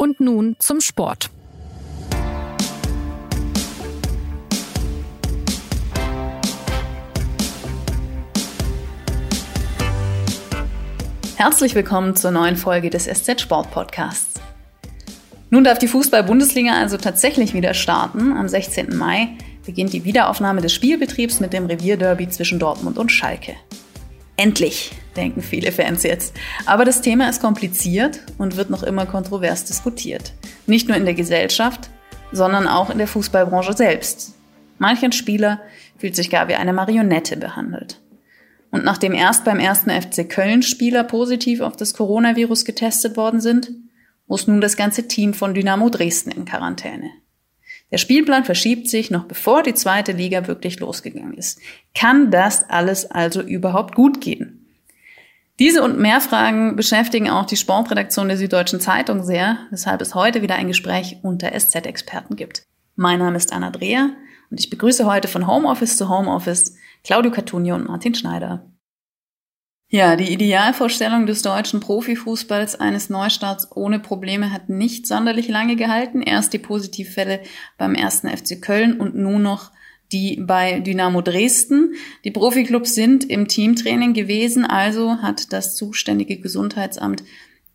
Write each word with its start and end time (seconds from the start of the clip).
Und 0.00 0.20
nun 0.20 0.54
zum 0.60 0.80
Sport. 0.80 1.28
Herzlich 11.34 11.74
willkommen 11.74 12.14
zur 12.14 12.30
neuen 12.30 12.54
Folge 12.54 12.90
des 12.90 13.06
SZ 13.06 13.40
Sport 13.40 13.72
Podcasts. 13.72 14.40
Nun 15.50 15.64
darf 15.64 15.78
die 15.78 15.88
Fußball-Bundesliga 15.88 16.74
also 16.74 16.96
tatsächlich 16.96 17.52
wieder 17.52 17.74
starten. 17.74 18.36
Am 18.36 18.46
16. 18.46 18.96
Mai 18.96 19.30
beginnt 19.66 19.92
die 19.92 20.04
Wiederaufnahme 20.04 20.60
des 20.60 20.72
Spielbetriebs 20.74 21.40
mit 21.40 21.52
dem 21.52 21.66
Revierderby 21.66 22.28
zwischen 22.28 22.60
Dortmund 22.60 22.98
und 22.98 23.10
Schalke. 23.10 23.56
Endlich, 24.36 24.92
denken 25.18 25.42
viele 25.42 25.72
Fans 25.72 26.04
jetzt. 26.04 26.34
Aber 26.64 26.84
das 26.84 27.02
Thema 27.02 27.28
ist 27.28 27.42
kompliziert 27.42 28.20
und 28.38 28.56
wird 28.56 28.70
noch 28.70 28.82
immer 28.82 29.04
kontrovers 29.04 29.64
diskutiert. 29.64 30.32
Nicht 30.66 30.88
nur 30.88 30.96
in 30.96 31.04
der 31.04 31.14
Gesellschaft, 31.14 31.90
sondern 32.32 32.66
auch 32.66 32.88
in 32.88 32.98
der 32.98 33.08
Fußballbranche 33.08 33.74
selbst. 33.74 34.34
Manchen 34.78 35.12
Spieler 35.12 35.60
fühlt 35.98 36.14
sich 36.14 36.30
gar 36.30 36.48
wie 36.48 36.54
eine 36.54 36.72
Marionette 36.72 37.36
behandelt. 37.36 38.00
Und 38.70 38.84
nachdem 38.84 39.12
erst 39.12 39.44
beim 39.44 39.58
ersten 39.58 39.90
FC 39.90 40.28
Köln 40.28 40.62
Spieler 40.62 41.02
positiv 41.02 41.60
auf 41.60 41.74
das 41.74 41.94
Coronavirus 41.94 42.64
getestet 42.64 43.16
worden 43.16 43.40
sind, 43.40 43.70
muss 44.26 44.46
nun 44.46 44.60
das 44.60 44.76
ganze 44.76 45.08
Team 45.08 45.34
von 45.34 45.54
Dynamo 45.54 45.88
Dresden 45.88 46.30
in 46.30 46.44
Quarantäne. 46.44 47.10
Der 47.90 47.98
Spielplan 47.98 48.44
verschiebt 48.44 48.88
sich 48.88 49.10
noch 49.10 49.24
bevor 49.24 49.62
die 49.62 49.74
zweite 49.74 50.12
Liga 50.12 50.46
wirklich 50.46 50.78
losgegangen 50.78 51.34
ist. 51.34 51.58
Kann 51.94 52.30
das 52.30 52.68
alles 52.68 53.10
also 53.10 53.40
überhaupt 53.40 53.94
gut 53.94 54.20
gehen? 54.20 54.57
Diese 55.58 55.82
und 55.82 55.98
mehr 55.98 56.20
Fragen 56.20 56.76
beschäftigen 56.76 57.28
auch 57.30 57.44
die 57.44 57.56
Sportredaktion 57.56 58.28
der 58.28 58.36
Süddeutschen 58.36 58.80
Zeitung 58.80 59.24
sehr, 59.24 59.58
weshalb 59.70 60.00
es 60.00 60.14
heute 60.14 60.40
wieder 60.40 60.54
ein 60.54 60.68
Gespräch 60.68 61.18
unter 61.22 61.50
SZ-Experten 61.50 62.36
gibt. 62.36 62.62
Mein 62.94 63.18
Name 63.18 63.36
ist 63.36 63.52
Anna 63.52 63.70
Dreher 63.70 64.10
und 64.50 64.60
ich 64.60 64.70
begrüße 64.70 65.04
heute 65.04 65.26
von 65.26 65.48
Homeoffice 65.48 65.96
zu 65.96 66.08
Homeoffice 66.08 66.76
Claudio 67.02 67.32
Cartunio 67.32 67.74
und 67.74 67.88
Martin 67.88 68.14
Schneider. 68.14 68.70
Ja, 69.90 70.14
die 70.14 70.32
Idealvorstellung 70.32 71.26
des 71.26 71.42
deutschen 71.42 71.80
Profifußballs 71.80 72.78
eines 72.78 73.10
Neustarts 73.10 73.74
ohne 73.74 73.98
Probleme 73.98 74.52
hat 74.52 74.68
nicht 74.68 75.08
sonderlich 75.08 75.48
lange 75.48 75.74
gehalten. 75.74 76.22
Erst 76.22 76.52
die 76.52 76.58
Positivfälle 76.58 77.40
beim 77.78 77.94
ersten 77.94 78.28
FC 78.28 78.62
Köln 78.62 79.00
und 79.00 79.16
nun 79.16 79.42
noch 79.42 79.72
die 80.12 80.36
bei 80.40 80.80
Dynamo 80.80 81.20
Dresden. 81.20 81.94
Die 82.24 82.30
Profiklubs 82.30 82.94
sind 82.94 83.28
im 83.28 83.48
Teamtraining 83.48 84.14
gewesen, 84.14 84.64
also 84.64 85.18
hat 85.22 85.52
das 85.52 85.76
zuständige 85.76 86.38
Gesundheitsamt 86.38 87.22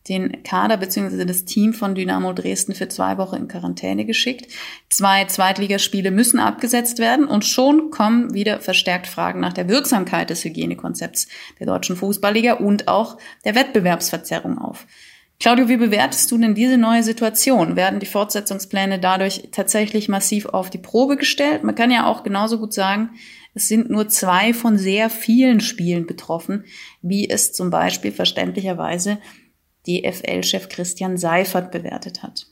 den 0.10 0.44
Kader 0.44 0.78
bzw. 0.78 1.24
das 1.26 1.46
Team 1.46 1.74
von 1.74 1.96
Dynamo 1.96 2.34
Dresden 2.34 2.76
für 2.76 2.90
zwei 2.90 3.18
Wochen 3.18 3.36
in 3.38 3.48
Quarantäne 3.48 4.06
geschickt. 4.06 4.52
Zwei 4.90 5.26
Zweitligaspiele 5.26 6.12
müssen 6.12 6.40
abgesetzt 6.40 7.00
werden 7.00 7.26
und 7.26 7.46
schon 7.46 7.90
kommen 7.90 8.34
wieder 8.34 8.60
verstärkt 8.60 9.08
Fragen 9.08 9.40
nach 9.40 9.54
der 9.54 9.70
Wirksamkeit 9.70 10.30
des 10.30 10.44
Hygienekonzepts 10.44 11.28
der 11.60 11.68
deutschen 11.68 11.96
Fußballliga 11.96 12.54
und 12.54 12.88
auch 12.90 13.18
der 13.46 13.56
Wettbewerbsverzerrung 13.56 14.58
auf. 14.58 14.86
Claudio, 15.44 15.68
wie 15.68 15.76
bewertest 15.76 16.32
du 16.32 16.38
denn 16.38 16.56
diese 16.56 16.78
neue 16.78 17.04
Situation? 17.04 17.76
Werden 17.76 18.00
die 18.00 18.06
Fortsetzungspläne 18.06 18.98
dadurch 18.98 19.50
tatsächlich 19.52 20.08
massiv 20.08 20.46
auf 20.46 20.70
die 20.70 20.78
Probe 20.78 21.18
gestellt? 21.18 21.66
Man 21.66 21.76
kann 21.76 21.92
ja 21.92 22.08
auch 22.08 22.24
genauso 22.24 22.60
gut 22.60 22.72
sagen, 22.72 23.10
es 23.54 23.68
sind 23.68 23.90
nur 23.90 24.08
zwei 24.08 24.54
von 24.54 24.78
sehr 24.78 25.10
vielen 25.10 25.60
Spielen 25.60 26.08
betroffen, 26.08 26.64
wie 27.02 27.30
es 27.30 27.52
zum 27.52 27.72
Beispiel 27.72 28.14
verständlicherweise 28.14 29.18
DFL-Chef 29.86 30.70
Christian 30.70 31.18
Seifert 31.18 31.74
bewertet 31.74 32.24
hat. 32.24 32.48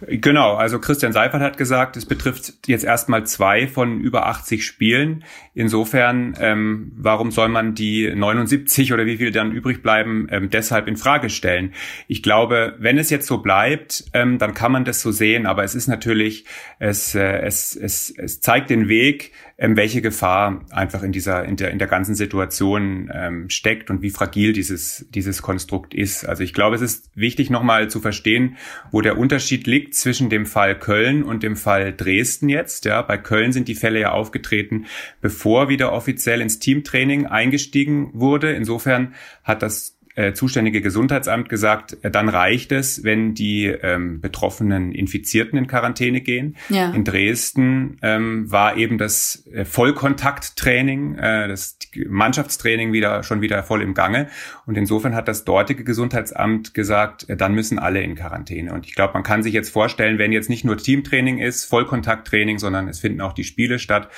Genau, 0.00 0.54
also 0.54 0.78
Christian 0.78 1.12
Seifert 1.12 1.42
hat 1.42 1.56
gesagt, 1.56 1.96
es 1.96 2.06
betrifft 2.06 2.54
jetzt 2.66 2.84
erstmal 2.84 3.26
zwei 3.26 3.66
von 3.66 4.00
über 4.00 4.26
80 4.26 4.64
Spielen. 4.64 5.24
Insofern, 5.54 6.36
ähm, 6.40 6.92
warum 6.96 7.32
soll 7.32 7.48
man 7.48 7.74
die 7.74 8.14
79 8.14 8.92
oder 8.92 9.06
wie 9.06 9.16
viel 9.16 9.32
dann 9.32 9.50
übrig 9.50 9.82
bleiben, 9.82 10.28
ähm, 10.30 10.50
deshalb 10.50 10.86
in 10.86 10.96
Frage 10.96 11.30
stellen? 11.30 11.74
Ich 12.06 12.22
glaube, 12.22 12.76
wenn 12.78 12.96
es 12.96 13.10
jetzt 13.10 13.26
so 13.26 13.38
bleibt, 13.38 14.04
ähm, 14.12 14.38
dann 14.38 14.54
kann 14.54 14.70
man 14.70 14.84
das 14.84 15.00
so 15.00 15.10
sehen, 15.10 15.46
aber 15.46 15.64
es 15.64 15.74
ist 15.74 15.88
natürlich, 15.88 16.44
es, 16.78 17.16
äh, 17.16 17.40
es, 17.40 17.74
es, 17.74 18.14
es 18.16 18.40
zeigt 18.40 18.70
den 18.70 18.88
Weg, 18.88 19.32
ähm, 19.60 19.76
welche 19.76 20.00
Gefahr 20.00 20.64
einfach 20.70 21.02
in 21.02 21.10
dieser, 21.10 21.44
in 21.44 21.56
der, 21.56 21.72
in 21.72 21.80
der 21.80 21.88
ganzen 21.88 22.14
Situation 22.14 23.10
ähm, 23.12 23.50
steckt 23.50 23.90
und 23.90 24.02
wie 24.02 24.10
fragil 24.10 24.52
dieses, 24.52 25.06
dieses 25.10 25.42
Konstrukt 25.42 25.94
ist. 25.94 26.24
Also 26.24 26.44
ich 26.44 26.54
glaube, 26.54 26.76
es 26.76 26.82
ist 26.82 27.10
wichtig 27.16 27.50
nochmal 27.50 27.90
zu 27.90 28.00
verstehen, 28.00 28.56
wo 28.92 29.00
der 29.00 29.18
Unterschied 29.18 29.66
liegt 29.66 29.94
zwischen 29.94 30.30
dem 30.30 30.46
Fall 30.46 30.78
Köln 30.78 31.24
und 31.24 31.42
dem 31.42 31.56
Fall 31.56 31.92
Dresden 31.92 32.48
jetzt. 32.48 32.84
Ja, 32.84 33.02
bei 33.02 33.18
Köln 33.18 33.52
sind 33.52 33.66
die 33.66 33.74
Fälle 33.74 33.98
ja 33.98 34.12
aufgetreten, 34.12 34.86
bevor 35.20 35.68
wieder 35.68 35.92
offiziell 35.92 36.40
ins 36.40 36.60
Teamtraining 36.60 37.26
eingestiegen 37.26 38.10
wurde. 38.14 38.52
Insofern 38.52 39.14
hat 39.42 39.62
das 39.62 39.97
äh, 40.18 40.32
zuständige 40.32 40.80
Gesundheitsamt 40.80 41.48
gesagt, 41.48 41.96
äh, 42.02 42.10
dann 42.10 42.28
reicht 42.28 42.72
es, 42.72 43.04
wenn 43.04 43.34
die 43.34 43.66
ähm, 43.66 44.20
betroffenen 44.20 44.90
Infizierten 44.90 45.56
in 45.56 45.68
Quarantäne 45.68 46.20
gehen. 46.20 46.56
Ja. 46.70 46.90
In 46.90 47.04
Dresden 47.04 47.98
ähm, 48.02 48.50
war 48.50 48.76
eben 48.76 48.98
das 48.98 49.46
äh, 49.52 49.64
Vollkontakttraining, 49.64 51.14
äh, 51.18 51.46
das 51.46 51.78
Mannschaftstraining 52.08 52.92
wieder 52.92 53.22
schon 53.22 53.42
wieder 53.42 53.62
voll 53.62 53.80
im 53.80 53.94
Gange. 53.94 54.28
Und 54.66 54.76
insofern 54.76 55.14
hat 55.14 55.28
das 55.28 55.44
dortige 55.44 55.84
Gesundheitsamt 55.84 56.74
gesagt, 56.74 57.28
äh, 57.28 57.36
dann 57.36 57.54
müssen 57.54 57.78
alle 57.78 58.02
in 58.02 58.16
Quarantäne. 58.16 58.72
Und 58.72 58.86
ich 58.86 58.96
glaube, 58.96 59.14
man 59.14 59.22
kann 59.22 59.44
sich 59.44 59.52
jetzt 59.54 59.70
vorstellen, 59.70 60.18
wenn 60.18 60.32
jetzt 60.32 60.50
nicht 60.50 60.64
nur 60.64 60.78
Teamtraining 60.78 61.38
ist, 61.38 61.64
Vollkontakttraining, 61.66 62.58
sondern 62.58 62.88
es 62.88 62.98
finden 62.98 63.20
auch 63.20 63.34
die 63.34 63.44
Spiele 63.44 63.78
statt. 63.78 64.08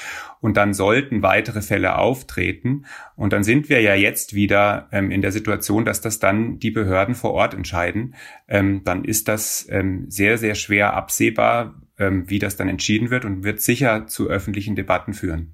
Und 0.40 0.56
dann 0.56 0.72
sollten 0.72 1.22
weitere 1.22 1.60
Fälle 1.60 1.98
auftreten. 1.98 2.86
Und 3.16 3.34
dann 3.34 3.44
sind 3.44 3.68
wir 3.68 3.82
ja 3.82 3.94
jetzt 3.94 4.34
wieder 4.34 4.88
ähm, 4.92 5.10
in 5.10 5.20
der 5.20 5.32
Situation, 5.32 5.84
dass 5.90 6.00
das 6.00 6.20
dann 6.20 6.60
die 6.60 6.70
Behörden 6.70 7.16
vor 7.16 7.32
Ort 7.32 7.52
entscheiden, 7.52 8.14
ähm, 8.46 8.82
dann 8.84 9.04
ist 9.04 9.26
das 9.26 9.66
ähm, 9.70 10.06
sehr, 10.08 10.38
sehr 10.38 10.54
schwer 10.54 10.94
absehbar, 10.94 11.82
ähm, 11.98 12.30
wie 12.30 12.38
das 12.38 12.54
dann 12.54 12.68
entschieden 12.68 13.10
wird 13.10 13.24
und 13.24 13.42
wird 13.42 13.60
sicher 13.60 14.06
zu 14.06 14.28
öffentlichen 14.28 14.76
Debatten 14.76 15.14
führen. 15.14 15.52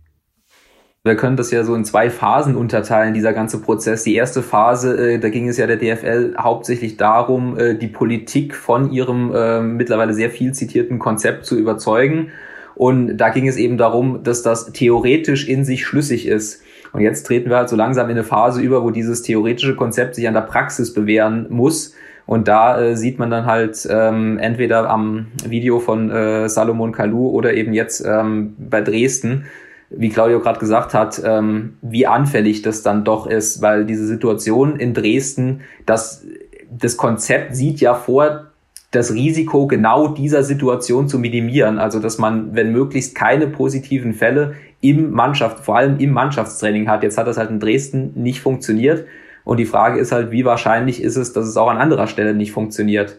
Wir 1.04 1.16
können 1.16 1.38
das 1.38 1.50
ja 1.52 1.64
so 1.64 1.74
in 1.74 1.86
zwei 1.86 2.10
Phasen 2.10 2.54
unterteilen, 2.54 3.14
dieser 3.14 3.32
ganze 3.32 3.62
Prozess. 3.62 4.02
Die 4.02 4.14
erste 4.14 4.42
Phase, 4.42 5.14
äh, 5.14 5.18
da 5.18 5.30
ging 5.30 5.48
es 5.48 5.56
ja 5.56 5.66
der 5.66 5.78
DFL 5.78 6.34
hauptsächlich 6.38 6.98
darum, 6.98 7.58
äh, 7.58 7.74
die 7.74 7.88
Politik 7.88 8.54
von 8.54 8.92
ihrem 8.92 9.32
äh, 9.34 9.62
mittlerweile 9.62 10.12
sehr 10.12 10.28
viel 10.28 10.52
zitierten 10.52 10.98
Konzept 10.98 11.46
zu 11.46 11.58
überzeugen. 11.58 12.28
Und 12.74 13.16
da 13.16 13.30
ging 13.30 13.48
es 13.48 13.56
eben 13.56 13.78
darum, 13.78 14.22
dass 14.22 14.42
das 14.42 14.70
theoretisch 14.72 15.48
in 15.48 15.64
sich 15.64 15.86
schlüssig 15.86 16.26
ist. 16.26 16.62
Und 16.96 17.02
jetzt 17.02 17.26
treten 17.26 17.50
wir 17.50 17.58
halt 17.58 17.68
so 17.68 17.76
langsam 17.76 18.06
in 18.06 18.12
eine 18.12 18.24
Phase 18.24 18.62
über, 18.62 18.82
wo 18.82 18.90
dieses 18.90 19.20
theoretische 19.20 19.76
Konzept 19.76 20.14
sich 20.14 20.26
an 20.26 20.32
der 20.32 20.40
Praxis 20.40 20.94
bewähren 20.94 21.44
muss. 21.50 21.94
Und 22.24 22.48
da 22.48 22.80
äh, 22.80 22.96
sieht 22.96 23.18
man 23.18 23.30
dann 23.30 23.44
halt 23.44 23.86
ähm, 23.90 24.38
entweder 24.38 24.88
am 24.88 25.26
Video 25.46 25.78
von 25.78 26.10
äh, 26.10 26.48
Salomon 26.48 26.92
Kalou 26.92 27.28
oder 27.28 27.52
eben 27.52 27.74
jetzt 27.74 28.02
ähm, 28.02 28.56
bei 28.58 28.80
Dresden, 28.80 29.44
wie 29.90 30.08
Claudio 30.08 30.40
gerade 30.40 30.58
gesagt 30.58 30.94
hat, 30.94 31.20
ähm, 31.22 31.76
wie 31.82 32.06
anfällig 32.06 32.62
das 32.62 32.82
dann 32.82 33.04
doch 33.04 33.26
ist, 33.26 33.60
weil 33.60 33.84
diese 33.84 34.06
Situation 34.06 34.76
in 34.76 34.94
Dresden, 34.94 35.60
das, 35.84 36.24
das 36.70 36.96
Konzept 36.96 37.54
sieht 37.54 37.78
ja 37.80 37.94
vor, 37.94 38.46
das 38.90 39.12
Risiko 39.12 39.66
genau 39.66 40.08
dieser 40.08 40.42
Situation 40.42 41.08
zu 41.08 41.18
minimieren. 41.18 41.78
Also, 41.78 42.00
dass 42.00 42.18
man, 42.18 42.54
wenn 42.54 42.72
möglichst 42.72 43.14
keine 43.14 43.46
positiven 43.46 44.14
Fälle 44.14 44.54
im 44.80 45.10
Mannschaft, 45.10 45.64
vor 45.64 45.76
allem 45.76 45.98
im 45.98 46.12
Mannschaftstraining 46.12 46.88
hat. 46.88 47.02
Jetzt 47.02 47.18
hat 47.18 47.26
das 47.26 47.38
halt 47.38 47.50
in 47.50 47.60
Dresden 47.60 48.12
nicht 48.14 48.40
funktioniert. 48.40 49.04
Und 49.44 49.58
die 49.58 49.66
Frage 49.66 50.00
ist 50.00 50.12
halt, 50.12 50.30
wie 50.30 50.44
wahrscheinlich 50.44 51.02
ist 51.02 51.16
es, 51.16 51.32
dass 51.32 51.46
es 51.46 51.56
auch 51.56 51.68
an 51.68 51.78
anderer 51.78 52.06
Stelle 52.06 52.34
nicht 52.34 52.52
funktioniert. 52.52 53.16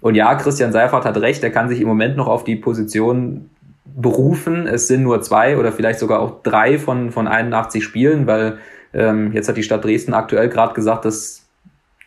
Und 0.00 0.14
ja, 0.14 0.34
Christian 0.34 0.72
Seifert 0.72 1.04
hat 1.04 1.16
recht, 1.18 1.42
er 1.42 1.50
kann 1.50 1.68
sich 1.68 1.80
im 1.80 1.88
Moment 1.88 2.16
noch 2.16 2.28
auf 2.28 2.44
die 2.44 2.56
Position 2.56 3.50
berufen. 3.84 4.66
Es 4.66 4.86
sind 4.86 5.02
nur 5.02 5.22
zwei 5.22 5.56
oder 5.56 5.72
vielleicht 5.72 5.98
sogar 5.98 6.20
auch 6.20 6.42
drei 6.42 6.78
von, 6.78 7.10
von 7.10 7.26
81 7.26 7.82
Spielen, 7.82 8.26
weil 8.26 8.58
ähm, 8.94 9.32
jetzt 9.32 9.48
hat 9.48 9.56
die 9.56 9.62
Stadt 9.62 9.84
Dresden 9.84 10.14
aktuell 10.14 10.48
gerade 10.48 10.74
gesagt, 10.74 11.04
dass 11.04 11.46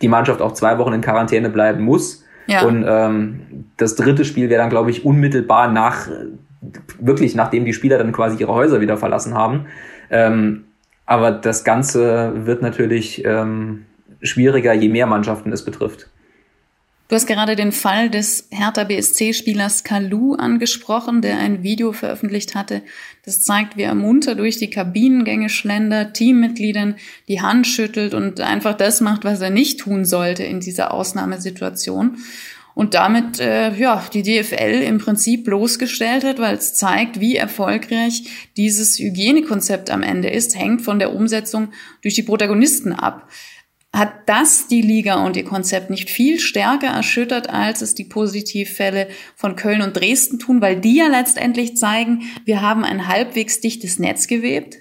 die 0.02 0.08
Mannschaft 0.08 0.42
auch 0.42 0.54
zwei 0.54 0.78
Wochen 0.78 0.94
in 0.94 1.02
Quarantäne 1.02 1.50
bleiben 1.50 1.84
muss. 1.84 2.24
Ja. 2.52 2.66
Und 2.66 2.86
ähm, 2.88 3.66
das 3.78 3.96
dritte 3.96 4.26
Spiel 4.26 4.50
wäre 4.50 4.62
dann, 4.62 4.70
glaube 4.70 4.92
ich, 4.92 5.06
unmittelbar 5.06 5.72
nach 5.72 6.08
wirklich 7.00 7.36
nachdem 7.36 7.66
die 7.66 7.74
Spieler 7.74 7.98
dann 7.98 8.12
quasi 8.12 8.38
ihre 8.38 8.54
Häuser 8.54 8.82
wieder 8.82 8.98
verlassen 8.98 9.34
haben. 9.34 9.66
Ähm, 10.10 10.66
aber 11.06 11.32
das 11.32 11.64
Ganze 11.64 12.46
wird 12.46 12.62
natürlich 12.62 13.26
ähm, 13.26 13.86
schwieriger, 14.22 14.74
je 14.74 14.90
mehr 14.90 15.08
Mannschaften 15.08 15.52
es 15.52 15.66
betrifft. 15.66 16.11
Du 17.12 17.16
hast 17.16 17.28
gerade 17.28 17.58
den 17.58 17.74
Fall 17.74 18.10
des 18.10 18.48
Hertha 18.52 18.86
BSC-Spielers 18.86 19.84
Kalu 19.84 20.36
angesprochen, 20.36 21.22
der 21.22 21.40
ein 21.40 21.62
Video 21.62 21.92
veröffentlicht 21.92 22.56
hatte. 22.56 22.84
Das 23.26 23.44
zeigt, 23.44 23.76
wie 23.76 23.82
er 23.82 23.96
munter 23.96 24.34
durch 24.34 24.56
die 24.56 24.70
Kabinengänge 24.70 25.50
schlendert, 25.50 26.14
Teammitgliedern 26.14 26.96
die 27.28 27.42
Hand 27.42 27.68
schüttelt 27.68 28.14
und 28.14 28.40
einfach 28.40 28.78
das 28.78 29.02
macht, 29.02 29.26
was 29.26 29.42
er 29.42 29.50
nicht 29.50 29.82
tun 29.82 30.06
sollte 30.06 30.44
in 30.44 30.62
dieser 30.62 30.94
Ausnahmesituation. 30.94 32.16
und 32.76 32.94
damit 32.94 33.42
äh, 33.42 33.76
ja 33.76 34.02
die 34.14 34.24
DFL 34.24 34.82
im 34.82 34.98
Prinzip 34.98 35.44
bloßgestellt 35.44 36.24
hat, 36.24 36.40
weil 36.40 36.56
es 36.56 36.76
zeigt, 36.76 37.20
wie 37.20 37.36
erfolgreich 37.36 38.24
dieses 38.56 38.98
Hygienekonzept 38.98 39.90
am 39.90 40.02
Ende 40.02 40.30
ist, 40.30 40.58
hängt 40.58 40.82
von 40.82 40.98
der 40.98 41.14
Umsetzung 41.14 41.74
durch 42.02 42.14
die 42.14 42.24
Protagonisten 42.24 42.94
ab. 42.94 43.28
Hat 43.94 44.30
das 44.30 44.68
die 44.68 44.82
Liga 44.82 45.26
und 45.26 45.36
ihr 45.36 45.44
Konzept 45.44 45.90
nicht 45.90 46.10
viel 46.10 46.40
stärker 46.40 46.88
erschüttert, 46.88 47.50
als 47.50 47.82
es 47.82 47.94
die 47.94 48.06
Positivfälle 48.06 49.10
von 49.36 49.58
Köln 49.58 49.82
und 49.82 49.98
Dresden 49.98 50.40
tun, 50.40 50.62
weil 50.62 50.80
die 50.80 50.96
ja 50.96 51.08
letztendlich 51.08 51.76
zeigen, 51.76 52.22
wir 52.46 52.62
haben 52.62 52.86
ein 52.86 53.08
halbwegs 53.08 53.60
dichtes 53.60 54.00
Netz 54.00 54.28
gewebt? 54.28 54.78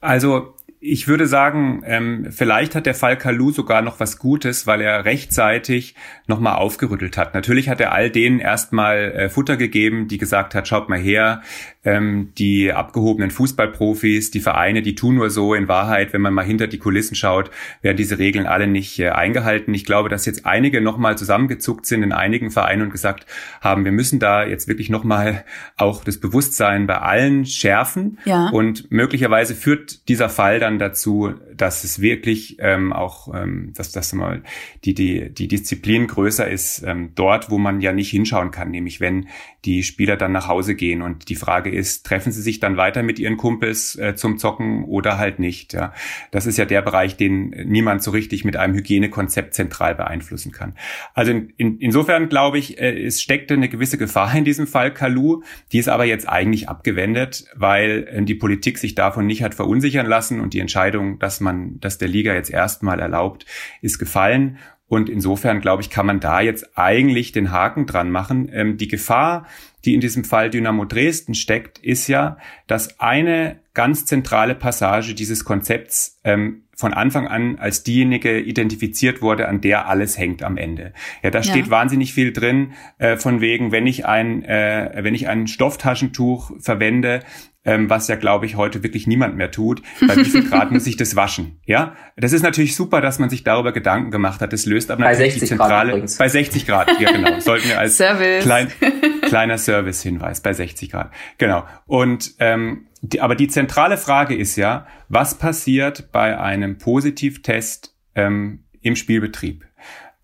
Also 0.00 0.54
ich 0.86 1.08
würde 1.08 1.26
sagen, 1.26 1.82
ähm, 1.86 2.26
vielleicht 2.30 2.74
hat 2.74 2.84
der 2.84 2.94
Fall 2.94 3.16
Kalu 3.16 3.52
sogar 3.52 3.80
noch 3.80 4.00
was 4.00 4.18
Gutes, 4.18 4.66
weil 4.66 4.82
er 4.82 5.06
rechtzeitig 5.06 5.94
nochmal 6.26 6.56
aufgerüttelt 6.56 7.16
hat. 7.16 7.32
Natürlich 7.32 7.70
hat 7.70 7.80
er 7.80 7.92
all 7.92 8.10
denen 8.10 8.38
erstmal 8.38 9.12
äh, 9.12 9.28
Futter 9.30 9.56
gegeben, 9.56 10.08
die 10.08 10.18
gesagt 10.18 10.54
hat, 10.54 10.68
schaut 10.68 10.90
mal 10.90 10.98
her, 10.98 11.40
ähm, 11.84 12.32
die 12.38 12.72
abgehobenen 12.72 13.30
Fußballprofis, 13.30 14.30
die 14.30 14.40
Vereine, 14.40 14.82
die 14.82 14.94
tun 14.94 15.16
nur 15.16 15.30
so. 15.30 15.54
In 15.54 15.68
Wahrheit, 15.68 16.12
wenn 16.12 16.20
man 16.20 16.34
mal 16.34 16.44
hinter 16.44 16.66
die 16.66 16.78
Kulissen 16.78 17.14
schaut, 17.14 17.50
werden 17.82 17.96
diese 17.96 18.18
Regeln 18.18 18.46
alle 18.46 18.66
nicht 18.66 18.98
äh, 18.98 19.10
eingehalten. 19.10 19.74
Ich 19.74 19.84
glaube, 19.84 20.08
dass 20.08 20.26
jetzt 20.26 20.46
einige 20.46 20.80
nochmal 20.80 21.18
zusammengezuckt 21.18 21.86
sind 21.86 22.02
in 22.02 22.12
einigen 22.12 22.50
Vereinen 22.50 22.82
und 22.82 22.90
gesagt 22.90 23.26
haben, 23.60 23.84
wir 23.84 23.92
müssen 23.92 24.18
da 24.18 24.44
jetzt 24.44 24.68
wirklich 24.68 24.88
nochmal 24.90 25.44
auch 25.76 26.04
das 26.04 26.18
Bewusstsein 26.18 26.86
bei 26.86 26.98
allen 26.98 27.44
schärfen. 27.44 28.18
Ja. 28.24 28.48
Und 28.48 28.90
möglicherweise 28.90 29.54
führt 29.54 30.08
dieser 30.08 30.28
Fall 30.28 30.60
dann 30.60 30.78
dazu, 30.78 31.34
dass 31.54 31.84
es 31.84 32.00
wirklich 32.00 32.56
ähm, 32.60 32.92
auch, 32.92 33.32
ähm, 33.34 33.72
dass 33.76 33.92
das 33.92 34.12
mal 34.12 34.42
die, 34.84 34.94
die, 34.94 35.32
die 35.32 35.48
Disziplin 35.48 36.06
größer 36.06 36.48
ist, 36.48 36.82
ähm, 36.86 37.10
dort, 37.14 37.50
wo 37.50 37.58
man 37.58 37.80
ja 37.80 37.92
nicht 37.92 38.10
hinschauen 38.10 38.50
kann, 38.50 38.70
nämlich 38.70 39.00
wenn 39.00 39.28
die 39.64 39.82
Spieler 39.82 40.16
dann 40.16 40.32
nach 40.32 40.48
Hause 40.48 40.74
gehen 40.74 41.02
und 41.02 41.28
die 41.28 41.36
Frage 41.36 41.70
ist, 41.74 42.06
treffen 42.06 42.32
sie 42.32 42.42
sich 42.42 42.60
dann 42.60 42.76
weiter 42.76 43.02
mit 43.02 43.18
ihren 43.18 43.36
Kumpels 43.36 43.96
äh, 43.96 44.14
zum 44.14 44.38
Zocken 44.38 44.84
oder 44.84 45.18
halt 45.18 45.38
nicht. 45.38 45.72
Ja. 45.72 45.92
Das 46.30 46.46
ist 46.46 46.56
ja 46.56 46.64
der 46.64 46.82
Bereich, 46.82 47.16
den 47.16 47.50
niemand 47.50 48.02
so 48.02 48.10
richtig 48.10 48.44
mit 48.44 48.56
einem 48.56 48.74
Hygienekonzept 48.74 49.54
zentral 49.54 49.94
beeinflussen 49.94 50.52
kann. 50.52 50.74
Also 51.14 51.32
in, 51.32 51.50
in, 51.56 51.78
insofern 51.78 52.28
glaube 52.28 52.58
ich, 52.58 52.78
äh, 52.80 53.04
es 53.04 53.20
steckte 53.20 53.54
eine 53.54 53.68
gewisse 53.68 53.98
Gefahr 53.98 54.34
in 54.34 54.44
diesem 54.44 54.66
Fall 54.66 54.92
Kalu, 54.92 55.42
die 55.72 55.78
ist 55.78 55.88
aber 55.88 56.04
jetzt 56.04 56.28
eigentlich 56.28 56.68
abgewendet, 56.68 57.44
weil 57.54 58.08
äh, 58.10 58.22
die 58.22 58.34
Politik 58.34 58.78
sich 58.78 58.94
davon 58.94 59.26
nicht 59.26 59.42
hat 59.42 59.54
verunsichern 59.54 60.06
lassen 60.06 60.40
und 60.40 60.54
die 60.54 60.60
Entscheidung, 60.60 61.18
dass 61.18 61.40
man, 61.40 61.80
dass 61.80 61.98
der 61.98 62.08
Liga 62.08 62.34
jetzt 62.34 62.50
erstmal 62.50 63.00
erlaubt, 63.00 63.46
ist 63.80 63.98
gefallen. 63.98 64.58
Und 64.86 65.08
insofern, 65.08 65.60
glaube 65.60 65.82
ich, 65.82 65.90
kann 65.90 66.06
man 66.06 66.20
da 66.20 66.40
jetzt 66.40 66.76
eigentlich 66.76 67.32
den 67.32 67.50
Haken 67.50 67.86
dran 67.86 68.10
machen. 68.10 68.50
Ähm, 68.52 68.76
die 68.76 68.88
Gefahr, 68.88 69.46
die 69.84 69.94
in 69.94 70.00
diesem 70.00 70.24
Fall 70.24 70.50
Dynamo 70.50 70.84
Dresden 70.84 71.34
steckt, 71.34 71.78
ist 71.78 72.08
ja, 72.08 72.38
dass 72.66 73.00
eine 73.00 73.60
ganz 73.74 74.06
zentrale 74.06 74.54
Passage 74.54 75.14
dieses 75.14 75.44
Konzepts 75.44 76.20
ähm, 76.24 76.63
von 76.76 76.92
Anfang 76.92 77.26
an 77.28 77.58
als 77.58 77.82
diejenige 77.82 78.40
identifiziert 78.40 79.22
wurde, 79.22 79.48
an 79.48 79.60
der 79.60 79.88
alles 79.88 80.18
hängt 80.18 80.42
am 80.42 80.56
Ende. 80.56 80.92
Ja, 81.22 81.30
da 81.30 81.42
steht 81.42 81.66
ja. 81.66 81.70
wahnsinnig 81.70 82.12
viel 82.12 82.32
drin, 82.32 82.72
äh, 82.98 83.16
von 83.16 83.40
wegen, 83.40 83.72
wenn 83.72 83.86
ich 83.86 84.06
ein, 84.06 84.44
äh, 84.44 84.90
wenn 85.02 85.14
ich 85.14 85.28
ein 85.28 85.46
Stofftaschentuch 85.46 86.52
verwende, 86.60 87.20
ähm, 87.64 87.88
was 87.88 88.08
ja, 88.08 88.16
glaube 88.16 88.46
ich, 88.46 88.56
heute 88.56 88.82
wirklich 88.82 89.06
niemand 89.06 89.36
mehr 89.36 89.50
tut. 89.50 89.82
Bei 90.06 90.16
wie 90.16 90.24
viel 90.24 90.48
Grad 90.48 90.70
muss 90.70 90.86
ich 90.86 90.96
das 90.96 91.16
waschen? 91.16 91.60
Ja, 91.64 91.94
das 92.16 92.32
ist 92.32 92.42
natürlich 92.42 92.76
super, 92.76 93.00
dass 93.00 93.18
man 93.18 93.30
sich 93.30 93.42
darüber 93.42 93.72
Gedanken 93.72 94.10
gemacht 94.10 94.40
hat. 94.40 94.52
Das 94.52 94.66
löst 94.66 94.90
aber 94.90 95.04
natürlich 95.04 95.38
die 95.38 95.46
zentrale 95.46 96.04
bei 96.18 96.28
60 96.28 96.66
Grad. 96.66 96.90
Ja, 97.00 97.12
genau. 97.12 97.30
Sollten 97.40 97.68
wir 97.68 97.78
als 97.78 97.96
klein, 97.96 98.70
kleiner 99.22 99.58
Service-Hinweis 99.58 100.40
bei 100.40 100.52
60 100.52 100.90
Grad. 100.90 101.10
Genau. 101.38 101.64
Und 101.86 102.34
ähm, 102.38 102.86
die, 103.04 103.20
aber 103.20 103.34
die 103.34 103.48
zentrale 103.48 103.98
Frage 103.98 104.34
ist 104.34 104.56
ja, 104.56 104.86
was 105.08 105.36
passiert 105.36 106.10
bei 106.10 106.38
einem 106.38 106.78
Positivtest 106.78 107.94
ähm, 108.14 108.64
im 108.80 108.96
Spielbetrieb? 108.96 109.66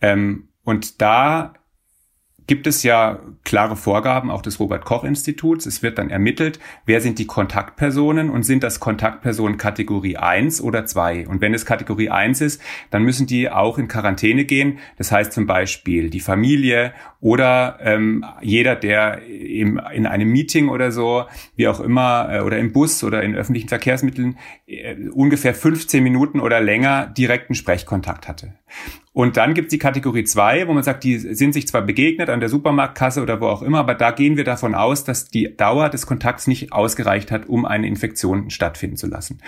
Ähm, 0.00 0.48
und 0.64 1.02
da 1.02 1.52
gibt 2.46 2.66
es 2.66 2.82
ja 2.82 3.20
klare 3.44 3.76
Vorgaben 3.76 4.30
auch 4.30 4.42
des 4.42 4.58
Robert 4.58 4.84
Koch 4.84 5.04
Instituts. 5.04 5.66
Es 5.66 5.82
wird 5.82 5.98
dann 5.98 6.10
ermittelt, 6.10 6.58
wer 6.84 7.00
sind 7.00 7.18
die 7.18 7.26
Kontaktpersonen 7.26 8.30
und 8.30 8.44
sind 8.44 8.64
das 8.64 8.80
Kontaktpersonen 8.80 9.56
Kategorie 9.56 10.16
1 10.16 10.60
oder 10.60 10.86
2. 10.86 11.28
Und 11.28 11.40
wenn 11.42 11.54
es 11.54 11.66
Kategorie 11.66 12.08
1 12.10 12.40
ist, 12.40 12.62
dann 12.90 13.04
müssen 13.04 13.26
die 13.26 13.50
auch 13.50 13.78
in 13.78 13.88
Quarantäne 13.88 14.46
gehen. 14.46 14.78
Das 14.96 15.12
heißt 15.12 15.32
zum 15.32 15.46
Beispiel 15.46 16.10
die 16.10 16.18
Familie 16.18 16.92
oder 17.20 17.78
ähm, 17.82 18.24
jeder, 18.40 18.76
der 18.76 19.22
im, 19.26 19.80
in 19.92 20.06
einem 20.06 20.30
Meeting 20.30 20.68
oder 20.68 20.90
so, 20.90 21.24
wie 21.54 21.68
auch 21.68 21.80
immer, 21.80 22.28
äh, 22.30 22.40
oder 22.40 22.58
im 22.58 22.72
Bus 22.72 23.04
oder 23.04 23.22
in 23.22 23.34
öffentlichen 23.34 23.68
Verkehrsmitteln 23.68 24.38
äh, 24.66 24.96
ungefähr 25.12 25.54
15 25.54 26.02
Minuten 26.02 26.40
oder 26.40 26.60
länger 26.60 27.06
direkten 27.06 27.54
Sprechkontakt 27.54 28.26
hatte. 28.26 28.54
Und 29.12 29.36
dann 29.36 29.54
gibt's 29.54 29.70
die 29.70 29.78
Kategorie 29.78 30.24
2, 30.24 30.68
wo 30.68 30.72
man 30.72 30.82
sagt, 30.82 31.04
die 31.04 31.18
sind 31.18 31.52
sich 31.52 31.66
zwar 31.66 31.82
begegnet 31.82 32.30
an 32.30 32.40
der 32.40 32.48
Supermarktkasse 32.48 33.20
oder 33.20 33.40
wo 33.40 33.46
auch 33.46 33.62
immer, 33.62 33.80
aber 33.80 33.94
da 33.94 34.12
gehen 34.12 34.36
wir 34.36 34.44
davon 34.44 34.74
aus, 34.74 35.04
dass 35.04 35.28
die 35.28 35.54
Dauer 35.56 35.90
des 35.90 36.06
Kontakts 36.06 36.46
nicht 36.46 36.72
ausgereicht 36.72 37.30
hat, 37.30 37.48
um 37.48 37.66
eine 37.66 37.88
Infektion 37.88 38.50
stattfinden 38.50 38.96
zu 38.96 39.08
lassen. 39.08 39.40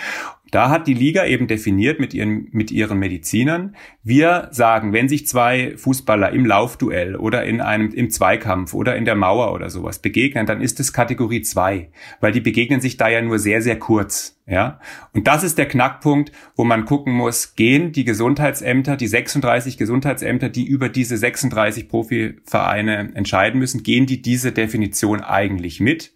Da 0.52 0.68
hat 0.68 0.86
die 0.86 0.92
Liga 0.92 1.24
eben 1.24 1.46
definiert 1.46 1.98
mit 1.98 2.12
ihren, 2.12 2.46
mit 2.52 2.70
ihren 2.70 2.98
Medizinern, 2.98 3.74
wir 4.02 4.48
sagen, 4.50 4.92
wenn 4.92 5.08
sich 5.08 5.26
zwei 5.26 5.72
Fußballer 5.78 6.30
im 6.30 6.44
Laufduell 6.44 7.16
oder 7.16 7.44
in 7.44 7.62
einem, 7.62 7.90
im 7.90 8.10
Zweikampf 8.10 8.74
oder 8.74 8.94
in 8.94 9.06
der 9.06 9.14
Mauer 9.14 9.54
oder 9.54 9.70
sowas 9.70 10.00
begegnen, 10.00 10.44
dann 10.44 10.60
ist 10.60 10.78
es 10.78 10.92
Kategorie 10.92 11.40
2, 11.40 11.88
weil 12.20 12.32
die 12.32 12.42
begegnen 12.42 12.82
sich 12.82 12.98
da 12.98 13.08
ja 13.08 13.22
nur 13.22 13.38
sehr, 13.38 13.62
sehr 13.62 13.78
kurz. 13.78 14.38
Ja, 14.44 14.80
und 15.12 15.28
das 15.28 15.44
ist 15.44 15.56
der 15.56 15.68
Knackpunkt, 15.68 16.32
wo 16.56 16.64
man 16.64 16.84
gucken 16.84 17.12
muss, 17.12 17.54
gehen 17.54 17.92
die 17.92 18.04
Gesundheitsämter, 18.04 18.96
die 18.96 19.06
36 19.06 19.78
Gesundheitsämter, 19.78 20.48
die 20.48 20.66
über 20.66 20.88
diese 20.88 21.16
36 21.16 21.88
Profivereine 21.88 23.12
entscheiden 23.14 23.60
müssen, 23.60 23.84
gehen 23.84 24.06
die 24.06 24.20
diese 24.20 24.50
Definition 24.50 25.20
eigentlich 25.20 25.78
mit? 25.78 26.12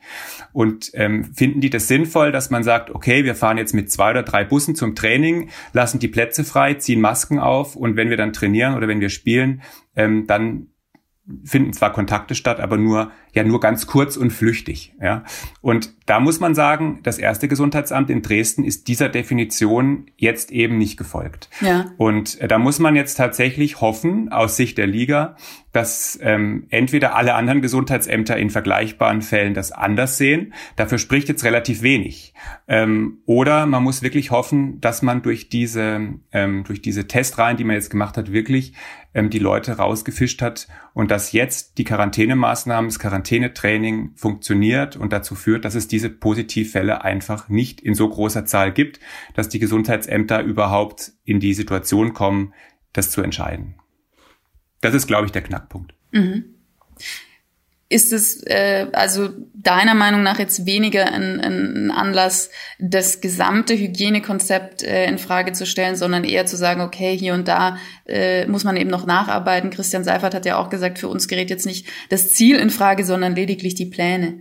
Und 0.53 0.91
ähm, 0.95 1.33
finden 1.35 1.61
die 1.61 1.71
das 1.71 1.87
sinnvoll, 1.87 2.33
dass 2.33 2.51
man 2.51 2.65
sagt, 2.65 2.91
okay, 2.91 3.25
wir 3.25 3.37
fahren 3.37 3.59
jetzt 3.59 3.75
mit 3.75 3.93
zwei 3.93 4.11
oder 4.11 4.25
drei 4.25 4.43
Bussen 4.43 4.75
zum 4.75 4.97
Training, 4.97 5.51
lassen 5.73 6.01
die 6.01 6.09
Plätze 6.09 6.43
frei, 6.43 6.75
ziehen 6.75 7.01
Masken 7.01 7.39
auf 7.39 7.77
und 7.77 7.95
wenn 7.95 8.11
wir 8.11 8.17
dann 8.17 8.33
trainieren 8.33 8.75
oder 8.75 8.89
wenn 8.89 9.01
wir 9.01 9.11
spielen, 9.11 9.63
ähm, 9.95 10.27
dann 10.27 10.67
finden 11.45 11.73
zwar 11.73 11.93
Kontakte 11.93 12.35
statt, 12.35 12.61
aber 12.61 12.77
nur 12.77 13.11
ja 13.37 13.45
nur 13.45 13.61
ganz 13.61 13.87
kurz 13.87 14.17
und 14.17 14.31
flüchtig. 14.31 14.95
Ja, 15.01 15.25
und 15.61 15.95
da 16.07 16.21
muss 16.21 16.41
man 16.41 16.55
sagen, 16.55 17.01
das 17.03 17.19
erste 17.19 17.49
Gesundheitsamt 17.49 18.11
in 18.11 18.23
Dresden 18.23 18.65
ist 18.65 18.89
dieser 18.89 19.09
Definition 19.09 20.07
jetzt 20.17 20.51
eben 20.53 20.79
nicht 20.79 20.97
gefolgt. 20.97 21.51
Ja. 21.61 21.87
Und 21.99 22.41
äh, 22.41 22.49
da 22.49 22.59
muss 22.59 22.79
man 22.79 22.97
jetzt 22.97 23.17
tatsächlich 23.17 23.81
hoffen 23.81 24.31
aus 24.31 24.57
Sicht 24.57 24.79
der 24.79 24.87
Liga, 24.87 25.37
dass 25.73 26.19
ähm, 26.23 26.67
entweder 26.71 27.15
alle 27.15 27.35
anderen 27.35 27.61
Gesundheitsämter 27.61 28.37
in 28.39 28.49
vergleichbaren 28.49 29.21
Fällen 29.21 29.53
das 29.53 29.73
anders 29.73 30.17
sehen. 30.17 30.55
Dafür 30.77 30.97
spricht 30.97 31.29
jetzt 31.29 31.45
relativ 31.45 31.83
wenig. 31.83 32.33
Ähm, 32.67 33.19
oder 33.27 33.67
man 33.67 33.83
muss 33.83 34.03
wirklich 34.03 34.31
hoffen, 34.31 34.81
dass 34.81 35.03
man 35.03 35.21
durch 35.23 35.51
diese 35.51 36.15
ähm, 36.33 36.65
durch 36.65 36.81
diese 36.81 37.07
Testreihen, 37.07 37.59
die 37.59 37.65
man 37.65 37.75
jetzt 37.77 37.91
gemacht 37.91 38.17
hat, 38.17 38.33
wirklich 38.33 38.73
ähm, 39.13 39.31
die 39.31 39.39
Leute 39.39 39.73
rausgefischt 39.77 40.41
hat 40.43 40.69
und 40.95 41.11
dass 41.11 41.33
jetzt 41.33 41.79
die 41.79 41.85
Quarantänemaßnahmen, 41.85 42.89
das 42.89 42.99
Quarantänetraining 43.27 44.13
funktioniert 44.15 44.97
und 44.97 45.13
dazu 45.13 45.35
führt, 45.35 45.65
dass 45.65 45.75
es 45.75 45.89
diese 45.89 46.09
Positivfälle 46.09 47.03
einfach 47.03 47.49
nicht 47.49 47.81
in 47.81 47.95
so 47.95 48.09
großer 48.09 48.47
Zahl 48.47 48.73
gibt, 48.73 49.01
dass 49.35 49.49
die 49.49 49.59
Gesundheitsämter 49.59 50.43
überhaupt 50.43 51.13
in 51.25 51.41
die 51.41 51.55
Situation 51.55 52.15
kommen, 52.15 52.55
das 52.93 53.11
zu 53.11 53.23
entscheiden. 53.23 53.75
Das 54.81 54.95
ist, 54.95 55.09
glaube 55.09 55.27
ich, 55.27 55.33
der 55.33 55.43
Knackpunkt. 55.43 55.95
Mhm 56.13 56.45
ist 57.89 58.13
es 58.13 58.43
äh, 58.47 58.89
also 58.93 59.29
deiner 59.55 59.95
Meinung 59.95 60.23
nach 60.23 60.39
jetzt 60.39 60.67
weniger 60.67 61.07
ein, 61.13 61.41
ein 61.41 61.91
Anlass, 61.91 62.51
das 62.79 63.21
gesamte 63.21 63.79
Hygienekonzept 63.79 64.83
äh, 64.83 65.07
in 65.07 65.19
Frage 65.19 65.53
zu 65.53 65.67
stellen, 65.67 65.95
sondern 65.95 66.25
eher 66.25 66.47
zu 66.47 66.57
sagen, 66.57 66.81
okay, 66.81 67.17
hier 67.17 67.35
und 67.35 67.47
da 67.47 67.77
äh, 68.07 68.47
muss 68.47 68.65
man 68.65 68.77
eben 68.77 68.91
noch 68.91 69.07
nacharbeiten. 69.07 69.71
Christian 69.71 70.03
Seifert 70.03 70.35
hat 70.35 70.47
ja 70.47 70.57
auch 70.57 70.69
gesagt, 70.69 70.99
für 70.99 71.09
uns 71.09 71.29
gerät 71.29 71.51
jetzt 71.51 71.67
nicht 71.67 71.87
das 72.09 72.31
Ziel 72.31 72.59
in 72.59 72.71
Frage, 72.71 73.05
sondern 73.05 73.37
lediglich 73.37 73.75
die 73.75 73.87
Pläne. 73.87 74.41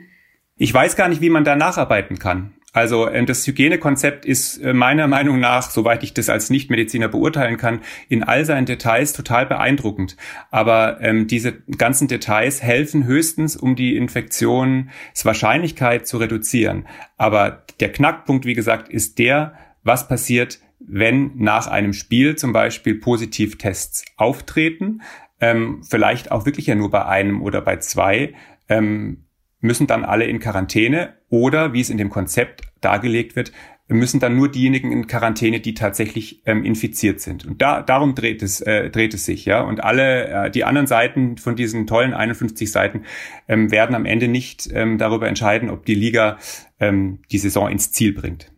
Ich 0.58 0.74
weiß 0.74 0.96
gar 0.96 1.10
nicht, 1.10 1.22
wie 1.22 1.30
man 1.30 1.44
da 1.44 1.56
nacharbeiten 1.56 2.18
kann. 2.18 2.56
Also 2.76 3.10
ähm, 3.10 3.26
das 3.26 3.48
Hygienekonzept 3.48 4.26
ist 4.26 4.58
äh, 4.58 4.74
meiner 4.74 5.08
Meinung 5.08 5.40
nach, 5.40 5.72
soweit 5.72 6.04
ich 6.04 6.14
das 6.14 6.30
als 6.30 6.50
Nichtmediziner 6.50 7.08
beurteilen 7.08 7.56
kann, 7.56 7.80
in 8.10 8.22
all 8.22 8.44
seinen 8.44 8.66
Details 8.66 9.14
total 9.14 9.46
beeindruckend. 9.46 10.18
Aber 10.52 11.00
ähm, 11.00 11.26
diese 11.26 11.54
ganzen 11.78 12.10
Details 12.10 12.62
helfen 12.62 13.06
höchstens, 13.06 13.56
um 13.56 13.78
die 13.78 13.96
Infektionswahrscheinlichkeit 13.96 16.06
zu 16.06 16.18
reduzieren. 16.18 16.86
Aber 17.16 17.64
der 17.80 17.94
Knackpunkt, 17.94 18.46
wie 18.46 18.56
gesagt, 18.56 18.90
ist 18.90 19.20
der, 19.20 19.54
was 19.84 20.10
passiert, 20.10 20.60
wenn 20.80 21.32
nach 21.38 21.68
einem 21.68 21.94
Spiel 21.94 22.36
zum 22.36 22.52
Beispiel 22.52 22.96
Positivtests 22.96 24.04
auftreten. 24.18 25.02
ähm, 25.40 25.82
vielleicht 25.90 26.30
auch 26.32 26.46
wirklich 26.46 26.68
ja 26.68 26.76
nur 26.76 26.92
bei 26.92 27.06
einem 27.06 27.42
oder 27.42 27.62
bei 27.62 27.78
zwei, 27.78 28.34
ähm, 28.68 29.22
müssen 29.62 29.88
dann 29.88 30.04
alle 30.04 30.26
in 30.26 30.40
Quarantäne 30.40 31.14
oder, 31.36 31.74
wie 31.74 31.82
es 31.82 31.90
in 31.90 31.98
dem 31.98 32.10
Konzept 32.10 32.62
dargelegt 32.80 33.36
wird, 33.36 33.52
müssen 33.88 34.20
dann 34.20 34.36
nur 34.36 34.50
diejenigen 34.50 34.92
in 34.92 35.06
Quarantäne, 35.06 35.60
die 35.60 35.74
tatsächlich 35.74 36.42
ähm, 36.46 36.64
infiziert 36.64 37.20
sind. 37.20 37.46
Und 37.46 37.62
da, 37.62 37.82
darum 37.82 38.16
dreht 38.16 38.42
es, 38.42 38.62
äh, 38.62 38.90
dreht 38.90 39.14
es 39.14 39.26
sich, 39.26 39.46
ja. 39.46 39.62
Und 39.62 39.84
alle, 39.84 40.28
äh, 40.28 40.50
die 40.50 40.64
anderen 40.64 40.88
Seiten 40.88 41.38
von 41.38 41.56
diesen 41.56 41.86
tollen 41.86 42.14
51 42.14 42.72
Seiten 42.72 43.04
ähm, 43.48 43.70
werden 43.72 43.96
am 43.96 44.06
Ende 44.06 44.28
nicht 44.28 44.70
ähm, 44.74 44.98
darüber 44.98 45.28
entscheiden, 45.28 45.70
ob 45.70 45.86
die 45.86 45.94
Liga 45.94 46.40
ähm, 46.80 47.20
die 47.32 47.38
Saison 47.38 47.70
ins 47.70 47.92
Ziel 47.92 48.14
bringt. 48.14 48.52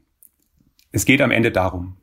Es 0.92 1.04
geht 1.04 1.22
am 1.22 1.32
Ende 1.32 1.52
darum. 1.52 1.98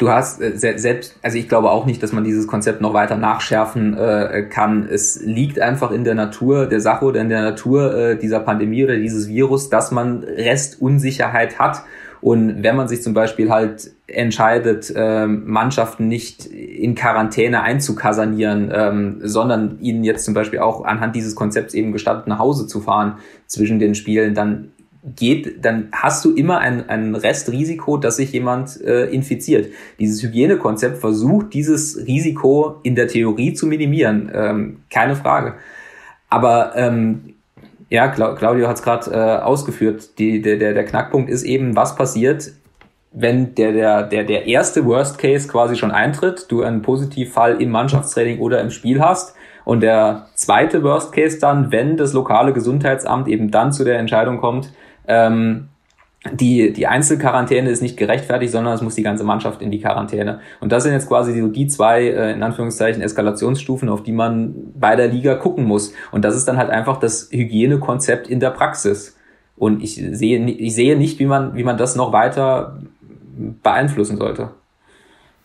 Du 0.00 0.08
hast 0.08 0.40
äh, 0.40 0.56
selbst, 0.56 1.14
also 1.20 1.36
ich 1.36 1.46
glaube 1.46 1.70
auch 1.70 1.84
nicht, 1.84 2.02
dass 2.02 2.12
man 2.12 2.24
dieses 2.24 2.46
Konzept 2.46 2.80
noch 2.80 2.94
weiter 2.94 3.16
nachschärfen 3.16 3.94
äh, 3.98 4.46
kann. 4.48 4.88
Es 4.90 5.20
liegt 5.22 5.60
einfach 5.60 5.90
in 5.90 6.04
der 6.04 6.14
Natur 6.14 6.64
der 6.66 6.80
Sache 6.80 7.04
oder 7.04 7.20
in 7.20 7.28
der 7.28 7.42
Natur 7.42 7.94
äh, 7.94 8.18
dieser 8.18 8.40
Pandemie 8.40 8.82
oder 8.82 8.96
dieses 8.96 9.28
Virus, 9.28 9.68
dass 9.68 9.90
man 9.90 10.24
Restunsicherheit 10.24 11.58
hat. 11.58 11.82
Und 12.22 12.62
wenn 12.62 12.76
man 12.76 12.88
sich 12.88 13.02
zum 13.02 13.12
Beispiel 13.12 13.50
halt 13.50 13.90
entscheidet, 14.06 14.90
ähm, 14.96 15.42
Mannschaften 15.46 16.08
nicht 16.08 16.46
in 16.46 16.94
Quarantäne 16.94 17.60
einzukasanieren, 17.60 18.72
ähm, 18.74 19.20
sondern 19.22 19.80
ihnen 19.80 20.02
jetzt 20.02 20.24
zum 20.24 20.32
Beispiel 20.32 20.60
auch 20.60 20.82
anhand 20.82 21.14
dieses 21.14 21.34
Konzepts 21.34 21.74
eben 21.74 21.92
gestattet, 21.92 22.26
nach 22.26 22.38
Hause 22.38 22.66
zu 22.66 22.80
fahren 22.80 23.18
zwischen 23.46 23.78
den 23.78 23.94
Spielen, 23.94 24.34
dann 24.34 24.70
geht, 25.02 25.64
dann 25.64 25.88
hast 25.92 26.24
du 26.24 26.34
immer 26.34 26.58
ein, 26.58 26.88
ein 26.88 27.14
Restrisiko, 27.14 27.96
dass 27.96 28.16
sich 28.16 28.32
jemand 28.32 28.80
äh, 28.82 29.06
infiziert. 29.06 29.72
Dieses 29.98 30.22
Hygienekonzept 30.22 30.98
versucht, 30.98 31.54
dieses 31.54 32.06
Risiko 32.06 32.76
in 32.82 32.94
der 32.94 33.08
Theorie 33.08 33.54
zu 33.54 33.66
minimieren. 33.66 34.30
Ähm, 34.34 34.80
keine 34.90 35.16
Frage. 35.16 35.54
Aber 36.28 36.72
ähm, 36.76 37.34
ja, 37.88 38.08
Claudio 38.08 38.68
hat 38.68 38.76
es 38.76 38.82
gerade 38.82 39.10
äh, 39.10 39.42
ausgeführt. 39.42 40.18
Die, 40.18 40.42
der, 40.42 40.56
der, 40.56 40.74
der 40.74 40.84
Knackpunkt 40.84 41.30
ist 41.30 41.42
eben, 41.42 41.74
was 41.74 41.96
passiert, 41.96 42.52
wenn 43.12 43.54
der, 43.56 43.72
der, 43.72 44.02
der, 44.04 44.24
der 44.24 44.46
erste 44.46 44.84
Worst 44.86 45.18
Case 45.18 45.48
quasi 45.48 45.76
schon 45.76 45.90
eintritt, 45.90 46.46
du 46.48 46.62
einen 46.62 46.82
Positivfall 46.82 47.60
im 47.60 47.70
Mannschaftstraining 47.70 48.38
oder 48.38 48.60
im 48.60 48.70
Spiel 48.70 49.00
hast 49.00 49.34
und 49.64 49.80
der 49.80 50.26
zweite 50.34 50.82
Worst 50.84 51.12
Case 51.12 51.40
dann, 51.40 51.72
wenn 51.72 51.96
das 51.96 52.12
lokale 52.12 52.52
Gesundheitsamt 52.52 53.26
eben 53.26 53.50
dann 53.50 53.72
zu 53.72 53.82
der 53.82 53.98
Entscheidung 53.98 54.38
kommt, 54.38 54.72
ähm, 55.10 55.68
die, 56.32 56.72
die 56.72 56.86
Einzelquarantäne 56.86 57.70
ist 57.70 57.80
nicht 57.80 57.96
gerechtfertigt, 57.96 58.52
sondern 58.52 58.74
es 58.74 58.82
muss 58.82 58.94
die 58.94 59.02
ganze 59.02 59.24
Mannschaft 59.24 59.62
in 59.62 59.70
die 59.70 59.80
Quarantäne. 59.80 60.40
Und 60.60 60.70
das 60.70 60.82
sind 60.82 60.92
jetzt 60.92 61.08
quasi 61.08 61.38
so 61.38 61.48
die 61.48 61.66
zwei, 61.66 62.02
äh, 62.08 62.32
in 62.32 62.42
Anführungszeichen, 62.42 63.02
Eskalationsstufen, 63.02 63.88
auf 63.88 64.02
die 64.02 64.12
man 64.12 64.54
bei 64.78 64.96
der 64.96 65.08
Liga 65.08 65.34
gucken 65.34 65.64
muss. 65.64 65.94
Und 66.12 66.24
das 66.24 66.36
ist 66.36 66.46
dann 66.46 66.58
halt 66.58 66.70
einfach 66.70 66.98
das 66.98 67.30
Hygienekonzept 67.32 68.28
in 68.28 68.38
der 68.38 68.50
Praxis. 68.50 69.16
Und 69.56 69.82
ich 69.82 69.94
sehe, 69.94 70.44
ich 70.44 70.74
sehe 70.74 70.96
nicht, 70.96 71.18
wie 71.18 71.26
man, 71.26 71.54
wie 71.54 71.64
man 71.64 71.78
das 71.78 71.96
noch 71.96 72.12
weiter 72.12 72.78
beeinflussen 73.62 74.18
sollte. 74.18 74.50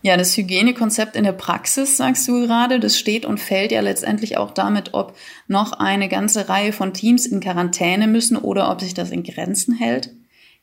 Ja, 0.06 0.18
das 0.18 0.38
Hygienekonzept 0.38 1.16
in 1.16 1.24
der 1.24 1.32
Praxis, 1.32 1.98
sagst 1.98 2.28
du 2.28 2.42
gerade, 2.42 2.80
das 2.80 2.96
steht 2.96 3.26
und 3.26 3.40
fällt 3.40 3.72
ja 3.72 3.82
letztendlich 3.82 4.38
auch 4.38 4.52
damit, 4.52 4.94
ob 4.94 5.18
noch 5.48 5.72
eine 5.72 6.10
ganze 6.10 6.48
Reihe 6.48 6.74
von 6.74 6.94
Teams 6.94 7.26
in 7.26 7.40
Quarantäne 7.40 8.06
müssen 8.06 8.38
oder 8.38 8.72
ob 8.72 8.82
sich 8.82 8.94
das 8.94 9.10
in 9.10 9.24
Grenzen 9.24 9.74
hält. 9.74 10.12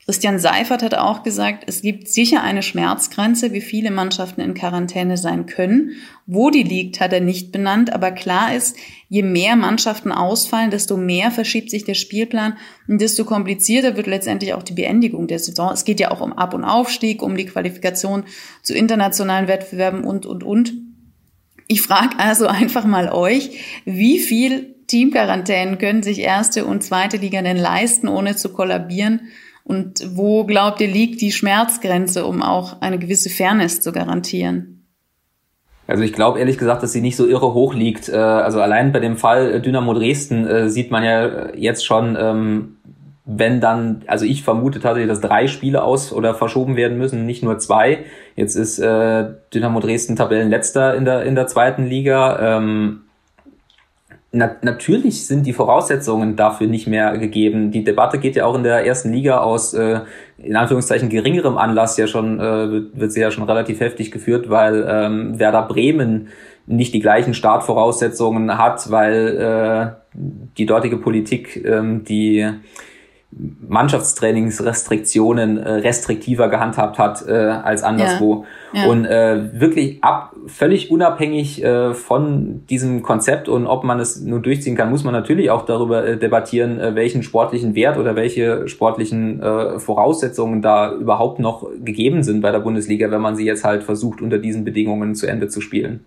Christian 0.04 0.40
Seifert 0.40 0.82
hat 0.82 0.96
auch 0.96 1.22
gesagt, 1.22 1.62
es 1.68 1.80
gibt 1.80 2.08
sicher 2.08 2.42
eine 2.42 2.64
Schmerzgrenze, 2.64 3.52
wie 3.52 3.60
viele 3.60 3.92
Mannschaften 3.92 4.40
in 4.40 4.54
Quarantäne 4.54 5.16
sein 5.16 5.46
können. 5.46 5.92
Wo 6.26 6.50
die 6.50 6.64
liegt, 6.64 6.98
hat 6.98 7.12
er 7.12 7.20
nicht 7.20 7.52
benannt, 7.52 7.92
aber 7.92 8.10
klar 8.10 8.52
ist, 8.52 8.76
je 9.08 9.22
mehr 9.22 9.54
Mannschaften 9.54 10.10
ausfallen, 10.10 10.72
desto 10.72 10.96
mehr 10.96 11.30
verschiebt 11.30 11.70
sich 11.70 11.84
der 11.84 11.94
Spielplan 11.94 12.56
und 12.88 13.00
desto 13.00 13.24
komplizierter 13.24 13.96
wird 13.96 14.08
letztendlich 14.08 14.54
auch 14.54 14.64
die 14.64 14.74
Beendigung 14.74 15.28
der 15.28 15.38
Saison. 15.38 15.72
Es 15.72 15.84
geht 15.84 16.00
ja 16.00 16.10
auch 16.10 16.20
um 16.20 16.32
Ab- 16.32 16.54
und 16.54 16.64
Aufstieg, 16.64 17.22
um 17.22 17.36
die 17.36 17.46
Qualifikation 17.46 18.24
zu 18.62 18.74
internationalen 18.74 19.46
Wettbewerben 19.46 20.02
und, 20.02 20.26
und, 20.26 20.42
und. 20.42 20.72
Ich 21.68 21.80
frage 21.80 22.18
also 22.18 22.48
einfach 22.48 22.84
mal 22.84 23.08
euch, 23.08 23.82
wie 23.84 24.18
viel 24.18 24.74
Teamquarantänen 24.88 25.78
können 25.78 26.02
sich 26.02 26.18
erste 26.18 26.64
und 26.64 26.82
zweite 26.82 27.18
Liga 27.18 27.40
denn 27.40 27.56
leisten, 27.56 28.08
ohne 28.08 28.34
zu 28.34 28.52
kollabieren? 28.52 29.28
Und 29.64 30.16
wo 30.16 30.44
glaubt 30.44 30.80
ihr 30.80 30.88
liegt 30.88 31.20
die 31.20 31.32
Schmerzgrenze, 31.32 32.26
um 32.26 32.42
auch 32.42 32.80
eine 32.80 32.98
gewisse 32.98 33.30
Fairness 33.30 33.80
zu 33.80 33.92
garantieren? 33.92 34.72
Also 35.86 36.04
ich 36.04 36.12
glaube 36.12 36.38
ehrlich 36.38 36.58
gesagt, 36.58 36.82
dass 36.82 36.92
sie 36.92 37.00
nicht 37.00 37.16
so 37.16 37.26
irre 37.26 37.54
hoch 37.54 37.74
liegt. 37.74 38.08
Äh, 38.08 38.16
also 38.16 38.60
allein 38.60 38.92
bei 38.92 39.00
dem 39.00 39.16
Fall 39.16 39.60
Dynamo 39.60 39.94
Dresden 39.94 40.46
äh, 40.46 40.68
sieht 40.68 40.90
man 40.90 41.04
ja 41.04 41.54
jetzt 41.54 41.84
schon, 41.84 42.16
ähm, 42.18 42.76
wenn 43.24 43.60
dann, 43.60 44.02
also 44.06 44.24
ich 44.24 44.42
vermute 44.42 44.80
tatsächlich, 44.80 45.08
dass 45.08 45.20
drei 45.20 45.46
Spiele 45.46 45.82
aus 45.82 46.12
oder 46.12 46.34
verschoben 46.34 46.76
werden 46.76 46.98
müssen, 46.98 47.26
nicht 47.26 47.42
nur 47.42 47.58
zwei. 47.58 48.00
Jetzt 48.36 48.56
ist 48.56 48.78
äh, 48.78 49.26
Dynamo 49.54 49.80
Dresden 49.80 50.16
Tabellenletzter 50.16 50.94
in 50.94 51.04
der 51.04 51.22
in 51.24 51.34
der 51.34 51.46
zweiten 51.46 51.86
Liga. 51.86 52.58
Na, 54.34 54.56
natürlich 54.62 55.26
sind 55.26 55.46
die 55.46 55.52
Voraussetzungen 55.52 56.36
dafür 56.36 56.66
nicht 56.66 56.86
mehr 56.86 57.18
gegeben. 57.18 57.70
Die 57.70 57.84
Debatte 57.84 58.18
geht 58.18 58.34
ja 58.34 58.46
auch 58.46 58.54
in 58.54 58.62
der 58.62 58.86
ersten 58.86 59.12
Liga 59.12 59.40
aus 59.40 59.74
äh, 59.74 60.00
in 60.38 60.56
Anführungszeichen 60.56 61.10
geringerem 61.10 61.58
Anlass 61.58 61.98
ja 61.98 62.06
schon, 62.06 62.40
äh, 62.40 62.82
wird 62.98 63.12
sie 63.12 63.20
ja 63.20 63.30
schon 63.30 63.44
relativ 63.44 63.80
heftig 63.80 64.10
geführt, 64.10 64.48
weil 64.48 64.86
ähm, 64.88 65.38
Werder 65.38 65.62
Bremen 65.62 66.28
nicht 66.66 66.94
die 66.94 67.00
gleichen 67.00 67.34
Startvoraussetzungen 67.34 68.56
hat, 68.56 68.90
weil 68.90 69.36
äh, 69.36 70.18
die 70.56 70.64
dortige 70.64 70.96
Politik 70.96 71.62
ähm, 71.66 72.04
die 72.04 72.48
Mannschaftstrainingsrestriktionen 73.66 75.56
äh, 75.56 75.70
restriktiver 75.70 76.48
gehandhabt 76.48 76.98
hat 76.98 77.26
äh, 77.26 77.32
als 77.32 77.82
anderswo. 77.82 78.44
Ja, 78.72 78.82
ja. 78.82 78.88
Und 78.90 79.06
äh, 79.06 79.58
wirklich 79.58 80.04
ab, 80.04 80.34
völlig 80.46 80.90
unabhängig 80.90 81.64
äh, 81.64 81.94
von 81.94 82.66
diesem 82.68 83.02
Konzept 83.02 83.48
und 83.48 83.66
ob 83.66 83.84
man 83.84 84.00
es 84.00 84.20
nur 84.20 84.40
durchziehen 84.40 84.76
kann, 84.76 84.90
muss 84.90 85.04
man 85.04 85.14
natürlich 85.14 85.50
auch 85.50 85.64
darüber 85.64 86.06
äh, 86.06 86.18
debattieren, 86.18 86.78
äh, 86.78 86.94
welchen 86.94 87.22
sportlichen 87.22 87.74
Wert 87.74 87.96
oder 87.96 88.16
welche 88.16 88.68
sportlichen 88.68 89.42
äh, 89.42 89.78
Voraussetzungen 89.78 90.60
da 90.60 90.92
überhaupt 90.92 91.38
noch 91.38 91.66
gegeben 91.82 92.22
sind 92.22 92.42
bei 92.42 92.52
der 92.52 92.60
Bundesliga, 92.60 93.10
wenn 93.10 93.22
man 93.22 93.36
sie 93.36 93.46
jetzt 93.46 93.64
halt 93.64 93.82
versucht, 93.82 94.20
unter 94.20 94.38
diesen 94.38 94.64
Bedingungen 94.64 95.14
zu 95.14 95.26
Ende 95.26 95.48
zu 95.48 95.62
spielen. 95.62 96.04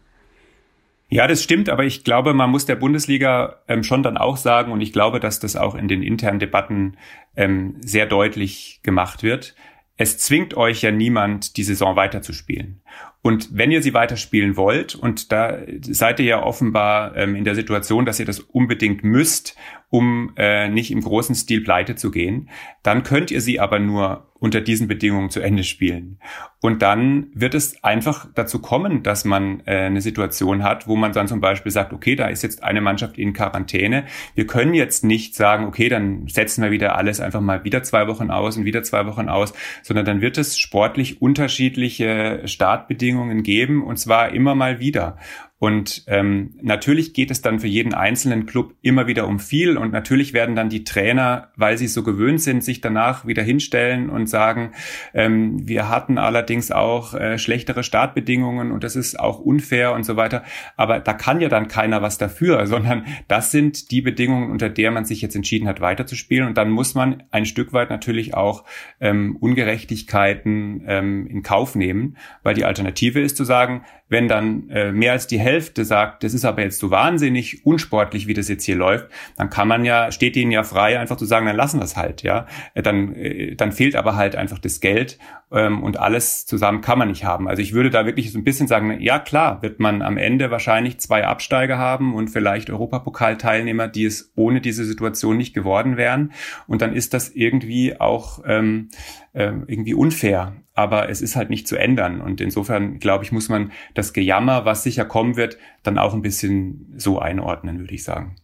Ja, 1.15 1.27
das 1.27 1.41
stimmt, 1.41 1.69
aber 1.69 1.86
ich 1.86 2.03
glaube, 2.03 2.34
man 2.34 2.50
muss 2.50 2.65
der 2.65 2.75
Bundesliga 2.75 3.62
ähm, 3.69 3.84
schon 3.84 4.03
dann 4.03 4.17
auch 4.17 4.36
sagen, 4.36 4.74
und 4.74 4.81
ich 4.81 4.91
glaube, 4.91 5.22
dass 5.22 5.39
das 5.39 5.55
auch 5.55 5.74
in 5.74 5.88
den 5.88 6.03
internen 6.03 6.39
Debatten 6.39 6.98
ähm, 7.38 7.77
sehr 7.79 8.05
deutlich 8.05 8.81
gemacht 8.84 9.24
wird. 9.24 9.55
Es 9.95 10.17
zwingt 10.17 10.57
euch 10.57 10.81
ja 10.81 10.91
niemand, 10.91 11.55
die 11.55 11.63
Saison 11.63 11.95
weiterzuspielen. 11.95 12.81
Und 13.22 13.48
wenn 13.53 13.72
ihr 13.72 13.81
sie 13.81 13.93
weiterspielen 13.93 14.57
wollt, 14.57 14.93
und 14.93 15.31
da 15.31 15.60
seid 15.84 16.19
ihr 16.19 16.25
ja 16.25 16.43
offenbar 16.43 17.15
ähm, 17.15 17.38
in 17.38 17.45
der 17.45 17.55
Situation, 17.55 18.05
dass 18.05 18.19
ihr 18.19 18.25
das 18.25 18.41
unbedingt 18.41 19.05
müsst, 19.05 19.55
um 19.89 20.34
äh, 20.36 20.68
nicht 20.70 20.92
im 20.92 21.01
großen 21.01 21.36
Stil 21.36 21.62
pleite 21.62 21.96
zu 21.96 22.12
gehen, 22.12 22.50
dann 22.84 23.04
könnt 23.04 23.32
ihr 23.32 23.42
sie 23.42 23.60
aber 23.60 23.80
nur 23.80 24.27
unter 24.38 24.62
diesen 24.62 24.88
Bedingungen 24.88 25.30
zu 25.30 25.39
Ende 25.39 25.63
spielen. 25.63 26.20
Und 26.62 26.82
dann 26.82 27.27
wird 27.34 27.56
es 27.56 27.84
einfach 27.84 28.27
dazu 28.36 28.60
kommen, 28.60 29.01
dass 29.01 29.25
man 29.25 29.62
äh, 29.65 29.86
eine 29.86 30.01
Situation 30.01 30.62
hat, 30.62 30.88
wo 30.88 30.96
man 30.96 31.13
dann 31.13 31.27
zum 31.27 31.39
Beispiel 31.39 31.72
sagt, 31.72 31.94
okay, 31.94 32.15
da 32.15 32.27
ist 32.27 32.44
jetzt 32.44 32.63
eine 32.63 32.82
Mannschaft 32.82 33.18
in 33.18 33.34
Quarantäne. 33.34 34.06
Wir 34.36 34.46
können 34.46 34.74
jetzt 34.74 35.04
nicht 35.04 35.36
sagen, 35.36 35.65
okay, 35.65 35.89
dann 35.89 36.27
setzen 36.27 36.63
wir 36.63 36.72
wieder 36.72 36.96
alles 36.96 37.22
einfach 37.22 37.42
mal 37.42 37.63
wieder 37.63 37.82
zwei 37.84 38.08
Wochen 38.08 38.30
aus 38.30 38.58
und 38.58 38.65
wieder 38.65 38.84
zwei 38.84 39.06
Wochen 39.08 39.30
aus, 39.30 39.54
sondern 39.82 40.06
dann 40.06 40.22
wird 40.22 40.38
es 40.38 40.60
sportlich 40.60 41.22
unterschiedliche 41.22 42.42
Startbedingungen 42.46 43.42
geben 43.42 43.84
und 43.84 43.98
zwar 43.98 44.34
immer 44.34 44.54
mal 44.54 44.80
wieder. 44.80 45.18
Und 45.57 46.03
ähm, 46.07 46.53
natürlich 46.62 47.13
geht 47.13 47.31
es 47.31 47.41
dann 47.41 47.62
für 47.62 47.67
jeden 47.67 47.93
einzelnen 47.93 48.45
Club 48.45 48.74
immer 48.81 49.07
wieder 49.07 49.25
um 49.25 49.39
viel 49.39 49.77
und 49.77 49.93
natürlich 49.93 50.33
werden 50.33 50.53
dann 50.53 50.67
die 50.67 50.83
Trainer, 50.83 51.51
weil 51.55 51.77
sie 51.77 51.88
so 51.88 52.03
gewöhnt 52.03 52.41
sind, 52.41 52.62
sich 52.62 52.81
danach 52.81 53.25
wieder 53.25 53.41
hinstellen 53.41 54.09
und 54.09 54.27
sagen, 54.27 54.74
ähm, 55.13 55.65
wir 55.65 55.88
hatten 55.88 56.17
allerdings 56.17 56.71
auch 56.71 57.13
äh, 57.13 57.38
schlechtere 57.38 57.83
Startbedingungen 57.83 58.74
und 58.74 58.83
das 58.83 58.97
ist 58.97 59.17
auch 59.17 59.39
unfair 59.39 59.93
und 59.93 60.03
so 60.03 60.17
weiter. 60.17 60.43
Aber 60.75 61.00
da 61.00 61.13
kann 61.13 61.39
ja 61.39 61.47
dann 61.47 61.69
keiner 61.69 62.01
was 62.01 62.17
dafür, 62.17 62.67
sondern 62.75 63.05
das 63.29 63.51
sind 63.51 63.91
die 63.91 64.01
Bedingungen, 64.01 64.51
unter 64.51 64.67
der 64.67 64.91
man 64.91 65.05
sich 65.05 65.21
jetzt 65.21 65.38
entschieden 65.38 65.69
hat, 65.69 65.79
weiterzuspielen. 65.79 66.47
Und 66.50 66.57
dann 66.57 66.69
muss 66.69 66.95
man 66.95 67.24
ein 67.31 67.45
Stück 67.45 67.71
weit 67.71 67.89
natürlich 67.89 68.33
auch 68.33 68.65
ähm, 69.00 69.38
Ungerechtigkeiten 69.38 70.83
ähm, 70.85 71.27
in 71.27 71.43
Kauf 71.43 71.75
nehmen, 71.75 72.17
weil 72.43 72.55
die 72.55 72.65
Alternative 72.65 73.21
ist 73.21 73.38
zu 73.38 73.45
sagen, 73.45 73.85
wenn 74.07 74.27
dann 74.27 74.69
äh, 74.69 74.91
mehr 74.91 75.13
als 75.13 75.27
die 75.27 75.39
Hälfte 75.39 75.83
sagt, 75.83 76.24
das 76.24 76.33
ist 76.33 76.45
aber 76.45 76.62
jetzt 76.62 76.79
so 76.79 76.91
wahnsinnig 76.91 77.65
unsportlich, 77.65 78.27
wie 78.27 78.33
das 78.33 78.47
jetzt 78.47 78.63
hier 78.63 78.75
läuft, 78.75 79.07
dann 79.38 79.50
kann 79.50 79.67
man 79.67 79.83
ja, 79.83 80.12
steht 80.12 80.35
ihnen 80.35 80.51
ja 80.51 80.63
frei, 80.63 81.00
einfach 81.00 81.17
zu 81.17 81.25
sagen, 81.25 81.47
dann 81.47 81.55
lassen 81.55 81.79
wir 81.79 81.85
es 81.85 81.97
halt, 81.97 82.21
ja. 82.21 82.45
Äh, 82.74 82.83
dann, 82.83 83.15
äh, 83.15 83.55
dann 83.55 83.71
fehlt 83.71 83.95
aber 83.95 84.15
halt 84.15 84.35
einfach 84.35 84.59
das 84.59 84.79
Geld 84.79 85.17
ähm, 85.51 85.81
und 85.81 85.97
alles 85.97 86.45
zusammen 86.45 86.81
kann 86.81 87.00
man 87.00 87.07
nicht 87.07 87.24
haben. 87.24 87.47
Also 87.47 87.62
ich 87.62 87.74
würde 87.74 87.89
da 87.89 88.05
wirklich 88.05 88.31
so 88.31 88.38
ein 88.38 88.43
bisschen 88.43 88.67
sagen, 88.67 89.00
ja 89.01 89.19
klar, 89.19 89.62
wird 89.62 89.79
man 89.79 90.01
am 90.01 90.17
Ende 90.17 90.51
wahrscheinlich 90.51 91.00
zwei 91.00 91.25
Absteiger 91.25 91.77
haben 91.77 92.13
und 92.13 92.29
vielleicht 92.29 92.69
Europapokalteilnehmer, 92.69 93.88
die 93.88 94.05
es 94.05 94.31
ohne 94.35 94.62
diese 94.62 94.85
Situation 94.85 95.38
nicht 95.38 95.53
geworden 95.53 95.97
wären. 95.97 96.31
Und 96.67 96.81
dann 96.81 96.93
ist 96.93 97.13
das 97.13 97.29
irgendwie 97.29 98.00
auch 98.00 98.39
ähm, 98.45 98.89
äh, 98.91 99.25
irgendwie 99.36 99.94
unfair 99.94 100.54
aber 100.75 101.10
es 101.10 101.22
ist 101.22 101.36
halt 101.36 101.50
nicht 101.50 101.68
zu 101.68 101.77
ändern. 101.77 102.22
Und 102.22 102.42
insofern, 102.42 103.00
glaube 103.00 103.24
ich, 103.24 103.32
muss 103.32 103.50
man 103.50 103.72
das 103.96 104.13
Gejammer, 104.13 104.65
was 104.65 104.84
sicher 104.84 105.06
kommen 105.06 105.38
wird, 105.38 105.58
dann 105.84 105.98
auch 105.98 106.13
ein 106.13 106.22
bisschen 106.22 106.94
so 106.98 107.18
einordnen, 107.18 107.80
würde 107.80 107.94
ich 107.94 108.04
sagen. 108.04 108.36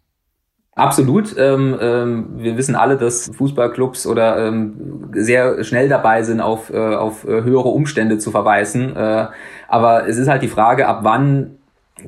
Absolut. 0.73 1.35
Ähm, 1.37 1.77
ähm, 1.81 2.29
wir 2.37 2.55
wissen 2.55 2.75
alle, 2.75 2.95
dass 2.95 3.29
Fußballclubs 3.35 4.07
oder 4.07 4.47
ähm, 4.47 5.11
sehr 5.13 5.65
schnell 5.65 5.89
dabei 5.89 6.23
sind, 6.23 6.39
auf, 6.39 6.71
äh, 6.71 6.77
auf 6.77 7.25
äh, 7.25 7.43
höhere 7.43 7.67
Umstände 7.67 8.17
zu 8.17 8.31
verweisen. 8.31 8.95
Äh, 8.95 9.27
aber 9.67 10.07
es 10.07 10.17
ist 10.17 10.29
halt 10.29 10.41
die 10.41 10.47
Frage, 10.47 10.87
ab 10.87 11.01
wann 11.03 11.57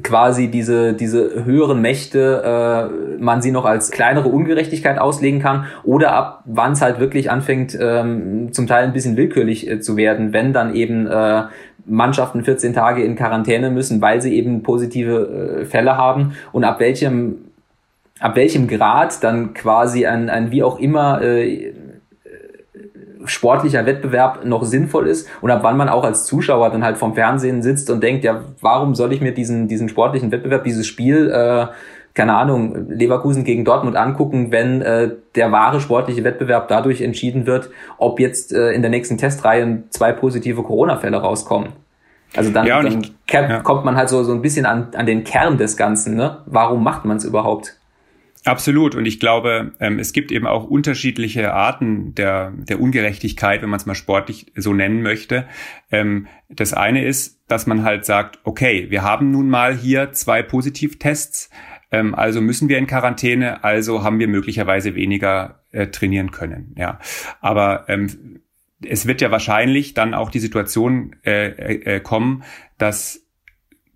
quasi 0.01 0.49
diese, 0.49 0.93
diese 0.93 1.45
höheren 1.45 1.81
Mächte, 1.81 2.89
äh, 3.19 3.21
man 3.21 3.41
sie 3.41 3.51
noch 3.51 3.65
als 3.65 3.91
kleinere 3.91 4.29
Ungerechtigkeit 4.29 4.97
auslegen 4.97 5.39
kann 5.39 5.65
oder 5.83 6.13
ab 6.13 6.43
wann 6.45 6.71
es 6.71 6.81
halt 6.81 6.99
wirklich 6.99 7.29
anfängt, 7.29 7.77
ähm, 7.79 8.51
zum 8.51 8.65
Teil 8.65 8.85
ein 8.85 8.93
bisschen 8.93 9.17
willkürlich 9.17 9.69
äh, 9.69 9.79
zu 9.79 9.95
werden, 9.97 10.33
wenn 10.33 10.53
dann 10.53 10.73
eben 10.73 11.05
äh, 11.05 11.43
Mannschaften 11.85 12.43
14 12.43 12.73
Tage 12.73 13.03
in 13.03 13.15
Quarantäne 13.15 13.69
müssen, 13.69 14.01
weil 14.01 14.21
sie 14.21 14.35
eben 14.35 14.63
positive 14.63 15.61
äh, 15.61 15.65
Fälle 15.65 15.97
haben 15.97 16.33
und 16.51 16.63
ab 16.63 16.79
welchem 16.79 17.45
ab 18.19 18.35
welchem 18.35 18.67
Grad 18.67 19.21
dann 19.23 19.53
quasi 19.53 20.05
ein, 20.05 20.29
ein 20.29 20.49
wie 20.51 20.63
auch 20.63 20.79
immer 20.79 21.21
äh, 21.21 21.73
sportlicher 23.25 23.85
Wettbewerb 23.85 24.45
noch 24.45 24.63
sinnvoll 24.63 25.07
ist 25.07 25.29
und 25.41 25.51
ab 25.51 25.59
wann 25.63 25.77
man 25.77 25.89
auch 25.89 26.03
als 26.03 26.25
Zuschauer 26.25 26.69
dann 26.69 26.83
halt 26.83 26.97
vom 26.97 27.13
Fernsehen 27.15 27.61
sitzt 27.61 27.89
und 27.89 28.01
denkt, 28.01 28.23
ja, 28.23 28.41
warum 28.61 28.95
soll 28.95 29.13
ich 29.13 29.21
mir 29.21 29.33
diesen, 29.33 29.67
diesen 29.67 29.89
sportlichen 29.89 30.31
Wettbewerb, 30.31 30.63
dieses 30.63 30.87
Spiel, 30.87 31.29
äh, 31.29 31.67
keine 32.13 32.35
Ahnung, 32.35 32.89
Leverkusen 32.89 33.43
gegen 33.43 33.65
Dortmund 33.65 33.95
angucken, 33.95 34.51
wenn 34.51 34.81
äh, 34.81 35.11
der 35.35 35.51
wahre 35.51 35.79
sportliche 35.79 36.23
Wettbewerb 36.23 36.67
dadurch 36.67 37.01
entschieden 37.01 37.47
wird, 37.47 37.69
ob 37.97 38.19
jetzt 38.19 38.53
äh, 38.53 38.71
in 38.71 38.81
der 38.81 38.91
nächsten 38.91 39.17
Testreihe 39.17 39.83
zwei 39.89 40.11
positive 40.11 40.61
Corona-Fälle 40.61 41.17
rauskommen. 41.17 41.69
Also 42.35 42.51
dann, 42.51 42.65
ja, 42.65 42.81
dann 42.81 43.01
ich, 43.01 43.13
ja. 43.31 43.59
kommt 43.61 43.85
man 43.85 43.95
halt 43.95 44.09
so, 44.09 44.23
so 44.23 44.31
ein 44.31 44.41
bisschen 44.41 44.65
an, 44.65 44.87
an 44.95 45.05
den 45.05 45.23
Kern 45.23 45.57
des 45.57 45.77
Ganzen. 45.77 46.15
Ne? 46.15 46.37
Warum 46.45 46.83
macht 46.83 47.05
man 47.05 47.17
es 47.17 47.25
überhaupt? 47.25 47.77
Absolut. 48.45 48.95
Und 48.95 49.05
ich 49.05 49.19
glaube, 49.19 49.73
ähm, 49.79 49.99
es 49.99 50.11
gibt 50.11 50.31
eben 50.31 50.47
auch 50.47 50.65
unterschiedliche 50.65 51.53
Arten 51.53 52.13
der, 52.13 52.51
der 52.51 52.81
Ungerechtigkeit, 52.81 53.61
wenn 53.61 53.69
man 53.69 53.79
es 53.79 53.85
mal 53.85 53.95
sportlich 53.95 54.51
so 54.55 54.73
nennen 54.73 55.01
möchte. 55.01 55.47
Ähm, 55.91 56.27
das 56.49 56.73
eine 56.73 57.05
ist, 57.05 57.41
dass 57.47 57.67
man 57.67 57.83
halt 57.83 58.05
sagt, 58.05 58.39
okay, 58.43 58.87
wir 58.89 59.03
haben 59.03 59.31
nun 59.31 59.49
mal 59.49 59.75
hier 59.75 60.11
zwei 60.11 60.43
Positivtests, 60.43 61.49
ähm, 61.91 62.13
also 62.15 62.41
müssen 62.41 62.67
wir 62.67 62.77
in 62.77 62.87
Quarantäne, 62.87 63.63
also 63.63 64.03
haben 64.03 64.19
wir 64.19 64.27
möglicherweise 64.27 64.93
weniger 64.95 65.63
äh, 65.71 65.87
trainieren 65.87 66.31
können. 66.31 66.75
Ja, 66.77 66.99
aber 67.39 67.85
es 68.85 69.07
wird 69.07 69.21
ja 69.21 69.31
wahrscheinlich 69.31 69.93
dann 69.93 70.13
auch 70.13 70.29
die 70.29 70.39
Situation 70.39 71.15
äh, 71.25 71.47
äh, 71.95 71.99
kommen, 71.99 72.43
dass 72.77 73.22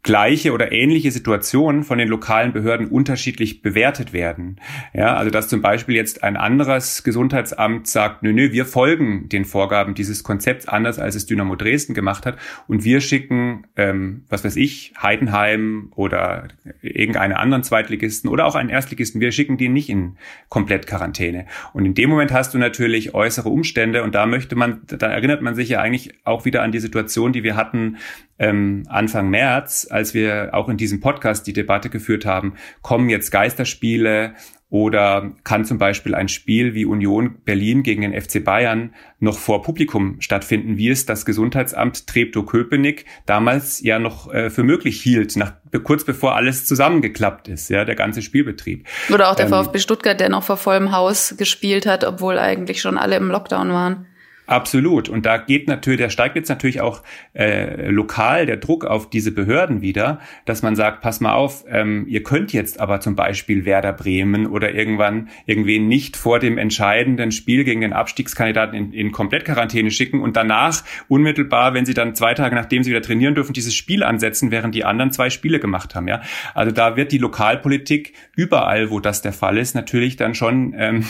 gleiche 0.07 0.53
oder 0.53 0.71
ähnliche 0.71 1.11
Situationen 1.11 1.83
von 1.83 1.97
den 1.97 2.07
lokalen 2.07 2.53
Behörden 2.53 2.87
unterschiedlich 2.87 3.61
bewertet 3.61 4.13
werden. 4.13 4.55
Ja, 4.93 5.17
also 5.17 5.29
dass 5.29 5.49
zum 5.49 5.61
Beispiel 5.61 5.95
jetzt 5.95 6.23
ein 6.23 6.37
anderes 6.37 7.03
Gesundheitsamt 7.03 7.87
sagt, 7.87 8.23
nö, 8.23 8.31
nö, 8.31 8.53
wir 8.53 8.65
folgen 8.65 9.27
den 9.27 9.43
Vorgaben 9.43 9.95
dieses 9.95 10.23
Konzepts 10.23 10.65
anders, 10.65 10.97
als 10.97 11.15
es 11.15 11.25
Dynamo 11.25 11.57
Dresden 11.57 11.93
gemacht 11.93 12.25
hat 12.25 12.37
und 12.67 12.85
wir 12.85 13.01
schicken, 13.01 13.67
ähm, 13.75 14.23
was 14.29 14.45
weiß 14.45 14.55
ich, 14.55 14.93
Heidenheim 15.01 15.91
oder 15.93 16.47
irgendeine 16.81 17.37
anderen 17.37 17.63
Zweitligisten 17.63 18.29
oder 18.29 18.45
auch 18.45 18.55
einen 18.55 18.69
Erstligisten, 18.69 19.19
wir 19.19 19.33
schicken 19.33 19.57
die 19.57 19.67
nicht 19.67 19.89
in 19.89 20.15
komplett 20.47 20.87
Quarantäne. 20.87 21.47
Und 21.73 21.85
in 21.85 21.95
dem 21.95 22.09
Moment 22.09 22.31
hast 22.31 22.53
du 22.53 22.57
natürlich 22.57 23.13
äußere 23.13 23.49
Umstände 23.49 24.03
und 24.03 24.15
da 24.15 24.25
möchte 24.25 24.55
man, 24.55 24.83
da 24.87 25.07
erinnert 25.07 25.41
man 25.41 25.53
sich 25.53 25.67
ja 25.67 25.81
eigentlich 25.81 26.13
auch 26.23 26.45
wieder 26.45 26.63
an 26.63 26.71
die 26.71 26.79
Situation, 26.79 27.33
die 27.33 27.43
wir 27.43 27.57
hatten 27.57 27.97
ähm, 28.39 28.83
Anfang 28.87 29.29
März, 29.29 29.87
als 29.89 30.13
wir 30.13 30.49
auch 30.53 30.69
in 30.69 30.77
diesem 30.77 30.99
Podcast 30.99 31.47
die 31.47 31.53
Debatte 31.53 31.89
geführt 31.89 32.25
haben, 32.25 32.53
kommen 32.81 33.09
jetzt 33.09 33.31
Geisterspiele 33.31 34.33
oder 34.69 35.31
kann 35.45 35.63
zum 35.63 35.77
Beispiel 35.77 36.13
ein 36.13 36.27
Spiel 36.27 36.73
wie 36.73 36.83
Union 36.83 37.37
Berlin 37.45 37.83
gegen 37.83 38.01
den 38.01 38.19
FC 38.19 38.43
Bayern 38.43 38.93
noch 39.19 39.37
vor 39.37 39.61
Publikum 39.61 40.19
stattfinden, 40.19 40.77
wie 40.77 40.89
es 40.89 41.05
das 41.05 41.25
Gesundheitsamt 41.25 42.05
Treptow-Köpenick 42.07 43.05
damals 43.25 43.81
ja 43.81 43.97
noch 43.97 44.33
äh, 44.33 44.49
für 44.49 44.63
möglich 44.63 45.01
hielt, 45.01 45.37
nach, 45.37 45.53
kurz 45.83 46.03
bevor 46.03 46.35
alles 46.35 46.65
zusammengeklappt 46.65 47.47
ist, 47.47 47.69
ja, 47.69 47.85
der 47.85 47.95
ganze 47.95 48.21
Spielbetrieb. 48.21 48.85
Oder 49.09 49.31
auch 49.31 49.35
der 49.35 49.45
ähm, 49.45 49.51
VfB 49.51 49.79
Stuttgart, 49.79 50.19
der 50.19 50.27
noch 50.27 50.43
vor 50.43 50.57
vollem 50.57 50.91
Haus 50.91 51.35
gespielt 51.37 51.85
hat, 51.85 52.03
obwohl 52.03 52.37
eigentlich 52.37 52.81
schon 52.81 52.97
alle 52.97 53.15
im 53.15 53.29
Lockdown 53.29 53.69
waren. 53.71 54.05
Absolut. 54.47 55.09
Und 55.09 55.25
da 55.25 55.37
geht 55.37 55.67
natürlich, 55.67 55.99
da 55.99 56.09
steigt 56.09 56.37
jetzt 56.37 56.47
natürlich 56.47 56.79
auch 56.79 57.03
äh, 57.33 57.89
lokal 57.89 58.45
der 58.45 58.55
Druck 58.55 58.85
auf 58.85 59.09
diese 59.09 59.33
Behörden 59.33 59.81
wieder, 59.81 60.21
dass 60.45 60.63
man 60.63 60.77
sagt, 60.77 61.01
pass 61.01 61.19
mal 61.19 61.33
auf, 61.33 61.65
ähm, 61.69 62.05
ihr 62.07 62.23
könnt 62.23 62.53
jetzt 62.53 62.79
aber 62.79 63.01
zum 63.01 63.17
Beispiel 63.17 63.65
Werder 63.65 63.91
Bremen 63.91 64.47
oder 64.47 64.73
irgendwann 64.73 65.27
irgendwen 65.45 65.89
nicht 65.89 66.15
vor 66.15 66.39
dem 66.39 66.57
entscheidenden 66.57 67.33
Spiel 67.33 67.65
gegen 67.65 67.81
den 67.81 67.91
Abstiegskandidaten 67.91 68.73
in, 68.73 68.93
in 68.93 69.11
Komplettquarantäne 69.11 69.91
schicken 69.91 70.21
und 70.21 70.37
danach 70.37 70.81
unmittelbar, 71.09 71.73
wenn 71.73 71.85
sie 71.85 71.93
dann 71.93 72.15
zwei 72.15 72.33
Tage 72.33 72.55
nachdem 72.55 72.83
sie 72.83 72.91
wieder 72.91 73.01
trainieren 73.01 73.35
dürfen, 73.35 73.51
dieses 73.51 73.75
Spiel 73.75 74.01
ansetzen, 74.01 74.49
während 74.49 74.73
die 74.73 74.85
anderen 74.85 75.11
zwei 75.11 75.29
Spiele 75.29 75.59
gemacht 75.59 75.93
haben. 75.93 76.07
Ja, 76.07 76.21
also 76.53 76.71
da 76.71 76.95
wird 76.95 77.11
die 77.11 77.17
Lokalpolitik 77.17 78.13
überall, 78.37 78.91
wo 78.91 79.01
das 79.01 79.21
der 79.21 79.33
Fall 79.33 79.57
ist, 79.57 79.75
natürlich 79.75 80.15
dann 80.15 80.35
schon 80.35 80.73
ähm, 80.77 81.05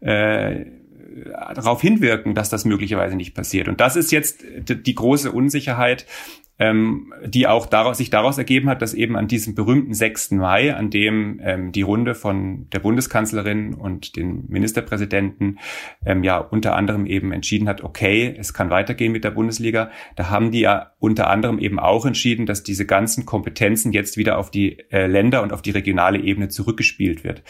äh, 0.00 0.64
darauf 1.24 1.80
hinwirken, 1.80 2.34
dass 2.34 2.50
das 2.50 2.64
möglicherweise 2.64 3.16
nicht 3.16 3.34
passiert. 3.34 3.68
Und 3.68 3.80
das 3.80 3.96
ist 3.96 4.12
jetzt 4.12 4.44
die 4.68 4.94
große 4.94 5.30
Unsicherheit, 5.30 6.06
ähm, 6.58 7.12
die 7.24 7.46
auch 7.46 7.66
daraus, 7.66 7.98
sich 7.98 8.10
daraus 8.10 8.38
ergeben 8.38 8.68
hat, 8.68 8.82
dass 8.82 8.94
eben 8.94 9.16
an 9.16 9.28
diesem 9.28 9.54
berühmten 9.54 9.94
6. 9.94 10.32
Mai, 10.32 10.74
an 10.74 10.90
dem 10.90 11.40
ähm, 11.42 11.72
die 11.72 11.82
Runde 11.82 12.14
von 12.14 12.68
der 12.70 12.80
Bundeskanzlerin 12.80 13.74
und 13.74 14.16
den 14.16 14.44
Ministerpräsidenten 14.48 15.58
ähm, 16.04 16.24
ja 16.24 16.38
unter 16.38 16.74
anderem 16.74 17.06
eben 17.06 17.32
entschieden 17.32 17.68
hat, 17.68 17.84
okay, 17.84 18.34
es 18.38 18.52
kann 18.52 18.70
weitergehen 18.70 19.12
mit 19.12 19.24
der 19.24 19.30
Bundesliga. 19.30 19.90
Da 20.16 20.30
haben 20.30 20.50
die 20.50 20.60
ja 20.60 20.92
unter 20.98 21.30
anderem 21.30 21.58
eben 21.58 21.78
auch 21.78 22.04
entschieden, 22.06 22.46
dass 22.46 22.62
diese 22.62 22.86
ganzen 22.86 23.24
Kompetenzen 23.24 23.92
jetzt 23.92 24.16
wieder 24.16 24.38
auf 24.38 24.50
die 24.50 24.78
äh, 24.90 25.06
Länder 25.06 25.42
und 25.42 25.52
auf 25.52 25.62
die 25.62 25.70
regionale 25.70 26.18
Ebene 26.18 26.48
zurückgespielt 26.48 27.22
wird. 27.24 27.42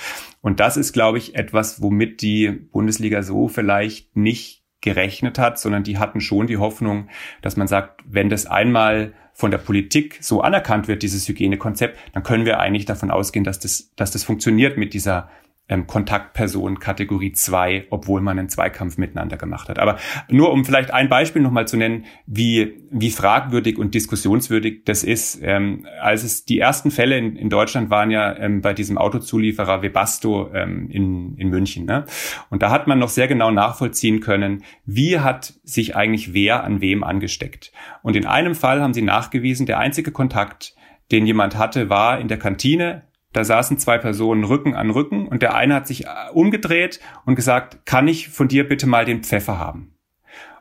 Und 0.43 0.61
das 0.61 0.77
ist, 0.77 0.93
glaube 0.93 1.19
ich, 1.19 1.35
etwas, 1.35 1.83
womit 1.83 2.21
die 2.21 2.51
Bundesliga 2.51 3.23
so 3.23 3.49
vielleicht 3.49 4.17
nicht 4.17 4.68
gerechnet 4.89 5.39
hat, 5.39 5.59
sondern 5.59 5.83
die 5.83 5.99
hatten 5.99 6.21
schon 6.21 6.47
die 6.47 6.57
Hoffnung, 6.57 7.09
dass 7.43 7.57
man 7.57 7.69
sagt, 7.69 8.01
wenn 8.07 8.31
das 8.31 8.47
einmal 8.47 9.13
von 9.35 9.51
der 9.51 9.59
Politik 9.59 10.19
so 10.21 10.41
anerkannt 10.41 10.89
wird, 10.89 11.03
dieses 11.03 11.29
Hygienekonzept, 11.29 11.99
dann 12.13 12.23
können 12.23 12.47
wir 12.47 12.59
eigentlich 12.59 12.87
davon 12.87 13.11
ausgehen, 13.11 13.45
dass 13.45 13.59
das, 13.59 13.93
dass 13.97 14.11
das 14.11 14.25
funktioniert 14.25 14.79
mit 14.79 14.95
dieser 14.95 15.29
ähm, 15.69 15.87
Kontaktperson 15.87 16.79
Kategorie 16.79 17.33
2, 17.33 17.89
obwohl 17.91 18.21
man 18.21 18.39
einen 18.39 18.49
Zweikampf 18.49 18.97
miteinander 18.97 19.37
gemacht 19.37 19.69
hat. 19.69 19.79
Aber 19.79 19.99
nur 20.29 20.53
um 20.53 20.65
vielleicht 20.65 20.91
ein 20.91 21.09
Beispiel 21.09 21.43
nochmal 21.43 21.69
zu 21.69 21.77
nennen, 21.77 22.07
wie, 22.27 22.85
wie 22.91 23.11
fragwürdig 23.11 23.79
und 23.79 23.95
diskussionswürdig 23.95 24.85
das 24.85 25.05
ist. 25.05 25.41
Ähm, 25.43 25.87
als 26.01 26.25
es 26.25 26.45
die 26.45 26.59
ersten 26.59 26.91
Fälle 26.91 27.19
in, 27.19 27.37
in 27.37 27.51
Deutschland 27.51 27.91
waren 27.91 28.11
ja 28.11 28.37
ähm, 28.37 28.63
bei 28.63 28.73
diesem 28.73 28.99
Autozulieferer 28.99 29.83
Webasto 29.83 30.51
ähm, 30.55 30.89
in, 30.91 31.37
in 31.37 31.51
München. 31.51 31.85
Ne? 31.85 32.05
Und 32.51 32.63
da 32.63 32.71
hat 32.71 32.87
man 32.87 32.99
noch 32.99 33.11
sehr 33.11 33.29
genau 33.29 33.51
nachvollziehen 33.51 34.21
können, 34.21 34.65
wie 34.87 35.19
hat 35.19 35.55
sich 35.65 35.97
eigentlich 35.97 36.33
wer 36.33 36.65
an 36.65 36.81
wem 36.81 37.05
angesteckt. 37.05 37.73
Und 38.03 38.17
in 38.17 38.27
einem 38.27 38.55
Fall 38.55 38.81
haben 38.81 38.95
sie 38.95 39.03
nachgewiesen, 39.03 39.67
der 39.67 39.79
einzige 39.79 40.13
Kontakt, 40.13 40.75
den 41.11 41.27
jemand 41.27 41.57
hatte, 41.57 41.89
war 41.89 42.21
in 42.21 42.29
der 42.29 42.39
Kantine 42.39 43.08
da 43.33 43.45
saßen 43.45 43.79
zwei 43.79 43.99
Personen 43.99 44.45
Rücken 44.45 44.75
an 44.75 44.91
Rücken 44.91 45.29
und 45.29 45.43
der 45.43 45.55
eine 45.55 45.75
hat 45.75 45.87
sich 45.87 46.07
äh, 46.07 46.09
umgedreht 46.33 47.01
und 47.27 47.35
gesagt, 47.35 47.85
kann 47.85 48.09
ich 48.09 48.29
von 48.29 48.49
dir 48.49 48.69
bitte 48.69 48.87
mal 48.87 49.05
den 49.05 49.23
Pfeffer 49.23 49.59
haben? 49.59 49.95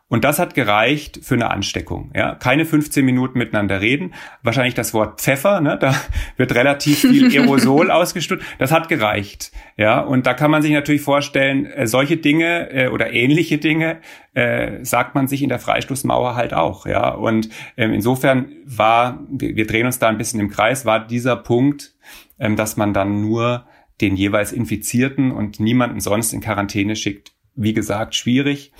Und 0.09 0.23
das 0.23 0.39
hat 0.39 0.55
gereicht 0.55 1.19
für 1.21 1.33
eine 1.33 1.49
Ansteckung. 1.51 2.11
Ja, 2.15 2.33
keine 2.35 2.63
15 2.63 3.03
Minuten 3.03 3.37
miteinander 3.37 3.81
reden. 3.81 4.13
Wahrscheinlich 4.41 4.73
das 4.73 4.93
Wort 4.93 5.19
Pfeffer, 5.19 5.59
ne? 5.59 5.77
da 5.77 5.93
wird 6.37 6.55
relativ 6.55 6.99
viel 6.99 7.27
Aerosol 7.37 7.91
ausgestoßen. 7.91 8.43
Das 8.57 8.71
hat 8.71 8.87
gereicht. 8.87 9.51
Ja, 9.75 9.99
und 9.99 10.25
da 10.25 10.33
kann 10.33 10.49
man 10.49 10.61
sich 10.61 10.71
natürlich 10.71 11.01
vorstellen, 11.01 11.65
äh, 11.65 11.87
solche 11.87 12.15
Dinge 12.15 12.71
äh, 12.71 12.87
oder 12.87 13.11
ähnliche 13.11 13.57
Dinge 13.57 13.97
äh, 14.33 14.81
sagt 14.85 15.13
man 15.13 15.27
sich 15.27 15.43
in 15.43 15.49
der 15.49 15.59
Freistoßmauer 15.59 16.35
halt 16.35 16.53
auch. 16.53 16.85
Ja, 16.85 17.09
und 17.09 17.49
ähm, 17.75 17.93
insofern 17.93 18.53
war, 18.65 19.19
wir, 19.29 19.57
wir 19.57 19.67
drehen 19.67 19.87
uns 19.87 19.99
da 19.99 20.07
ein 20.07 20.17
bisschen 20.17 20.39
im 20.39 20.49
Kreis, 20.49 20.85
war 20.85 21.05
dieser 21.05 21.35
Punkt, 21.35 21.96
ähm, 22.39 22.55
dass 22.55 22.77
man 22.77 22.93
dann 22.93 23.21
nur 23.21 23.65
den 24.01 24.15
jeweils 24.15 24.51
Infizierten 24.51 25.31
und 25.31 25.59
niemanden 25.59 25.99
sonst 25.99 26.33
in 26.33 26.41
Quarantäne 26.41 26.95
schickt, 26.95 27.33
wie 27.55 27.73
gesagt, 27.73 28.15
schwierig. 28.15 28.71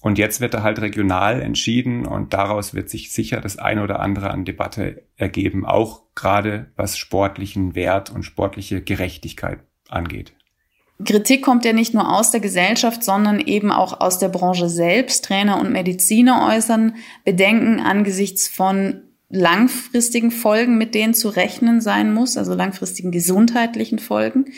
Und 0.00 0.18
jetzt 0.18 0.40
wird 0.40 0.54
er 0.54 0.64
halt 0.64 0.80
regional 0.80 1.40
entschieden 1.40 2.06
und 2.06 2.32
daraus 2.32 2.74
wird 2.74 2.90
sich 2.90 3.12
sicher 3.12 3.40
das 3.40 3.58
eine 3.58 3.84
oder 3.84 4.00
andere 4.00 4.30
an 4.30 4.44
Debatte 4.44 5.06
ergeben, 5.16 5.64
auch 5.64 6.02
gerade 6.16 6.72
was 6.74 6.98
sportlichen 6.98 7.76
Wert 7.76 8.10
und 8.10 8.24
sportliche 8.24 8.82
Gerechtigkeit 8.82 9.60
angeht. 9.88 10.34
Kritik 11.04 11.42
kommt 11.42 11.64
ja 11.64 11.72
nicht 11.72 11.94
nur 11.94 12.16
aus 12.16 12.30
der 12.30 12.40
Gesellschaft, 12.40 13.04
sondern 13.04 13.40
eben 13.40 13.70
auch 13.70 14.00
aus 14.00 14.18
der 14.18 14.28
Branche 14.28 14.68
selbst. 14.68 15.24
Trainer 15.24 15.60
und 15.60 15.72
Mediziner 15.72 16.48
äußern 16.52 16.96
Bedenken 17.24 17.80
angesichts 17.80 18.48
von 18.48 19.02
langfristigen 19.32 20.30
Folgen, 20.30 20.78
mit 20.78 20.94
denen 20.94 21.14
zu 21.14 21.30
rechnen 21.30 21.80
sein 21.80 22.12
muss, 22.12 22.36
also 22.36 22.54
langfristigen 22.54 23.10
gesundheitlichen 23.10 23.98
Folgen. 23.98 24.52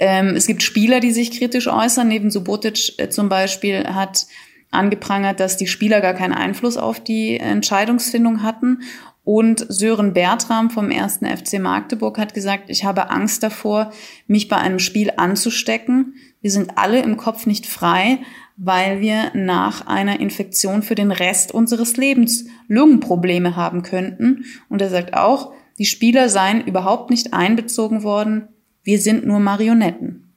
Ähm, 0.00 0.34
es 0.36 0.46
gibt 0.46 0.62
Spieler, 0.62 1.00
die 1.00 1.12
sich 1.12 1.30
kritisch 1.30 1.68
äußern. 1.68 2.08
Neben 2.08 2.30
Subotic 2.30 2.98
äh, 2.98 3.08
zum 3.08 3.28
Beispiel 3.28 3.84
hat 3.86 4.26
angeprangert, 4.70 5.40
dass 5.40 5.56
die 5.56 5.66
Spieler 5.66 6.00
gar 6.00 6.14
keinen 6.14 6.34
Einfluss 6.34 6.76
auf 6.76 7.00
die 7.00 7.38
Entscheidungsfindung 7.38 8.42
hatten. 8.42 8.82
Und 9.24 9.66
Sören 9.68 10.14
Bertram 10.14 10.70
vom 10.70 10.90
ersten 10.90 11.26
FC 11.26 11.58
Magdeburg 11.58 12.18
hat 12.18 12.32
gesagt, 12.32 12.70
ich 12.70 12.84
habe 12.84 13.10
Angst 13.10 13.42
davor, 13.42 13.92
mich 14.26 14.48
bei 14.48 14.56
einem 14.56 14.78
Spiel 14.78 15.12
anzustecken. 15.16 16.14
Wir 16.40 16.50
sind 16.50 16.78
alle 16.78 17.02
im 17.02 17.18
Kopf 17.18 17.44
nicht 17.44 17.66
frei, 17.66 18.20
weil 18.56 19.00
wir 19.00 19.30
nach 19.34 19.86
einer 19.86 20.20
Infektion 20.20 20.82
für 20.82 20.94
den 20.94 21.12
Rest 21.12 21.52
unseres 21.52 21.96
Lebens 21.96 22.46
Lungenprobleme 22.68 23.54
haben 23.54 23.82
könnten. 23.82 24.44
Und 24.68 24.80
er 24.80 24.88
sagt 24.88 25.14
auch, 25.14 25.52
die 25.78 25.84
Spieler 25.84 26.28
seien 26.28 26.66
überhaupt 26.66 27.10
nicht 27.10 27.34
einbezogen 27.34 28.02
worden. 28.02 28.48
Wir 28.82 28.98
sind 29.00 29.26
nur 29.26 29.38
Marionetten. 29.38 30.27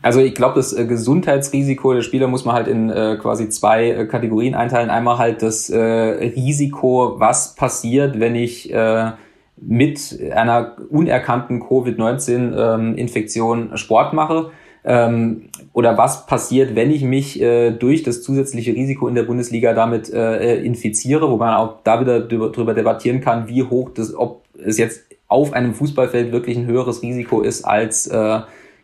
Also 0.00 0.20
ich 0.20 0.34
glaube, 0.34 0.54
das 0.54 0.72
äh, 0.72 0.86
Gesundheitsrisiko 0.86 1.92
der 1.92 2.02
Spieler 2.02 2.28
muss 2.28 2.44
man 2.44 2.54
halt 2.54 2.68
in 2.68 2.88
äh, 2.88 3.18
quasi 3.20 3.48
zwei 3.48 3.90
äh, 3.90 4.06
Kategorien 4.06 4.54
einteilen. 4.54 4.90
Einmal 4.90 5.18
halt 5.18 5.42
das 5.42 5.70
äh, 5.70 5.80
Risiko, 5.80 7.16
was 7.18 7.56
passiert, 7.56 8.20
wenn 8.20 8.36
ich 8.36 8.72
äh, 8.72 9.10
mit 9.60 10.20
einer 10.32 10.76
unerkannten 10.88 11.58
Covid-19-Infektion 11.60 13.70
ähm, 13.70 13.76
Sport 13.76 14.12
mache. 14.12 14.52
Ähm, 14.84 15.48
oder 15.72 15.98
was 15.98 16.26
passiert, 16.26 16.76
wenn 16.76 16.92
ich 16.92 17.02
mich 17.02 17.42
äh, 17.42 17.72
durch 17.72 18.04
das 18.04 18.22
zusätzliche 18.22 18.74
Risiko 18.74 19.08
in 19.08 19.16
der 19.16 19.24
Bundesliga 19.24 19.74
damit 19.74 20.12
äh, 20.12 20.62
infiziere, 20.62 21.28
wo 21.28 21.36
man 21.36 21.54
auch 21.54 21.82
da 21.82 22.00
wieder 22.00 22.20
drüber 22.20 22.72
debattieren 22.72 23.20
kann, 23.20 23.48
wie 23.48 23.64
hoch 23.64 23.90
das, 23.90 24.14
ob 24.14 24.44
es 24.64 24.78
jetzt 24.78 25.00
auf 25.26 25.52
einem 25.52 25.74
Fußballfeld 25.74 26.30
wirklich 26.30 26.56
ein 26.56 26.66
höheres 26.66 27.02
Risiko 27.02 27.40
ist 27.42 27.64
als 27.64 28.06
äh, 28.06 28.38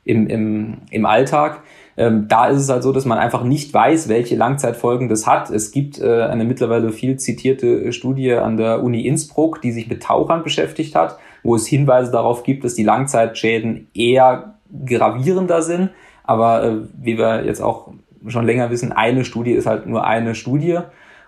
im, 0.05 0.27
im, 0.27 0.79
im 0.90 1.07
Alltag. 1.07 1.62
Ähm, 1.97 2.27
da 2.29 2.49
ist 2.49 2.61
es 2.61 2.69
halt 2.69 2.83
so, 2.83 2.93
dass 2.93 3.05
man 3.05 3.19
einfach 3.19 3.45
nicht 3.45 3.73
weiß, 3.73 4.09
welche 4.09 4.35
Langzeitfolgen 4.35 5.09
das 5.09 5.27
hat. 5.27 5.51
Es 5.51 5.71
gibt 5.71 6.01
äh, 6.01 6.23
eine 6.23 6.45
mittlerweile 6.45 6.90
viel 6.90 7.17
zitierte 7.19 7.93
Studie 7.93 8.33
an 8.33 8.57
der 8.57 8.83
Uni 8.83 9.07
Innsbruck, 9.07 9.62
die 9.62 9.73
sich 9.73 9.88
mit 9.88 10.03
Tauchern 10.03 10.43
beschäftigt 10.43 10.95
hat, 10.97 11.19
wo 11.43 11.55
es 11.55 11.67
Hinweise 11.67 12.11
darauf 12.11 12.43
gibt, 12.43 12.64
dass 12.64 12.75
die 12.75 12.83
Langzeitschäden 12.83 13.88
eher 13.95 14.55
gravierender 14.85 15.62
sind. 15.62 15.90
Aber 16.25 16.64
äh, 16.64 16.77
wie 17.01 17.17
wir 17.17 17.45
jetzt 17.45 17.61
auch 17.61 17.93
schon 18.27 18.47
länger 18.47 18.71
wissen, 18.71 18.90
eine 18.90 19.25
Studie 19.25 19.53
ist 19.53 19.67
halt 19.67 19.87
nur 19.87 20.05
eine 20.05 20.35
Studie. 20.35 20.81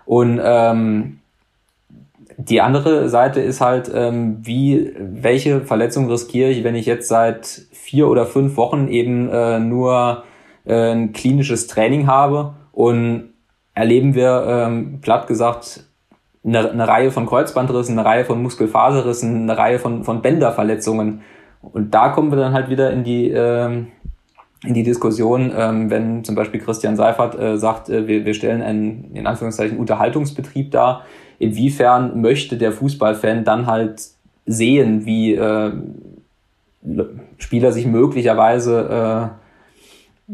Und 0.05 0.41
ähm, 0.43 1.19
die 2.35 2.61
andere 2.61 3.09
Seite 3.09 3.41
ist 3.41 3.61
halt, 3.61 3.89
ähm, 3.93 4.39
wie, 4.41 4.93
welche 4.99 5.61
Verletzung 5.61 6.09
riskiere 6.09 6.49
ich, 6.49 6.63
wenn 6.63 6.75
ich 6.75 6.85
jetzt 6.85 7.07
seit 7.07 7.45
vier 7.71 8.07
oder 8.09 8.25
fünf 8.25 8.57
Wochen 8.57 8.87
eben 8.89 9.29
äh, 9.29 9.59
nur 9.59 10.23
äh, 10.65 10.91
ein 10.91 11.13
klinisches 11.13 11.67
Training 11.67 12.07
habe 12.07 12.55
und 12.73 13.29
erleben 13.73 14.15
wir, 14.15 14.45
ähm, 14.47 14.99
platt 15.01 15.27
gesagt, 15.27 15.83
eine, 16.43 16.71
eine 16.71 16.87
Reihe 16.87 17.11
von 17.11 17.25
Kreuzbandrissen, 17.25 17.97
eine 17.97 18.07
Reihe 18.07 18.25
von 18.25 18.41
Muskelfaserrissen, 18.41 19.43
eine 19.43 19.57
Reihe 19.57 19.79
von, 19.79 20.03
von 20.03 20.21
Bänderverletzungen. 20.21 21.21
Und 21.61 21.93
da 21.93 22.09
kommen 22.09 22.31
wir 22.31 22.37
dann 22.37 22.53
halt 22.53 22.69
wieder 22.69 22.91
in 22.91 23.03
die, 23.03 23.29
ähm, 23.29 23.87
in 24.63 24.73
die 24.73 24.83
Diskussion, 24.83 25.51
ähm, 25.55 25.89
wenn 25.89 26.23
zum 26.23 26.35
Beispiel 26.35 26.59
Christian 26.59 26.95
Seifert 26.95 27.37
äh, 27.37 27.57
sagt, 27.57 27.89
äh, 27.89 28.07
wir, 28.07 28.25
wir 28.25 28.33
stellen 28.33 28.61
einen, 28.61 29.11
in 29.13 29.27
Anführungszeichen, 29.27 29.77
Unterhaltungsbetrieb 29.77 30.71
dar. 30.71 31.03
Inwiefern 31.39 32.21
möchte 32.21 32.57
der 32.57 32.71
Fußballfan 32.71 33.43
dann 33.43 33.67
halt 33.67 34.01
sehen, 34.45 35.05
wie 35.05 35.35
äh, 35.35 35.71
Spieler 37.37 37.71
sich 37.71 37.85
möglicherweise 37.85 39.33
äh, 40.29 40.31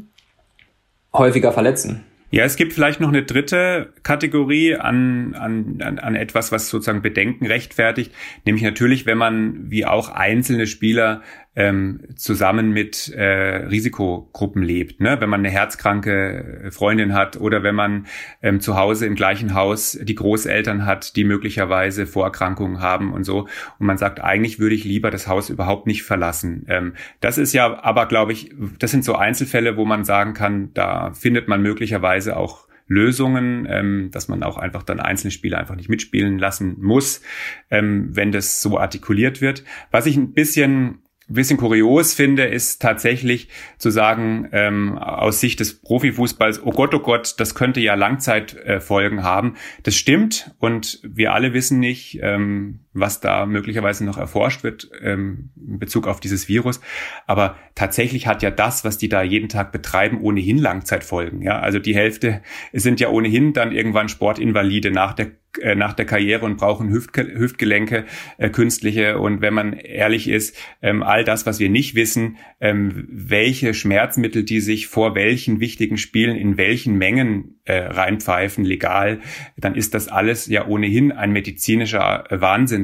häufiger 1.13 1.52
verletzen. 1.52 2.04
Ja, 2.34 2.44
es 2.46 2.56
gibt 2.56 2.74
vielleicht 2.74 3.00
noch 3.00 3.10
eine 3.10 3.22
dritte 3.22 3.94
Kategorie 4.02 4.76
an, 4.76 5.36
an, 5.36 5.80
an, 5.84 6.00
an 6.00 6.16
etwas, 6.16 6.52
was 6.52 6.68
sozusagen 6.68 7.04
Bedenken 7.04 7.46
rechtfertigt, 7.46 8.12
nämlich 8.44 8.63
natürlich, 8.63 9.06
wenn 9.06 9.20
man 9.20 9.70
wie 9.70 9.86
auch 9.86 10.10
einzelne 10.10 10.66
Spieler 10.66 11.22
ähm, 11.56 12.02
zusammen 12.16 12.72
mit 12.72 13.10
äh, 13.10 13.68
Risikogruppen 13.68 14.63
lebt. 14.63 15.02
Ne? 15.02 15.18
Wenn 15.20 15.30
man 15.30 15.42
eine 15.42 15.52
herzkranke 15.52 16.70
Freundin 16.72 17.13
hat 17.13 17.39
oder 17.39 17.62
wenn 17.63 17.76
man 17.76 18.08
ähm, 18.42 18.60
zu 18.60 18.76
Hause 18.76 19.06
im 19.06 19.16
gleichen 19.16 19.54
Haus 19.54 19.98
die 20.02 20.16
Großeltern 20.16 20.86
hat, 20.86 21.16
die 21.16 21.24
möglicherweise 21.24 22.08
Vorerkrankungen 22.08 22.82
haben 22.82 23.13
und 23.13 23.24
so. 23.24 23.48
Und 23.78 23.86
man 23.86 23.98
sagt, 23.98 24.22
eigentlich 24.22 24.60
würde 24.60 24.76
ich 24.76 24.84
lieber 24.84 25.12
das 25.12 25.28
Haus 25.28 25.50
überhaupt 25.50 25.86
nicht 25.86 26.04
verlassen. 26.04 26.66
Ähm, 26.68 26.94
das 27.20 27.38
ist 27.38 27.54
ja 27.54 27.84
aber, 27.84 28.08
glaube 28.08 28.32
ich, 28.32 28.52
das 28.80 28.92
sind 28.92 29.06
so 29.06 29.16
Einzelfälle, 29.16 29.78
wo 29.78 29.86
man 29.86 30.06
sagen 30.06 30.34
kann, 30.34 30.72
da 30.74 31.13
findet 31.13 31.48
man 31.48 31.62
möglicherweise 31.62 32.36
auch 32.36 32.68
Lösungen, 32.88 33.66
ähm, 33.70 34.10
dass 34.12 34.28
man 34.28 34.44
auch 34.44 34.58
einfach 34.58 34.84
dann 34.84 35.00
einzelne 35.00 35.32
Spieler 35.32 35.58
einfach 35.58 35.76
nicht 35.76 35.89
mitspielen 35.89 36.38
lassen 36.38 36.76
muss, 36.80 37.22
ähm, 37.70 38.10
wenn 38.12 38.32
das 38.32 38.62
so 38.62 38.78
artikuliert 38.78 39.42
wird. 39.42 39.63
Was 39.92 40.06
ich 40.06 40.18
ein 40.18 40.34
bisschen 40.34 41.03
bisschen 41.34 41.58
kurios 41.58 42.13
finde, 42.13 42.43
ist 42.43 42.82
tatsächlich 42.82 43.50
zu 43.78 43.89
sagen, 43.89 44.50
ähm, 44.52 44.98
aus 44.98 45.39
Sicht 45.39 45.60
des 45.60 45.82
Profifußballs, 45.82 46.63
oh 46.63 46.72
Gott, 46.72 46.93
oh 46.93 47.00
Gott, 47.00 47.36
das 47.38 47.56
könnte 47.56 47.80
ja 47.80 47.96
Langzeitfolgen 47.96 49.19
äh, 49.19 49.24
haben. 49.24 49.56
Das 49.84 49.96
stimmt 49.96 50.52
und 50.60 51.00
wir 51.04 51.34
alle 51.34 51.54
wissen 51.54 51.80
nicht, 51.80 52.19
ähm, 52.22 52.80
was 52.94 53.20
da 53.20 53.46
möglicherweise 53.46 54.06
noch 54.06 54.18
erforscht 54.18 54.64
wird 54.64 54.90
ähm, 55.02 55.50
in 55.56 55.80
Bezug 55.80 56.08
auf 56.08 56.20
dieses 56.20 56.48
Virus. 56.48 56.80
Aber 57.28 57.58
tatsächlich 57.76 58.28
hat 58.28 58.44
ja 58.44 58.52
das, 58.52 58.86
was 58.86 58.98
die 58.98 59.10
da 59.10 59.24
jeden 59.24 59.50
Tag 59.50 59.72
betreiben, 59.72 60.22
ohnehin 60.22 60.58
Langzeitfolgen. 60.58 61.42
Ja, 61.42 61.60
also 61.60 61.80
die 61.80 61.96
Hälfte 61.96 62.42
sind 62.72 63.00
ja 63.00 63.10
ohnehin 63.10 63.54
dann 63.54 63.72
irgendwann 63.72 64.10
Sportinvalide 64.10 64.92
nach 64.92 65.14
der 65.14 65.32
äh, 65.60 65.76
nach 65.76 65.94
der 65.94 66.06
Karriere 66.06 66.46
und 66.46 66.58
brauchen 66.58 66.90
Hüftge 66.90 67.32
Hüftgelenke 67.38 68.06
äh, 68.38 68.50
künstliche. 68.50 69.20
Und 69.20 69.42
wenn 69.42 69.54
man 69.54 69.74
ehrlich 69.74 70.28
ist, 70.28 70.58
ähm, 70.82 71.04
all 71.04 71.24
das, 71.24 71.46
was 71.46 71.60
wir 71.60 71.70
nicht 71.70 71.94
wissen, 71.96 72.38
ähm, 72.60 73.08
welche 73.08 73.74
Schmerzmittel 73.74 74.44
die 74.44 74.62
sich 74.62 74.88
vor 74.88 75.14
welchen 75.14 75.60
wichtigen 75.60 75.98
Spielen 75.98 76.36
in 76.36 76.58
welchen 76.58 76.98
Mengen 76.98 77.60
äh, 77.66 77.78
reinpfeifen, 77.78 78.66
legal, 78.66 79.20
dann 79.56 79.76
ist 79.76 79.94
das 79.94 80.08
alles 80.08 80.48
ja 80.48 80.66
ohnehin 80.66 81.12
ein 81.12 81.32
medizinischer 81.32 82.26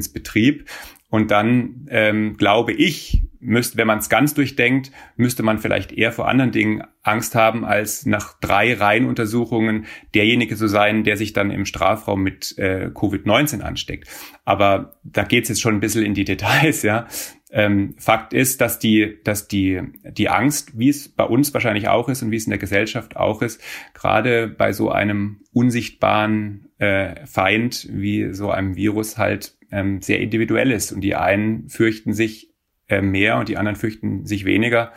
Wahnsinnsbetrieb. 0.00 0.68
Und 1.10 1.32
dann 1.32 1.88
ähm, 1.90 2.36
glaube 2.36 2.72
ich, 2.72 3.24
müsste, 3.40 3.78
wenn 3.78 3.86
man 3.88 3.98
es 3.98 4.08
ganz 4.08 4.34
durchdenkt, 4.34 4.92
müsste 5.16 5.42
man 5.42 5.58
vielleicht 5.58 5.90
eher 5.90 6.12
vor 6.12 6.28
anderen 6.28 6.52
Dingen 6.52 6.84
Angst 7.02 7.34
haben, 7.34 7.64
als 7.64 8.06
nach 8.06 8.38
drei 8.38 8.74
Reihenuntersuchungen 8.74 9.86
derjenige 10.14 10.54
zu 10.56 10.68
sein, 10.68 11.02
der 11.02 11.16
sich 11.16 11.32
dann 11.32 11.50
im 11.50 11.64
Strafraum 11.64 12.22
mit 12.22 12.56
äh, 12.58 12.90
Covid-19 12.94 13.60
ansteckt. 13.60 14.08
Aber 14.44 15.00
da 15.02 15.24
geht's 15.24 15.48
jetzt 15.48 15.60
schon 15.60 15.74
ein 15.74 15.80
bisschen 15.80 16.04
in 16.04 16.14
die 16.14 16.24
Details, 16.24 16.82
ja. 16.82 17.08
Ähm, 17.52 17.94
Fakt 17.98 18.32
ist, 18.32 18.60
dass 18.60 18.78
die, 18.78 19.18
dass 19.24 19.48
die, 19.48 19.80
die 20.04 20.28
Angst, 20.28 20.78
wie 20.78 20.90
es 20.90 21.08
bei 21.08 21.24
uns 21.24 21.52
wahrscheinlich 21.52 21.88
auch 21.88 22.08
ist 22.08 22.22
und 22.22 22.30
wie 22.30 22.36
es 22.36 22.44
in 22.44 22.50
der 22.50 22.60
Gesellschaft 22.60 23.16
auch 23.16 23.42
ist, 23.42 23.60
gerade 23.92 24.46
bei 24.46 24.72
so 24.72 24.92
einem 24.92 25.40
unsichtbaren 25.52 26.68
äh, 26.78 27.26
Feind 27.26 27.88
wie 27.90 28.32
so 28.32 28.52
einem 28.52 28.76
Virus 28.76 29.18
halt 29.18 29.56
ähm, 29.70 30.02
sehr 30.02 30.20
individuell 30.20 30.70
ist. 30.70 30.92
Und 30.92 31.00
die 31.00 31.14
einen 31.14 31.68
fürchten 31.68 32.12
sich 32.12 32.50
äh, 32.88 33.00
mehr 33.00 33.38
und 33.38 33.48
die 33.48 33.56
anderen 33.56 33.76
fürchten 33.76 34.26
sich 34.26 34.44
weniger. 34.44 34.92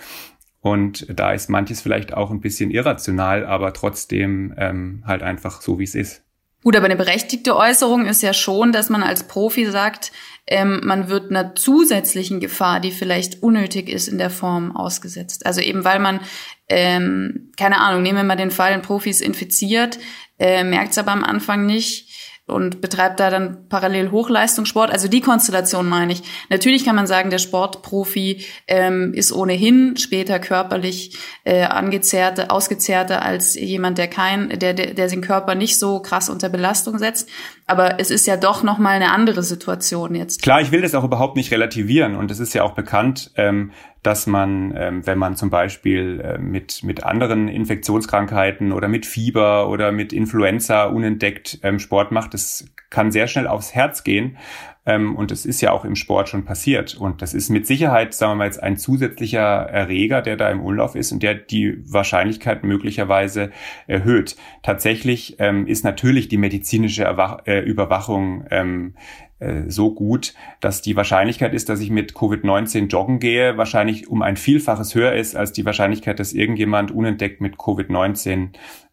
Und 0.62 1.08
da 1.10 1.34
ist 1.34 1.50
manches 1.50 1.82
vielleicht 1.82 2.14
auch 2.14 2.32
ein 2.32 2.40
bisschen 2.40 2.72
irrational, 2.72 3.46
aber 3.46 3.74
trotzdem 3.74 4.54
ähm, 4.58 5.04
halt 5.06 5.22
einfach 5.22 5.62
so, 5.62 5.78
wie 5.78 5.84
es 5.84 5.94
ist. 5.94 6.24
Gut, 6.64 6.78
aber 6.78 6.86
eine 6.86 6.96
berechtigte 6.96 7.58
Äußerung 7.58 8.06
ist 8.06 8.24
ja 8.24 8.34
schon, 8.34 8.72
dass 8.72 8.90
man 8.90 9.04
als 9.04 9.28
Profi 9.28 9.66
sagt, 9.66 10.14
ähm, 10.48 10.80
man 10.84 11.10
wird 11.10 11.30
einer 11.30 11.56
zusätzlichen 11.56 12.40
Gefahr, 12.40 12.80
die 12.80 12.92
vielleicht 12.92 13.44
unnötig 13.44 13.90
ist, 13.90 14.08
in 14.08 14.18
der 14.18 14.30
Form 14.30 14.74
ausgesetzt. 14.74 15.46
Also 15.46 15.60
eben 15.60 15.84
weil 15.84 16.00
man, 16.00 16.22
ähm, 16.70 17.52
keine 17.58 17.82
Ahnung, 17.82 18.02
nehmen 18.02 18.20
wir 18.20 18.24
mal 18.24 18.38
den 18.38 18.52
Fall, 18.52 18.72
ein 18.72 18.82
Profi 18.82 19.10
ist 19.10 19.22
infiziert, 19.22 20.00
äh, 20.40 20.64
merkt 20.64 20.92
es 20.92 20.98
aber 20.98 21.12
am 21.12 21.26
Anfang 21.26 21.66
nicht 21.66 22.13
und 22.46 22.82
betreibt 22.82 23.22
da 23.22 23.30
dann 23.30 23.70
parallel 23.70 24.12
Hochleistungssport. 24.12 24.92
Also 24.92 25.08
die 25.08 25.22
Konstellation 25.22 25.88
meine 25.88 26.12
ich. 26.12 26.24
Natürlich 26.50 26.84
kann 26.84 26.96
man 26.96 27.08
sagen, 27.08 27.30
der 27.30 27.38
Sportprofi 27.38 28.46
ähm, 28.68 29.14
ist 29.14 29.32
ohnehin 29.32 29.96
später 29.96 30.40
körperlich 30.40 31.18
äh, 31.46 31.64
angezehrter, 31.64 32.52
ausgezehrter 32.52 33.22
als 33.22 33.56
jemand, 33.56 33.98
der 33.98 34.10
kein, 34.10 34.50
der, 34.60 34.74
der, 34.74 34.94
der 34.94 35.08
den 35.08 35.22
Körper 35.22 35.56
nicht 35.56 35.80
so 35.80 36.02
krass 36.02 36.30
unter 36.30 36.50
Belastung 36.50 36.98
setzt. 36.98 37.30
Aber 37.66 38.00
es 38.00 38.12
ist 38.12 38.28
ja 38.28 38.36
doch 38.36 38.64
noch 38.64 38.78
mal 38.78 38.96
eine 38.96 39.12
andere 39.12 39.42
Situation 39.42 40.16
jetzt. 40.16 40.42
Klar, 40.42 40.62
ich 40.62 40.72
will 40.72 40.82
das 40.82 40.96
auch 40.96 41.04
überhaupt 41.04 41.38
nicht 41.38 41.52
relativieren 41.52 42.16
und 42.16 42.30
es 42.30 42.40
ist 42.40 42.54
ja 42.54 42.64
auch 42.64 42.74
bekannt, 42.74 43.32
ähm, 43.36 43.72
dass 44.02 44.28
man, 44.28 44.74
ähm, 44.76 45.08
wenn 45.08 45.18
man 45.18 45.38
zum 45.38 45.50
Beispiel 45.50 46.20
äh, 46.20 46.38
mit, 46.38 46.84
mit 46.84 47.04
anderen 47.06 47.48
Infektionskrankheiten 47.48 48.74
oder 48.74 48.90
mit 48.90 49.06
Fieber 49.06 49.70
oder 49.70 49.94
mit 49.94 50.12
Influenza 50.12 50.84
unentdeckt 50.84 51.60
ähm, 51.64 51.80
Sport 51.80 52.12
macht, 52.12 52.34
das 52.34 52.66
kann 52.90 53.12
sehr 53.12 53.28
schnell 53.28 53.48
aufs 53.48 53.74
Herz 53.74 54.04
gehen. 54.04 54.38
Ähm, 54.86 55.16
und 55.16 55.32
das 55.32 55.46
ist 55.46 55.62
ja 55.62 55.72
auch 55.72 55.86
im 55.86 55.96
Sport 55.96 56.30
schon 56.30 56.46
passiert. 56.46 56.96
Und 56.96 57.22
das 57.22 57.34
ist 57.34 57.50
mit 57.50 57.66
Sicherheit, 57.68 58.14
sagen 58.14 58.34
wir 58.34 58.36
mal 58.36 58.46
jetzt, 58.46 58.62
ein 58.62 58.78
zusätzlicher 58.78 59.42
Erreger, 59.42 60.22
der 60.22 60.38
da 60.38 60.50
im 60.50 60.62
Umlauf 60.62 60.96
ist 60.96 61.12
und 61.12 61.24
der 61.24 61.36
die 61.36 61.78
Wahrscheinlichkeit 61.92 62.64
möglicherweise 62.64 63.52
erhöht. 63.88 64.36
Tatsächlich 64.62 65.38
ähm, 65.40 65.68
ist 65.68 65.84
natürlich 65.84 66.28
die 66.28 66.38
medizinische 66.38 67.04
Erwach 67.04 67.40
äh, 67.46 67.60
Überwachung 67.60 68.46
ähm, 68.52 68.96
äh, 69.40 69.70
so 69.70 69.94
gut, 69.94 70.34
dass 70.60 70.82
die 70.82 70.96
Wahrscheinlichkeit 70.96 71.54
ist, 71.54 71.70
dass 71.70 71.80
ich 71.80 71.90
mit 71.90 72.14
Covid-19 72.14 72.88
joggen 72.88 73.20
gehe, 73.20 73.58
wahrscheinlich 73.58 74.08
um 74.08 74.22
ein 74.22 74.38
Vielfaches 74.38 74.96
höher 74.96 75.14
ist 75.14 75.36
als 75.36 75.52
die 75.52 75.66
Wahrscheinlichkeit, 75.66 76.20
dass 76.20 76.34
irgendjemand 76.34 76.92
unentdeckt 76.92 77.42
mit 77.42 77.56
Covid-19 77.56 78.50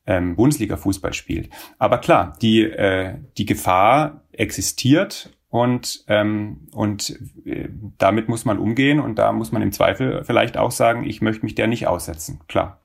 ähm, 0.07 0.37
Bundesliga-Fußball 0.37 1.13
spielt. 1.13 1.51
Aber 1.79 1.99
klar, 1.99 2.37
die, 2.43 2.63
äh, 2.63 3.15
die 3.39 3.47
Gefahr 3.47 4.23
existiert 4.33 5.31
und, 5.51 6.05
ähm, 6.07 6.69
und 6.73 7.19
äh, 7.45 7.69
damit 7.99 8.29
muss 8.29 8.45
man 8.45 8.59
umgehen 8.59 9.01
und 9.01 9.19
da 9.19 9.33
muss 9.33 9.51
man 9.51 9.63
im 9.63 9.73
Zweifel 9.73 10.25
vielleicht 10.25 10.57
auch 10.57 10.71
sagen, 10.71 11.05
ich 11.05 11.21
möchte 11.21 11.45
mich 11.45 11.57
der 11.57 11.67
nicht 11.67 11.89
aussetzen. 11.89 12.41
Klar. 12.47 12.81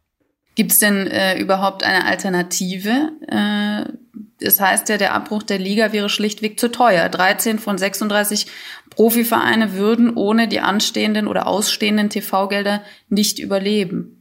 Gibt 0.55 0.71
es 0.71 0.79
denn 0.79 1.05
äh, 1.07 1.37
überhaupt 1.37 1.83
eine 1.83 2.05
Alternative? 2.05 3.11
Äh, 3.27 3.91
das 4.39 4.59
heißt 4.59 4.89
ja, 4.89 4.97
der 4.97 5.13
Abbruch 5.13 5.43
der 5.43 5.59
Liga 5.59 5.93
wäre 5.93 6.09
schlichtweg 6.09 6.59
zu 6.59 6.71
teuer. 6.71 7.07
13 7.07 7.59
von 7.59 7.77
36 7.77 8.47
Profivereine 8.89 9.73
würden 9.73 10.15
ohne 10.15 10.47
die 10.47 10.61
anstehenden 10.61 11.27
oder 11.27 11.47
ausstehenden 11.47 12.09
TV-Gelder 12.09 12.81
nicht 13.09 13.39
überleben. 13.39 14.14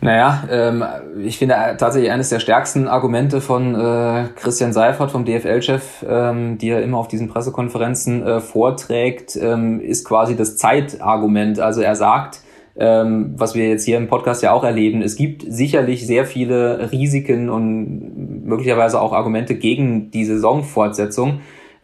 Naja, 0.00 0.44
ähm, 0.48 0.84
ich 1.24 1.38
finde 1.38 1.56
tatsächlich 1.76 2.12
eines 2.12 2.28
der 2.28 2.38
stärksten 2.38 2.86
Argumente 2.86 3.40
von 3.40 3.74
äh, 3.74 4.28
Christian 4.36 4.72
Seifert, 4.72 5.10
vom 5.10 5.24
DFL-Chef, 5.24 6.04
ähm, 6.08 6.56
die 6.56 6.68
er 6.68 6.82
immer 6.82 6.98
auf 6.98 7.08
diesen 7.08 7.28
Pressekonferenzen 7.28 8.24
äh, 8.24 8.40
vorträgt, 8.40 9.36
ähm, 9.36 9.80
ist 9.80 10.04
quasi 10.04 10.36
das 10.36 10.56
Zeitargument. 10.56 11.58
Also 11.58 11.80
er 11.80 11.96
sagt, 11.96 12.42
ähm, 12.76 13.34
was 13.36 13.56
wir 13.56 13.68
jetzt 13.68 13.84
hier 13.84 13.96
im 13.96 14.06
Podcast 14.06 14.40
ja 14.44 14.52
auch 14.52 14.62
erleben, 14.62 15.02
es 15.02 15.16
gibt 15.16 15.44
sicherlich 15.48 16.06
sehr 16.06 16.26
viele 16.26 16.92
Risiken 16.92 17.50
und 17.50 18.44
möglicherweise 18.46 19.00
auch 19.00 19.12
Argumente 19.12 19.56
gegen 19.56 20.12
die 20.12 20.24
Saisonfortsetzung. 20.24 21.40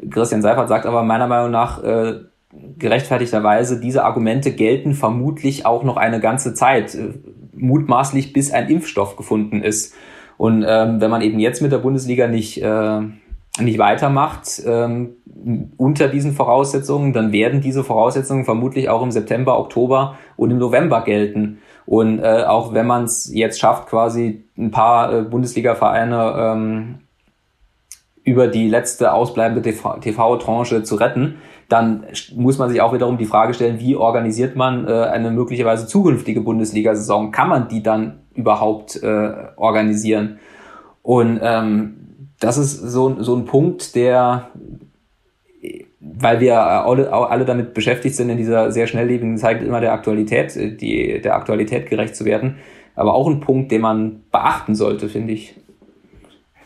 Christian 0.09 0.43
Seifert 0.43 0.69
sagt 0.69 0.87
aber 0.87 1.03
meiner 1.03 1.27
Meinung 1.27 1.51
nach, 1.51 1.83
äh, 1.83 2.15
gerechtfertigterweise, 2.79 3.81
diese 3.81 4.05
Argumente 4.05 4.53
gelten 4.53 4.95
vermutlich 4.95 5.67
auch 5.67 5.85
noch 5.85 5.97
eine 5.97 6.21
ganze 6.21 6.55
Zeit 6.55 6.97
mutmaßlich 7.57 8.33
bis 8.33 8.53
ein 8.53 8.69
Impfstoff 8.69 9.17
gefunden 9.17 9.63
ist. 9.63 9.95
Und 10.37 10.65
ähm, 10.67 11.01
wenn 11.01 11.11
man 11.11 11.23
eben 11.23 11.39
jetzt 11.39 11.63
mit 11.63 11.73
der 11.73 11.79
Bundesliga 11.79 12.27
nicht, 12.27 12.61
äh, 12.61 13.01
nicht 13.61 13.79
weitermacht 13.79 14.63
ähm, 14.67 15.17
unter 15.77 16.09
diesen 16.09 16.33
Voraussetzungen, 16.33 17.13
dann 17.13 17.33
werden 17.33 17.61
diese 17.61 17.85
Voraussetzungen 17.85 18.45
vermutlich 18.45 18.89
auch 18.89 19.03
im 19.03 19.13
September, 19.13 19.59
Oktober 19.59 20.19
und 20.37 20.51
im 20.51 20.59
November 20.59 21.03
gelten. 21.03 21.59
Und 21.87 22.19
äh, 22.19 22.45
auch 22.45 22.75
wenn 22.75 22.87
man 22.87 23.05
es 23.05 23.31
jetzt 23.33 23.61
schafft, 23.61 23.89
quasi 23.89 24.45
ein 24.59 24.71
paar 24.71 25.13
äh, 25.13 25.23
Bundesliga-Vereine 25.23 26.35
ähm, 26.37 26.95
über 28.25 28.49
die 28.49 28.69
letzte 28.69 29.13
ausbleibende 29.13 29.63
TV-Tranche 29.63 30.83
zu 30.83 30.95
retten, 30.97 31.37
dann 31.69 32.05
muss 32.35 32.59
man 32.59 32.71
sich 32.71 32.81
auch 32.81 32.93
wiederum 32.93 33.19
die 33.19 33.25
Frage 33.25 33.55
stellen, 33.55 33.81
wie 33.81 33.97
organisiert 33.97 34.57
man 34.57 34.87
äh, 34.87 34.93
eine 34.93 35.31
möglicherweise 35.31 35.87
zukünftige 35.87 36.41
Bundesliga-Saison? 36.41 37.31
Kann 37.31 37.49
man 37.49 37.69
die 37.69 37.83
dann 37.83 38.21
überhaupt 38.35 39.03
äh, 39.03 39.33
organisieren? 39.57 40.39
Und 41.03 41.41
ähm, 41.43 42.29
das 42.41 42.59
ist 42.59 42.81
so, 42.81 43.23
so 43.23 43.37
ein 43.37 43.45
Punkt, 43.45 43.95
der, 43.95 44.51
weil 46.01 46.41
wir 46.41 46.61
alle, 46.61 47.13
alle 47.13 47.45
damit 47.45 47.75
beschäftigt 47.75 48.15
sind, 48.15 48.31
in 48.31 48.37
dieser 48.37 48.71
sehr 48.71 48.87
schnelllebigen 48.87 49.39
Zeit 49.39 49.63
immer 49.63 49.81
der 49.81 49.93
Aktualität, 49.93 50.57
äh, 50.57 50.77
die, 50.77 51.21
der 51.21 51.37
Aktualität 51.37 51.89
gerecht 51.89 52.17
zu 52.17 52.25
werden, 52.25 52.57
aber 52.95 53.15
auch 53.15 53.29
ein 53.29 53.41
Punkt, 53.41 53.73
den 53.73 53.81
man 53.81 54.23
beachten 54.31 54.75
sollte, 54.75 55.09
finde 55.09 55.33
ich. 55.33 55.55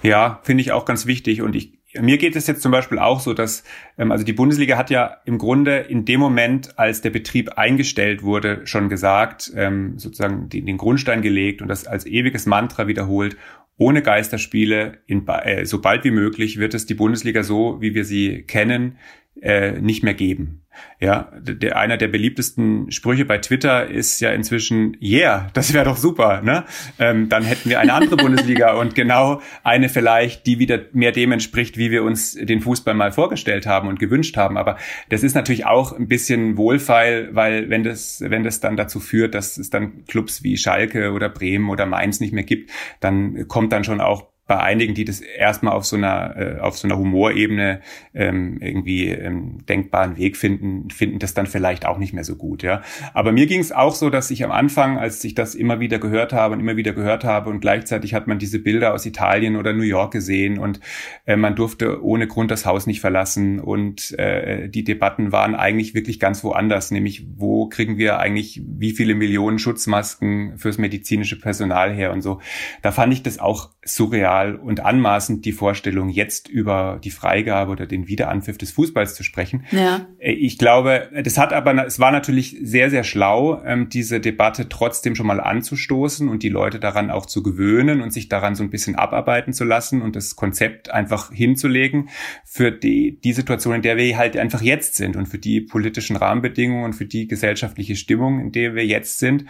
Ja, 0.03 0.41
finde 0.43 0.61
ich 0.61 0.73
auch 0.73 0.85
ganz 0.85 1.07
wichtig 1.07 1.43
und 1.43 1.57
ich 1.57 1.78
mir 2.01 2.19
geht 2.19 2.37
es 2.37 2.47
jetzt 2.47 2.63
zum 2.63 2.73
Beispiel 2.73 2.99
auch 2.99 3.21
so, 3.21 3.35
dass 3.35 3.65
ähm, 3.97 4.13
also 4.13 4.25
die 4.25 4.33
Bundesliga 4.33 4.77
hat 4.77 4.91
ja 4.91 5.19
im 5.25 5.39
Grunde 5.39 5.79
in 5.79 6.05
dem 6.05 6.21
Moment, 6.21 6.79
als 6.79 7.01
der 7.01 7.11
Betrieb 7.11 7.53
eingestellt 7.57 8.23
wurde, 8.23 8.67
schon 8.67 8.89
gesagt, 8.89 9.53
ähm, 9.55 9.99
sozusagen 9.99 10.49
den, 10.49 10.67
den 10.67 10.77
Grundstein 10.77 11.23
gelegt 11.23 11.63
und 11.63 11.69
das 11.69 11.87
als 11.87 12.07
ewiges 12.07 12.47
Mantra 12.47 12.87
wiederholt. 12.87 13.37
Ohne 13.77 14.03
Geisterspiele, 14.03 14.99
in, 15.07 15.27
äh, 15.29 15.65
so 15.65 15.81
bald 15.81 16.05
wie 16.05 16.11
möglich 16.11 16.59
wird 16.59 16.75
es 16.75 16.87
die 16.87 16.95
Bundesliga 16.95 17.43
so, 17.43 17.81
wie 17.81 17.95
wir 17.95 18.05
sie 18.05 18.43
kennen, 18.43 18.99
äh, 19.41 19.81
nicht 19.81 20.03
mehr 20.03 20.15
geben. 20.15 20.63
Ja, 21.01 21.31
der, 21.39 21.77
einer 21.77 21.97
der 21.97 22.09
beliebtesten 22.09 22.91
Sprüche 22.91 23.25
bei 23.25 23.39
Twitter 23.39 23.87
ist 23.87 24.21
ja 24.21 24.31
inzwischen, 24.31 24.97
yeah, 25.01 25.49
das 25.55 25.73
wäre 25.73 25.85
doch 25.85 25.97
super, 25.97 26.43
ne? 26.43 26.65
Ähm, 26.99 27.29
dann 27.29 27.45
hätten 27.45 27.71
wir 27.71 27.79
eine 27.79 27.93
andere 27.93 28.17
Bundesliga 28.19 28.75
und 28.75 28.97
genau 28.97 29.41
eine 29.63 29.89
vielleicht, 29.89 30.47
die 30.47 30.59
wieder 30.59 30.81
mehr 30.93 31.13
dem 31.13 31.31
entspricht, 31.31 31.79
wie 31.79 31.93
wir 31.93 32.03
uns 32.03 32.33
den 32.35 32.61
Fußball 32.61 32.95
mal 32.95 33.13
vorgestellt 33.13 33.65
haben 33.65 33.89
und 33.89 34.01
gewünscht 34.01 34.37
haben. 34.37 34.57
Aber 34.57 34.77
das 35.09 35.23
ist 35.23 35.35
natürlich 35.35 35.67
auch 35.67 35.93
ein 35.93 36.09
bisschen 36.09 36.57
wohlfeil, 36.57 37.29
weil 37.33 37.71
wenn 37.71 37.85
das, 37.85 38.21
wenn 38.27 38.43
das 38.43 38.59
dann 38.59 38.77
dazu 38.77 38.99
führt, 38.99 39.37
dass 39.37 39.57
es 39.57 39.71
dann 39.71 40.05
Clubs 40.07 40.43
wie 40.43 40.57
Schalke 40.57 41.13
oder 41.13 41.29
Bremen 41.29 41.71
oder 41.71 41.87
Mainz 41.87 42.19
nicht 42.19 42.33
mehr 42.33 42.45
gibt, 42.45 42.71
dann 42.99 43.47
kommt 43.47 43.73
dann 43.73 43.85
schon 43.85 44.01
auch 44.01 44.27
bei 44.49 44.59
einigen, 44.59 44.95
die 44.95 45.05
das 45.05 45.21
erstmal 45.21 45.75
auf 45.75 45.85
so 45.85 45.95
einer 45.95 46.37
äh, 46.37 46.61
auf 46.61 46.79
so 46.79 46.89
einer 46.89 46.99
Humorebene 46.99 47.83
ähm, 48.15 48.59
irgendwie 48.61 49.09
ähm, 49.09 49.59
denkbaren 49.69 50.17
Weg 50.17 50.39
finden, 50.39 50.89
finden 50.91 51.19
das 51.19 51.35
dann 51.35 51.47
vielleicht 51.47 51.87
auch 51.87 51.99
nicht 51.99 52.15
mehr 52.15 52.25
so 52.25 52.35
gut, 52.35 52.63
ja. 52.63 52.81
Aber 53.13 53.31
mir 53.31 53.47
ging 53.47 53.61
es 53.61 53.73
auch 53.73 53.95
so, 53.95 54.09
dass 54.09 54.31
ich 54.31 54.43
am 54.43 54.51
Anfang, 54.51 54.99
als 54.99 55.23
ich 55.23 55.35
das 55.35 55.55
immer 55.55 55.81
wieder 55.81 55.99
gehört 55.99 56.33
habe 56.33 56.55
und 56.55 56.61
immer 56.61 56.77
wieder 56.79 56.95
gehört 56.95 57.25
habe 57.25 57.51
und 57.51 57.61
gleichzeitig 57.61 58.15
hat 58.15 58.27
man 58.27 58.39
diese 58.39 58.59
Bilder 58.59 58.95
aus 58.95 59.05
Italien 59.05 59.55
oder 59.55 59.75
New 59.75 59.83
York 59.83 60.13
gesehen 60.13 60.59
und 60.59 60.81
äh, 61.27 61.37
man 61.37 61.55
durfte 61.55 62.03
ohne 62.03 62.27
Grund 62.27 62.51
das 62.51 62.65
Haus 62.65 62.87
nicht 62.87 63.03
verlassen 63.03 63.61
und 63.61 64.19
äh, 64.19 64.71
die 64.71 64.83
Debatten 64.83 65.31
waren 65.31 65.55
eigentlich 65.55 65.95
wirklich 65.95 66.19
ganz 66.19 66.43
woanders, 66.43 66.91
nämlich 66.91 67.27
wo 67.37 67.69
kriegen 67.69 67.99
wir 67.99 68.19
eigentlich 68.19 68.63
wie 68.67 68.93
viele 68.93 69.15
Millionen 69.15 69.59
Schutzmasken 69.59 70.57
fürs 70.57 70.79
medizinische 70.79 71.39
Personal 71.39 71.93
her 71.93 72.15
und 72.15 72.23
so. 72.23 72.41
Da 72.81 72.93
fand 72.93 73.13
ich 73.13 73.23
das 73.23 73.39
auch 73.39 73.69
surreal 73.89 74.57
und 74.57 74.81
anmaßend, 74.81 75.45
die 75.45 75.53
Vorstellung, 75.53 76.09
jetzt 76.09 76.49
über 76.49 77.01
die 77.03 77.11
Freigabe 77.11 77.73
oder 77.73 77.87
den 77.87 78.09
Wiederanpfiff 78.09 78.59
des 78.59 78.71
Fußballs 78.73 79.15
zu 79.15 79.23
sprechen. 79.23 79.65
Ja. 79.71 80.07
Äh, 80.19 80.33
ich 80.33 80.59
glaube, 80.59 81.11
das 81.23 81.39
hat 81.39 81.53
aber, 81.53 81.87
es 81.87 81.99
war 81.99 82.11
natürlich 82.11 82.57
sehr, 82.63 82.91
sehr 82.91 83.05
schlau, 83.05 83.63
ähm, 83.65 83.89
diese 83.89 84.21
Debatte 84.21 84.69
trotzdem 84.69 85.15
schon 85.15 85.27
mal 85.27 85.41
anzustoßen 85.41 86.29
und 86.29 86.43
die 86.43 86.49
Leute 86.49 86.79
daran 86.79 87.11
auch 87.11 87.27
zu 87.27 87.43
gewöhnen 87.43 88.01
und 88.01 88.13
sich 88.13 88.29
daran 88.29 88.55
so 88.55 88.63
ein 88.63 88.71
bisschen 88.71 88.97
abarbeiten 88.97 89.53
zu 89.53 89.65
lassen 89.65 90.03
und 90.03 90.17
das 90.17 90.37
Konzept 90.37 90.91
einfach 90.91 91.33
hinzulegen 91.33 92.09
für 92.45 92.71
die, 92.71 93.19
die 93.21 93.33
Situation, 93.33 93.77
in 93.77 93.83
der 93.83 93.97
wir 93.97 94.17
halt 94.17 94.37
einfach 94.37 94.63
jetzt 94.63 94.97
sind 94.97 95.17
und 95.17 95.27
für 95.27 95.39
die 95.39 95.61
politischen 95.61 96.17
Rahmenbedingungen 96.17 96.85
und 96.85 96.93
für 96.93 97.07
die 97.07 97.27
gesellschaftliche 97.27 97.97
Stimmung, 97.97 98.41
in 98.41 98.53
der 98.53 98.75
wir 98.75 98.87
jetzt 98.87 99.19
sind 99.19 99.45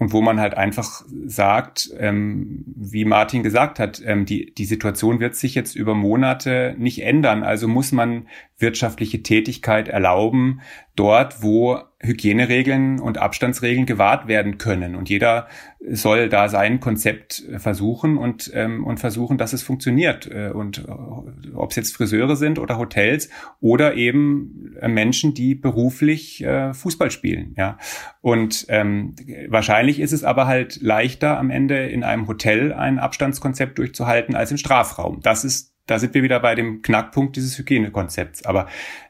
und 0.00 0.14
wo 0.14 0.22
man 0.22 0.40
halt 0.40 0.56
einfach 0.56 1.04
sagt, 1.26 1.90
ähm, 1.98 2.64
wie 2.66 3.04
Martin 3.04 3.42
gesagt 3.42 3.78
hat, 3.78 4.00
ähm, 4.02 4.24
die, 4.24 4.54
die 4.54 4.64
Situation 4.64 5.20
wird 5.20 5.36
sich 5.36 5.54
jetzt 5.54 5.76
über 5.76 5.94
Monate 5.94 6.74
nicht 6.78 7.02
ändern. 7.02 7.42
Also 7.42 7.68
muss 7.68 7.92
man 7.92 8.26
wirtschaftliche 8.58 9.22
Tätigkeit 9.22 9.88
erlauben, 9.88 10.62
dort, 10.96 11.42
wo 11.42 11.78
Hygieneregeln 12.02 12.98
und 12.98 13.18
Abstandsregeln 13.18 13.84
gewahrt 13.84 14.26
werden 14.26 14.56
können. 14.56 14.94
Und 14.96 15.10
jeder 15.10 15.48
soll 15.86 16.30
da 16.30 16.48
sein 16.48 16.80
Konzept 16.80 17.44
versuchen 17.58 18.16
und, 18.16 18.50
ähm, 18.54 18.84
und 18.84 19.00
versuchen, 19.00 19.36
dass 19.36 19.52
es 19.52 19.62
funktioniert. 19.62 20.26
Äh, 20.26 20.50
und 20.50 20.78
äh, 20.78 21.50
ob 21.54 21.70
es 21.70 21.76
jetzt 21.76 21.94
Friseure 21.94 22.36
sind 22.36 22.58
oder 22.58 22.78
Hotels 22.78 23.28
oder 23.60 23.94
eben 23.94 24.76
äh, 24.80 24.88
Menschen, 24.88 25.34
die 25.34 25.54
beruflich 25.54 26.42
äh, 26.42 26.72
Fußball 26.72 27.10
spielen. 27.10 27.54
Ja. 27.58 27.76
Und 28.22 28.66
ähm, 28.68 29.14
wahrscheinlich 29.48 30.00
ist 30.00 30.12
es 30.12 30.24
aber 30.24 30.46
halt 30.46 30.80
leichter 30.80 31.38
am 31.38 31.50
Ende 31.50 31.86
in 31.86 32.02
einem 32.02 32.28
Hotel 32.28 32.72
ein 32.72 32.98
Abstandskonzept 32.98 33.78
durchzuhalten 33.78 34.34
als 34.34 34.50
im 34.50 34.56
Strafraum. 34.56 35.20
Das 35.22 35.44
ist, 35.44 35.74
da 35.86 35.98
sind 35.98 36.14
wir 36.14 36.22
wieder 36.22 36.40
bei 36.40 36.54
dem 36.54 36.80
Knackpunkt 36.80 37.36
dieses 37.36 37.58
Hygienekonzepts. 37.58 38.46
Aber 38.46 38.68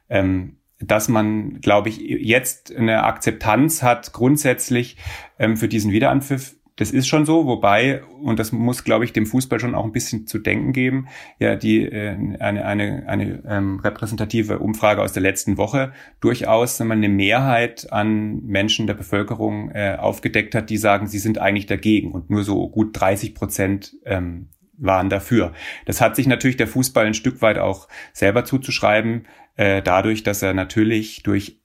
ähm, 0.08 0.56
dass 0.80 1.08
man, 1.08 1.60
glaube 1.60 1.90
ich, 1.90 1.98
jetzt 1.98 2.74
eine 2.74 3.04
Akzeptanz 3.04 3.82
hat 3.82 4.12
grundsätzlich 4.12 4.96
ähm, 5.38 5.56
für 5.56 5.68
diesen 5.68 5.92
Wiederanpfiff. 5.92 6.56
Das 6.76 6.92
ist 6.92 7.08
schon 7.08 7.26
so, 7.26 7.44
wobei, 7.44 8.02
und 8.22 8.38
das 8.38 8.52
muss, 8.52 8.84
glaube 8.84 9.04
ich, 9.04 9.12
dem 9.12 9.26
Fußball 9.26 9.60
schon 9.60 9.74
auch 9.74 9.84
ein 9.84 9.92
bisschen 9.92 10.26
zu 10.26 10.38
denken 10.38 10.72
geben, 10.72 11.08
ja, 11.38 11.54
die 11.54 11.82
äh, 11.84 12.16
eine, 12.38 12.64
eine, 12.64 13.06
eine 13.06 13.42
ähm, 13.46 13.80
repräsentative 13.80 14.60
Umfrage 14.60 15.02
aus 15.02 15.12
der 15.12 15.22
letzten 15.22 15.58
Woche 15.58 15.92
durchaus 16.20 16.80
wenn 16.80 16.86
man 16.86 16.98
eine 16.98 17.10
Mehrheit 17.10 17.92
an 17.92 18.42
Menschen 18.46 18.86
der 18.86 18.94
Bevölkerung 18.94 19.70
äh, 19.72 19.96
aufgedeckt 20.00 20.54
hat, 20.54 20.70
die 20.70 20.78
sagen, 20.78 21.06
sie 21.06 21.18
sind 21.18 21.36
eigentlich 21.36 21.66
dagegen 21.66 22.12
und 22.12 22.30
nur 22.30 22.44
so 22.44 22.70
gut 22.70 22.98
30 22.98 23.34
Prozent 23.34 23.96
ähm, 24.06 24.48
waren 24.80 25.08
dafür. 25.08 25.52
Das 25.86 26.00
hat 26.00 26.16
sich 26.16 26.26
natürlich 26.26 26.56
der 26.56 26.66
Fußball 26.66 27.06
ein 27.06 27.14
Stück 27.14 27.42
weit 27.42 27.58
auch 27.58 27.88
selber 28.12 28.44
zuzuschreiben, 28.44 29.26
äh, 29.56 29.82
dadurch, 29.82 30.22
dass 30.22 30.42
er 30.42 30.54
natürlich 30.54 31.22
durch 31.22 31.60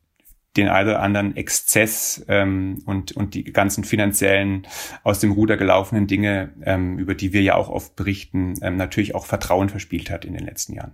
den 0.58 0.70
einen 0.70 0.90
oder 0.90 1.02
anderen 1.02 1.36
Exzess 1.36 2.26
ähm, 2.30 2.82
und, 2.86 3.12
und 3.12 3.34
die 3.34 3.44
ganzen 3.44 3.84
finanziellen 3.84 4.68
aus 5.04 5.20
dem 5.20 5.32
Ruder 5.32 5.58
gelaufenen 5.58 6.08
Dinge, 6.08 6.54
ähm, 6.64 6.98
über 6.98 7.14
die 7.14 7.34
wir 7.34 7.42
ja 7.42 7.56
auch 7.56 7.70
oft 7.70 7.96
berichten, 7.96 8.54
ähm, 8.62 8.78
natürlich 8.78 9.16
auch 9.16 9.26
Vertrauen 9.26 9.70
verspielt 9.70 10.10
hat 10.10 10.24
in 10.24 10.34
den 10.34 10.46
letzten 10.46 10.74
Jahren. 10.74 10.94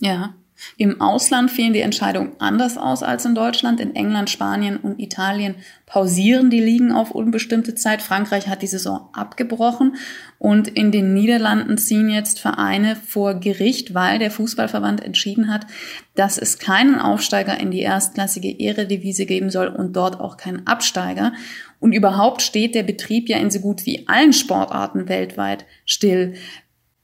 Ja, 0.00 0.34
im 0.76 1.00
Ausland 1.00 1.50
fielen 1.50 1.72
die 1.72 1.80
Entscheidungen 1.80 2.32
anders 2.38 2.78
aus 2.78 3.02
als 3.02 3.24
in 3.24 3.34
Deutschland. 3.34 3.80
In 3.80 3.94
England, 3.94 4.30
Spanien 4.30 4.78
und 4.78 4.98
Italien 4.98 5.56
pausieren 5.84 6.50
die 6.50 6.60
Ligen 6.60 6.92
auf 6.92 7.10
unbestimmte 7.10 7.74
Zeit. 7.74 8.02
Frankreich 8.02 8.48
hat 8.48 8.62
die 8.62 8.66
Saison 8.66 9.08
abgebrochen 9.12 9.96
und 10.38 10.68
in 10.68 10.90
den 10.92 11.14
Niederlanden 11.14 11.78
ziehen 11.78 12.08
jetzt 12.08 12.40
Vereine 12.40 12.96
vor 12.96 13.34
Gericht, 13.34 13.94
weil 13.94 14.18
der 14.18 14.30
Fußballverband 14.30 15.02
entschieden 15.02 15.52
hat, 15.52 15.66
dass 16.14 16.38
es 16.38 16.58
keinen 16.58 16.98
Aufsteiger 16.98 17.58
in 17.60 17.70
die 17.70 17.80
erstklassige 17.80 18.58
Eredivise 18.58 19.26
geben 19.26 19.50
soll 19.50 19.68
und 19.68 19.94
dort 19.94 20.20
auch 20.20 20.36
keinen 20.36 20.66
Absteiger. 20.66 21.32
Und 21.80 21.92
überhaupt 21.92 22.42
steht 22.42 22.74
der 22.74 22.82
Betrieb 22.82 23.28
ja 23.28 23.38
in 23.38 23.50
so 23.50 23.60
gut 23.60 23.86
wie 23.86 24.08
allen 24.08 24.32
Sportarten 24.32 25.08
weltweit 25.08 25.66
still. 25.84 26.34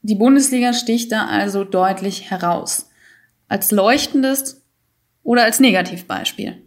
Die 0.01 0.17
Bundesliga 0.17 0.73
sticht 0.73 1.12
da 1.12 1.27
also 1.27 1.62
deutlich 1.65 2.31
heraus 2.31 2.88
als 3.53 3.71
leuchtendes 3.71 4.65
oder 5.23 5.45
als 5.45 5.61
Negativbeispiel? 5.61 6.62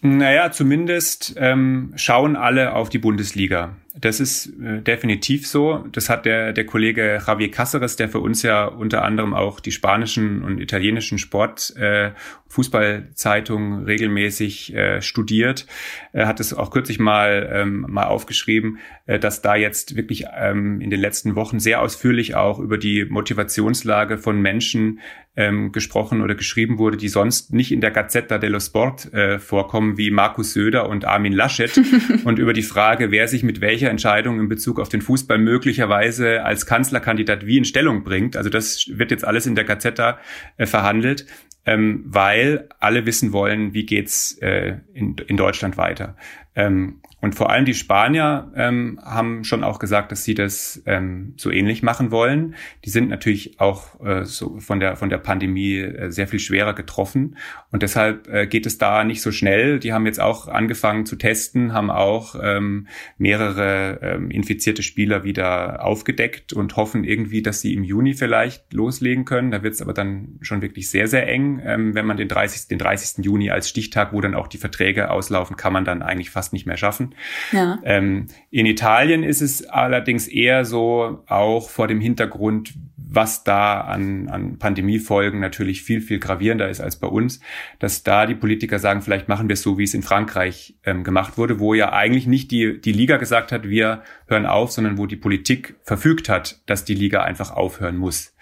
Naja, 0.00 0.50
zumindest 0.50 1.34
ähm, 1.36 1.92
schauen 1.94 2.34
alle 2.36 2.74
auf 2.74 2.88
die 2.88 2.98
Bundesliga. 2.98 3.76
Das 3.94 4.20
ist 4.20 4.52
äh, 4.60 4.82
definitiv 4.82 5.46
so. 5.46 5.84
Das 5.90 6.08
hat 6.08 6.24
der, 6.24 6.52
der 6.52 6.64
Kollege 6.64 7.20
Javier 7.26 7.50
Cáceres, 7.50 7.96
der 7.96 8.08
für 8.08 8.20
uns 8.20 8.42
ja 8.42 8.66
unter 8.66 9.02
anderem 9.04 9.34
auch 9.34 9.58
die 9.58 9.72
spanischen 9.72 10.42
und 10.42 10.60
italienischen 10.60 11.18
Sport, 11.18 11.74
äh, 11.76 12.12
Fußballzeitungen 12.50 13.84
regelmäßig 13.84 14.74
äh, 14.74 15.00
studiert, 15.00 15.66
er 16.12 16.26
hat 16.26 16.40
es 16.40 16.52
auch 16.52 16.72
kürzlich 16.72 16.98
mal, 16.98 17.48
ähm, 17.52 17.86
mal 17.88 18.06
aufgeschrieben, 18.06 18.78
äh, 19.06 19.20
dass 19.20 19.40
da 19.40 19.54
jetzt 19.54 19.94
wirklich 19.94 20.24
ähm, 20.36 20.80
in 20.80 20.90
den 20.90 21.00
letzten 21.00 21.36
Wochen 21.36 21.60
sehr 21.60 21.80
ausführlich 21.80 22.34
auch 22.34 22.58
über 22.58 22.76
die 22.76 23.04
Motivationslage 23.04 24.18
von 24.18 24.40
Menschen 24.42 24.98
ähm, 25.36 25.70
gesprochen 25.70 26.22
oder 26.22 26.34
geschrieben 26.34 26.78
wurde, 26.78 26.96
die 26.96 27.08
sonst 27.08 27.52
nicht 27.52 27.70
in 27.70 27.80
der 27.80 27.92
Gazzetta 27.92 28.38
dello 28.38 28.58
Sport 28.58 29.14
äh, 29.14 29.38
vorkommen, 29.38 29.96
wie 29.96 30.10
Markus 30.10 30.52
Söder 30.52 30.88
und 30.88 31.04
Armin 31.04 31.32
Laschet 31.32 31.80
und 32.24 32.40
über 32.40 32.52
die 32.52 32.62
Frage, 32.62 33.12
wer 33.12 33.28
sich 33.28 33.44
mit 33.44 33.60
welchen 33.60 33.79
welche 33.80 33.90
Entscheidung 33.90 34.38
in 34.40 34.48
Bezug 34.48 34.78
auf 34.78 34.90
den 34.90 35.00
Fußball 35.00 35.38
möglicherweise 35.38 36.44
als 36.44 36.66
Kanzlerkandidat 36.66 37.46
wie 37.46 37.56
in 37.56 37.64
Stellung 37.64 38.04
bringt. 38.04 38.36
Also 38.36 38.50
das 38.50 38.84
wird 38.92 39.10
jetzt 39.10 39.24
alles 39.24 39.46
in 39.46 39.54
der 39.54 39.64
Gazzetta 39.64 40.18
äh, 40.58 40.66
verhandelt, 40.66 41.24
ähm, 41.64 42.04
weil 42.06 42.68
alle 42.78 43.06
wissen 43.06 43.32
wollen, 43.32 43.72
wie 43.72 43.86
geht's 43.86 44.36
äh, 44.42 44.76
in, 44.92 45.16
in 45.26 45.38
Deutschland 45.38 45.78
weiter. 45.78 46.14
Ähm, 46.54 47.00
und 47.20 47.34
vor 47.34 47.50
allem 47.50 47.64
die 47.66 47.74
Spanier 47.74 48.50
ähm, 48.56 48.98
haben 49.04 49.44
schon 49.44 49.62
auch 49.62 49.78
gesagt, 49.78 50.10
dass 50.10 50.24
sie 50.24 50.34
das 50.34 50.82
ähm, 50.86 51.34
so 51.36 51.50
ähnlich 51.50 51.82
machen 51.82 52.10
wollen. 52.10 52.54
Die 52.84 52.90
sind 52.90 53.08
natürlich 53.08 53.60
auch 53.60 54.00
äh, 54.04 54.24
so 54.24 54.58
von 54.58 54.80
der 54.80 54.96
von 54.96 55.10
der 55.10 55.18
Pandemie 55.18 55.78
äh, 55.78 56.10
sehr 56.10 56.26
viel 56.26 56.38
schwerer 56.38 56.72
getroffen 56.72 57.36
und 57.70 57.82
deshalb 57.82 58.26
äh, 58.28 58.46
geht 58.46 58.64
es 58.64 58.78
da 58.78 59.04
nicht 59.04 59.20
so 59.20 59.32
schnell. 59.32 59.78
Die 59.80 59.92
haben 59.92 60.06
jetzt 60.06 60.20
auch 60.20 60.48
angefangen 60.48 61.04
zu 61.04 61.16
testen, 61.16 61.74
haben 61.74 61.90
auch 61.90 62.36
ähm, 62.42 62.86
mehrere 63.18 64.00
ähm, 64.02 64.30
infizierte 64.30 64.82
Spieler 64.82 65.22
wieder 65.22 65.84
aufgedeckt 65.84 66.54
und 66.54 66.76
hoffen 66.76 67.04
irgendwie, 67.04 67.42
dass 67.42 67.60
sie 67.60 67.74
im 67.74 67.84
Juni 67.84 68.14
vielleicht 68.14 68.72
loslegen 68.72 69.26
können. 69.26 69.50
Da 69.50 69.62
wird 69.62 69.74
es 69.74 69.82
aber 69.82 69.92
dann 69.92 70.38
schon 70.40 70.62
wirklich 70.62 70.88
sehr 70.88 71.06
sehr 71.06 71.28
eng, 71.28 71.60
ähm, 71.64 71.94
wenn 71.94 72.06
man 72.06 72.16
den 72.16 72.28
30. 72.28 72.68
den 72.68 72.78
30. 72.78 73.24
Juni 73.24 73.50
als 73.50 73.68
Stichtag, 73.68 74.14
wo 74.14 74.22
dann 74.22 74.34
auch 74.34 74.48
die 74.48 74.58
Verträge 74.58 75.10
auslaufen, 75.10 75.56
kann 75.56 75.74
man 75.74 75.84
dann 75.84 76.02
eigentlich 76.02 76.30
fast 76.30 76.54
nicht 76.54 76.64
mehr 76.64 76.78
schaffen. 76.78 77.09
Ja. 77.52 77.78
Ähm, 77.84 78.26
in 78.50 78.66
Italien 78.66 79.22
ist 79.22 79.40
es 79.40 79.66
allerdings 79.66 80.28
eher 80.28 80.64
so, 80.64 81.22
auch 81.26 81.70
vor 81.70 81.88
dem 81.88 82.00
Hintergrund, 82.00 82.74
was 83.12 83.42
da 83.42 83.80
an, 83.80 84.28
an 84.28 84.58
Pandemiefolgen 84.58 85.40
natürlich 85.40 85.82
viel, 85.82 86.00
viel 86.00 86.20
gravierender 86.20 86.68
ist 86.68 86.80
als 86.80 86.96
bei 86.96 87.08
uns, 87.08 87.40
dass 87.80 88.04
da 88.04 88.24
die 88.26 88.36
Politiker 88.36 88.78
sagen, 88.78 89.02
vielleicht 89.02 89.28
machen 89.28 89.48
wir 89.48 89.54
es 89.54 89.62
so, 89.62 89.78
wie 89.78 89.84
es 89.84 89.94
in 89.94 90.02
Frankreich 90.02 90.76
ähm, 90.84 91.02
gemacht 91.02 91.36
wurde, 91.36 91.58
wo 91.58 91.74
ja 91.74 91.92
eigentlich 91.92 92.26
nicht 92.26 92.52
die, 92.52 92.80
die 92.80 92.92
Liga 92.92 93.16
gesagt 93.16 93.50
hat, 93.50 93.68
wir 93.68 94.02
hören 94.28 94.46
auf, 94.46 94.70
sondern 94.70 94.96
wo 94.96 95.06
die 95.06 95.16
Politik 95.16 95.74
verfügt 95.82 96.28
hat, 96.28 96.60
dass 96.66 96.84
die 96.84 96.94
Liga 96.94 97.22
einfach 97.24 97.50
aufhören 97.50 97.96
muss 97.96 98.32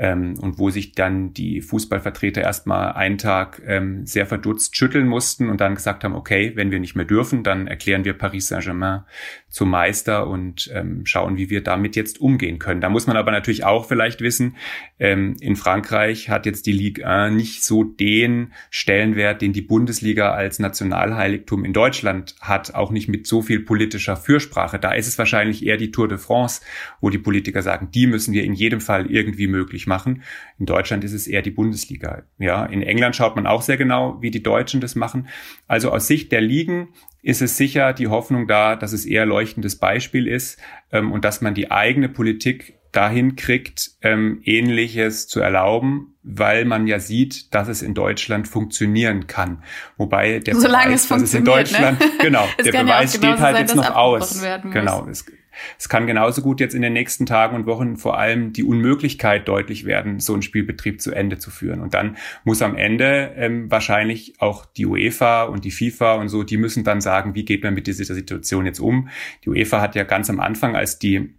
ähm, 0.00 0.38
und 0.40 0.58
wo 0.58 0.70
sich 0.70 0.92
dann 0.92 1.34
die 1.34 1.60
Fußballvertreter 1.60 2.40
erstmal 2.40 2.92
einen 2.92 3.18
Tag 3.18 3.60
ähm, 3.66 4.06
sehr 4.06 4.24
verdutzt 4.24 4.74
schütteln 4.74 5.06
mussten 5.06 5.50
und 5.50 5.60
dann 5.60 5.74
gesagt 5.74 6.04
haben, 6.04 6.14
okay, 6.14 6.52
wenn 6.54 6.70
wir 6.70 6.80
nicht 6.80 6.96
mehr 6.96 7.04
dürfen, 7.04 7.44
dann 7.44 7.66
erklären 7.66 8.06
wir 8.06 8.14
Paris 8.14 8.48
Saint-Germain 8.48 9.02
zum 9.50 9.68
Meister 9.70 10.28
und 10.28 10.70
ähm, 10.72 11.04
schauen, 11.04 11.36
wie 11.36 11.50
wir 11.50 11.62
damit 11.62 11.96
jetzt 11.96 12.20
umgehen 12.20 12.60
können. 12.60 12.80
Da 12.80 12.88
muss 12.88 13.08
man 13.08 13.16
aber 13.16 13.32
natürlich 13.32 13.64
auch 13.64 13.86
vielleicht 13.86 14.20
wissen, 14.20 14.56
ähm, 15.00 15.36
in 15.40 15.56
Frankreich 15.56 16.28
hat 16.28 16.46
jetzt 16.46 16.66
die 16.66 16.72
Ligue 16.72 17.06
1 17.06 17.34
nicht 17.34 17.64
so 17.64 17.82
den 17.82 18.52
Stellenwert, 18.70 19.42
den 19.42 19.52
die 19.52 19.62
Bundesliga 19.62 20.32
als 20.32 20.60
Nationalheiligtum 20.60 21.64
in 21.64 21.72
Deutschland 21.72 22.36
hat, 22.40 22.74
auch 22.74 22.92
nicht 22.92 23.08
mit 23.08 23.26
so 23.26 23.42
viel 23.42 23.60
politischer 23.60 24.16
Fürsprache. 24.16 24.78
Da 24.78 24.92
ist 24.92 25.08
es 25.08 25.18
wahrscheinlich 25.18 25.66
eher 25.66 25.76
die 25.76 25.90
Tour 25.90 26.06
de 26.06 26.18
France, 26.18 26.62
wo 27.00 27.10
die 27.10 27.18
Politiker 27.18 27.62
sagen, 27.62 27.88
die 27.92 28.06
müssen 28.06 28.32
wir 28.32 28.44
in 28.44 28.54
jedem 28.54 28.80
Fall 28.80 29.10
irgendwie 29.10 29.48
möglich 29.48 29.88
machen. 29.88 30.22
In 30.58 30.66
Deutschland 30.66 31.02
ist 31.02 31.12
es 31.12 31.26
eher 31.26 31.42
die 31.42 31.50
Bundesliga. 31.50 32.22
Ja, 32.38 32.64
in 32.66 32.82
England 32.82 33.16
schaut 33.16 33.34
man 33.34 33.48
auch 33.48 33.62
sehr 33.62 33.76
genau, 33.76 34.22
wie 34.22 34.30
die 34.30 34.42
Deutschen 34.42 34.80
das 34.80 34.94
machen. 34.94 35.26
Also 35.66 35.90
aus 35.90 36.06
Sicht 36.06 36.30
der 36.30 36.40
Ligen 36.40 36.88
ist 37.22 37.42
es 37.42 37.56
sicher 37.56 37.92
die 37.92 38.08
Hoffnung 38.08 38.46
da, 38.46 38.76
dass 38.76 38.92
es 38.92 39.04
eher 39.04 39.26
leuchtendes 39.26 39.76
Beispiel 39.76 40.26
ist 40.26 40.58
ähm, 40.92 41.12
und 41.12 41.24
dass 41.24 41.40
man 41.40 41.54
die 41.54 41.70
eigene 41.70 42.08
Politik 42.08 42.74
dahin 42.92 43.36
kriegt, 43.36 43.92
ähm, 44.02 44.40
Ähnliches 44.44 45.28
zu 45.28 45.40
erlauben, 45.40 46.14
weil 46.22 46.64
man 46.64 46.86
ja 46.86 46.98
sieht, 46.98 47.54
dass 47.54 47.68
es 47.68 47.82
in 47.82 47.94
Deutschland 47.94 48.48
funktionieren 48.48 49.26
kann. 49.26 49.62
Wobei 49.96 50.40
der 50.40 50.56
Solange 50.56 50.86
Beweis, 50.86 51.02
es 51.02 51.08
dass 51.08 51.22
es 51.22 51.34
in 51.34 51.44
ne? 51.44 51.50
Deutschland, 51.50 52.00
ne? 52.00 52.06
genau, 52.20 52.48
der 52.64 52.72
Beweis 52.72 53.14
ja 53.14 53.18
steht 53.18 53.40
halt 53.40 53.58
jetzt 53.58 53.76
noch 53.76 53.94
aus. 53.94 54.42
Genau, 54.72 55.06
es, 55.08 55.24
es 55.78 55.88
kann 55.88 56.06
genauso 56.06 56.42
gut 56.42 56.60
jetzt 56.60 56.74
in 56.74 56.82
den 56.82 56.92
nächsten 56.92 57.26
Tagen 57.26 57.56
und 57.56 57.66
Wochen 57.66 57.96
vor 57.96 58.18
allem 58.18 58.52
die 58.52 58.64
Unmöglichkeit 58.64 59.48
deutlich 59.48 59.84
werden, 59.84 60.20
so 60.20 60.32
einen 60.32 60.42
Spielbetrieb 60.42 61.00
zu 61.00 61.12
Ende 61.12 61.38
zu 61.38 61.50
führen. 61.50 61.80
Und 61.80 61.94
dann 61.94 62.16
muss 62.44 62.62
am 62.62 62.76
Ende 62.76 63.32
ähm, 63.36 63.70
wahrscheinlich 63.70 64.34
auch 64.40 64.66
die 64.66 64.86
UEFA 64.86 65.44
und 65.44 65.64
die 65.64 65.70
FIFA 65.70 66.14
und 66.14 66.28
so, 66.28 66.42
die 66.42 66.56
müssen 66.56 66.84
dann 66.84 67.00
sagen, 67.00 67.34
wie 67.34 67.44
geht 67.44 67.62
man 67.64 67.74
mit 67.74 67.86
dieser 67.86 68.14
Situation 68.14 68.66
jetzt 68.66 68.80
um. 68.80 69.08
Die 69.44 69.50
UEFA 69.50 69.80
hat 69.80 69.94
ja 69.94 70.04
ganz 70.04 70.30
am 70.30 70.40
Anfang, 70.40 70.76
als 70.76 70.98
die 70.98 71.34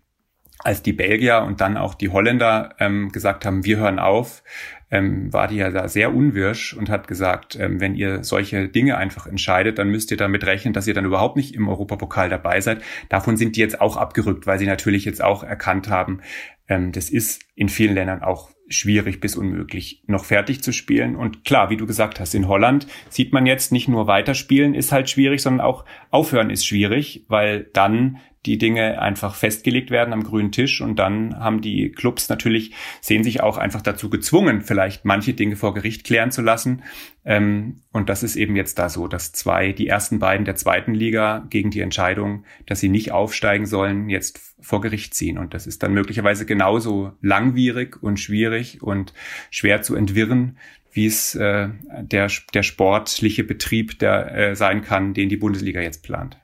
als 0.63 0.84
die 0.84 0.93
Belgier 0.93 1.41
und 1.41 1.60
dann 1.60 1.75
auch 1.75 1.95
die 1.95 2.10
Holländer 2.10 2.75
ähm, 2.79 3.10
gesagt 3.10 3.45
haben, 3.45 3.65
wir 3.65 3.77
hören 3.77 3.97
auf, 3.97 4.43
ähm, 4.91 5.32
war 5.32 5.47
die 5.47 5.56
ja 5.56 5.71
da 5.71 5.88
sehr 5.88 6.13
unwirsch 6.13 6.73
und 6.73 6.89
hat 6.89 7.08
gesagt, 7.08 7.58
ähm, 7.60 7.80
wenn 7.80 7.95
ihr 7.95 8.23
solche 8.23 8.67
Dinge 8.67 8.97
einfach 8.97 9.25
entscheidet, 9.25 9.80
dann 9.80 9.89
müsst 9.89 10.12
ihr 10.12 10.17
damit 10.17 10.45
rechnen, 10.45 10.73
dass 10.73 10.88
ihr 10.88 10.93
dann 10.93 11.06
überhaupt 11.06 11.38
nicht 11.38 11.56
im 11.56 11.69
Europapokal 11.69 12.30
dabei 12.30 12.60
seid. 12.62 12.82
Davon 13.10 13.38
sind 13.38 13.56
die 13.56 13.62
jetzt 13.62 13.80
auch 13.80 13.97
abgerückt, 13.97 14.45
weil 14.45 14.60
sie 14.60 14.67
natürlich 14.67 15.06
jetzt 15.06 15.23
auch 15.23 15.43
erkannt 15.43 15.89
haben, 15.89 16.19
ähm, 16.67 16.91
das 16.91 17.10
ist 17.10 17.43
in 17.56 17.69
vielen 17.69 17.95
Ländern 17.95 18.21
auch 18.21 18.51
schwierig 18.67 19.19
bis 19.19 19.36
unmöglich, 19.36 20.04
noch 20.08 20.26
fertig 20.26 20.63
zu 20.63 20.72
spielen. 20.72 21.16
Und 21.16 21.43
klar, 21.43 21.70
wie 21.70 21.78
du 21.78 21.86
gesagt 21.86 22.20
hast, 22.20 22.34
in 22.34 22.47
Holland 22.47 22.88
sieht 23.09 23.34
man 23.34 23.45
jetzt 23.45 23.72
nicht 23.72 23.88
nur 23.88 24.07
weiterspielen 24.07 24.74
ist 24.74 24.91
halt 24.91 25.09
schwierig, 25.09 25.41
sondern 25.41 25.66
auch 25.66 25.86
aufhören 26.09 26.49
ist 26.49 26.66
schwierig, 26.66 27.26
weil 27.28 27.70
dann 27.74 28.20
die 28.46 28.58
Dinge 28.58 29.00
einfach 29.00 29.36
festgelegt 29.36 29.92
werden 29.92 30.14
am 30.14 30.24
grünen 30.24 30.52
Tisch 30.52 30.82
und 30.82 30.98
dann 30.98 31.39
haben 31.39 31.62
die 31.62 31.92
Clubs 31.92 32.28
natürlich, 32.28 32.74
sehen 33.00 33.24
sich 33.24 33.42
auch 33.42 33.58
einfach 33.58 33.82
dazu 33.84 34.10
gezwungen, 34.10 34.62
vielleicht 34.62 35.06
manche 35.06 35.34
Dinge 35.34 35.56
vor 35.56 35.74
Gericht 35.74 36.04
klären 36.04 36.32
zu 36.32 36.42
lassen. 36.42 36.82
Ähm, 37.24 37.82
und 37.92 38.10
das 38.10 38.24
ist 38.24 38.36
eben 38.36 38.56
jetzt 38.56 38.80
da 38.80 38.89
so, 38.89 39.08
dass 39.08 39.32
zwei, 39.32 39.74
die 39.74 39.88
ersten 39.88 40.18
beiden 40.18 40.46
der 40.46 40.56
zweiten 40.56 40.96
Liga 40.96 41.46
gegen 41.50 41.70
die 41.70 41.82
Entscheidung, 41.82 42.46
dass 42.66 42.80
sie 42.80 42.89
nicht 42.89 43.12
aufsteigen 43.12 43.68
sollen, 43.68 44.10
jetzt 44.10 44.56
vor 44.60 44.82
Gericht 44.82 45.14
ziehen. 45.14 45.38
Und 45.38 45.54
das 45.54 45.68
ist 45.68 45.84
dann 45.84 45.94
möglicherweise 45.94 46.48
genauso 46.48 47.12
langwierig 47.22 48.02
und 48.02 48.20
schwierig 48.20 48.82
und 48.82 49.14
schwer 49.52 49.84
zu 49.84 49.96
entwirren, 49.96 50.58
wie 50.92 51.06
es 51.06 51.36
äh, 51.36 51.70
der, 52.02 52.30
der 52.54 52.64
sportliche 52.64 53.44
Betrieb 53.44 54.00
der 54.00 54.36
äh, 54.36 54.56
sein 54.56 54.82
kann, 54.82 55.14
den 55.14 55.30
die 55.30 55.38
Bundesliga 55.38 55.80
jetzt 55.80 56.04
plant. 56.04 56.41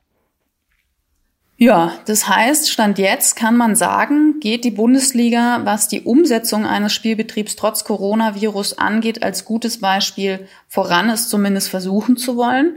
Ja, 1.60 1.98
das 2.06 2.30
heißt, 2.30 2.70
Stand 2.70 3.00
jetzt 3.00 3.36
kann 3.36 3.58
man 3.58 3.76
sagen, 3.76 4.40
geht 4.40 4.64
die 4.64 4.72
Bundesliga, 4.72 5.62
was 5.64 5.88
die 5.88 6.02
Umsetzung 6.02 6.68
eines 6.68 6.94
Spielbetriebs 6.94 7.56
trotz 7.56 7.84
Coronavirus 7.84 8.78
angeht, 8.78 9.24
als 9.24 9.44
gutes 9.44 9.80
Beispiel 9.80 10.48
voran, 10.68 11.10
es 11.10 11.30
zumindest 11.30 11.70
versuchen 11.70 12.16
zu 12.16 12.38
wollen. 12.38 12.76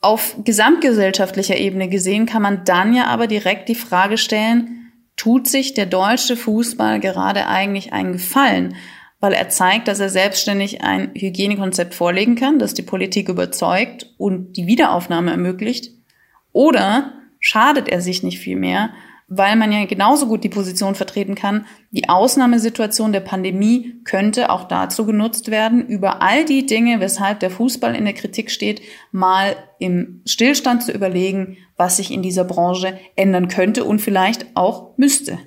Auf 0.00 0.36
gesamtgesellschaftlicher 0.42 1.58
Ebene 1.58 1.88
gesehen 1.88 2.24
kann 2.24 2.40
man 2.40 2.64
dann 2.64 2.94
ja 2.94 3.08
aber 3.08 3.26
direkt 3.26 3.68
die 3.68 3.74
Frage 3.74 4.16
stellen, 4.16 4.90
tut 5.16 5.46
sich 5.46 5.74
der 5.74 5.86
deutsche 5.86 6.36
Fußball 6.36 7.00
gerade 7.00 7.46
eigentlich 7.46 7.92
einen 7.92 8.14
Gefallen, 8.14 8.74
weil 9.20 9.34
er 9.34 9.50
zeigt, 9.50 9.86
dass 9.86 10.00
er 10.00 10.08
selbstständig 10.08 10.82
ein 10.82 11.10
Hygienekonzept 11.14 11.94
vorlegen 11.94 12.36
kann, 12.36 12.58
das 12.58 12.72
die 12.72 12.82
Politik 12.82 13.28
überzeugt 13.28 14.14
und 14.16 14.54
die 14.54 14.66
Wiederaufnahme 14.66 15.30
ermöglicht? 15.30 15.90
Oder 16.52 17.12
schadet 17.44 17.90
er 17.90 18.00
sich 18.00 18.22
nicht 18.22 18.38
viel 18.38 18.56
mehr, 18.56 18.94
weil 19.28 19.54
man 19.56 19.70
ja 19.70 19.84
genauso 19.84 20.26
gut 20.26 20.44
die 20.44 20.48
Position 20.48 20.94
vertreten 20.94 21.34
kann, 21.34 21.66
die 21.90 22.08
Ausnahmesituation 22.08 23.12
der 23.12 23.20
Pandemie 23.20 24.00
könnte 24.04 24.48
auch 24.48 24.64
dazu 24.66 25.04
genutzt 25.04 25.50
werden, 25.50 25.86
über 25.86 26.22
all 26.22 26.46
die 26.46 26.64
Dinge, 26.64 27.00
weshalb 27.00 27.40
der 27.40 27.50
Fußball 27.50 27.94
in 27.94 28.06
der 28.06 28.14
Kritik 28.14 28.50
steht, 28.50 28.80
mal 29.12 29.56
im 29.78 30.22
Stillstand 30.24 30.84
zu 30.84 30.92
überlegen, 30.92 31.58
was 31.76 31.98
sich 31.98 32.10
in 32.10 32.22
dieser 32.22 32.44
Branche 32.44 32.98
ändern 33.14 33.48
könnte 33.48 33.84
und 33.84 34.00
vielleicht 34.00 34.46
auch 34.54 34.96
müsste. 34.96 35.38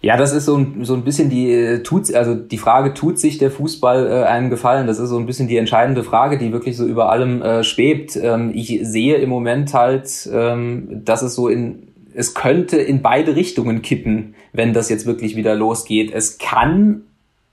Ja, 0.00 0.16
das 0.16 0.32
ist 0.32 0.44
so 0.44 0.56
ein, 0.56 0.84
so 0.84 0.94
ein 0.94 1.02
bisschen 1.02 1.28
die 1.28 1.50
äh, 1.50 1.82
tut 1.82 2.14
also 2.14 2.36
die 2.36 2.58
Frage 2.58 2.94
tut 2.94 3.18
sich 3.18 3.38
der 3.38 3.50
Fußball 3.50 4.06
äh, 4.06 4.24
einen 4.26 4.48
Gefallen. 4.48 4.86
Das 4.86 5.00
ist 5.00 5.08
so 5.08 5.18
ein 5.18 5.26
bisschen 5.26 5.48
die 5.48 5.56
entscheidende 5.56 6.04
Frage, 6.04 6.38
die 6.38 6.52
wirklich 6.52 6.76
so 6.76 6.86
über 6.86 7.10
allem 7.10 7.42
äh, 7.42 7.64
schwebt. 7.64 8.14
Ähm, 8.14 8.52
ich 8.54 8.80
sehe 8.82 9.16
im 9.16 9.28
Moment 9.28 9.74
halt, 9.74 10.28
ähm, 10.32 11.02
dass 11.04 11.22
es 11.22 11.34
so 11.34 11.48
in 11.48 11.88
es 12.14 12.34
könnte 12.34 12.78
in 12.78 13.00
beide 13.00 13.36
Richtungen 13.36 13.82
kippen, 13.82 14.34
wenn 14.52 14.72
das 14.72 14.88
jetzt 14.88 15.06
wirklich 15.06 15.36
wieder 15.36 15.54
losgeht. 15.54 16.12
Es 16.12 16.38
kann 16.38 17.02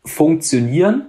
funktionieren, 0.03 1.03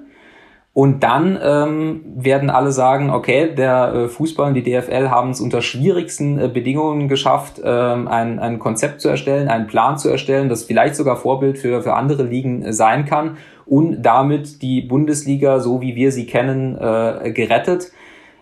und 0.76 1.02
dann 1.02 1.38
ähm, 1.42 2.02
werden 2.04 2.50
alle 2.50 2.70
sagen, 2.70 3.08
okay, 3.08 3.54
der 3.54 3.94
äh, 3.94 4.08
Fußball 4.08 4.48
und 4.48 4.54
die 4.54 4.62
DFL 4.62 5.08
haben 5.08 5.30
es 5.30 5.40
unter 5.40 5.62
schwierigsten 5.62 6.38
äh, 6.38 6.48
Bedingungen 6.48 7.08
geschafft, 7.08 7.62
ähm, 7.64 8.06
ein, 8.08 8.38
ein 8.38 8.58
Konzept 8.58 9.00
zu 9.00 9.08
erstellen, 9.08 9.48
einen 9.48 9.68
Plan 9.68 9.96
zu 9.96 10.10
erstellen, 10.10 10.50
das 10.50 10.64
vielleicht 10.64 10.94
sogar 10.94 11.16
Vorbild 11.16 11.56
für, 11.56 11.80
für 11.80 11.94
andere 11.94 12.24
Ligen 12.24 12.60
äh, 12.60 12.74
sein 12.74 13.06
kann 13.06 13.38
und 13.64 14.02
damit 14.02 14.60
die 14.60 14.82
Bundesliga, 14.82 15.60
so 15.60 15.80
wie 15.80 15.96
wir 15.96 16.12
sie 16.12 16.26
kennen, 16.26 16.76
äh, 16.76 17.32
gerettet. 17.32 17.90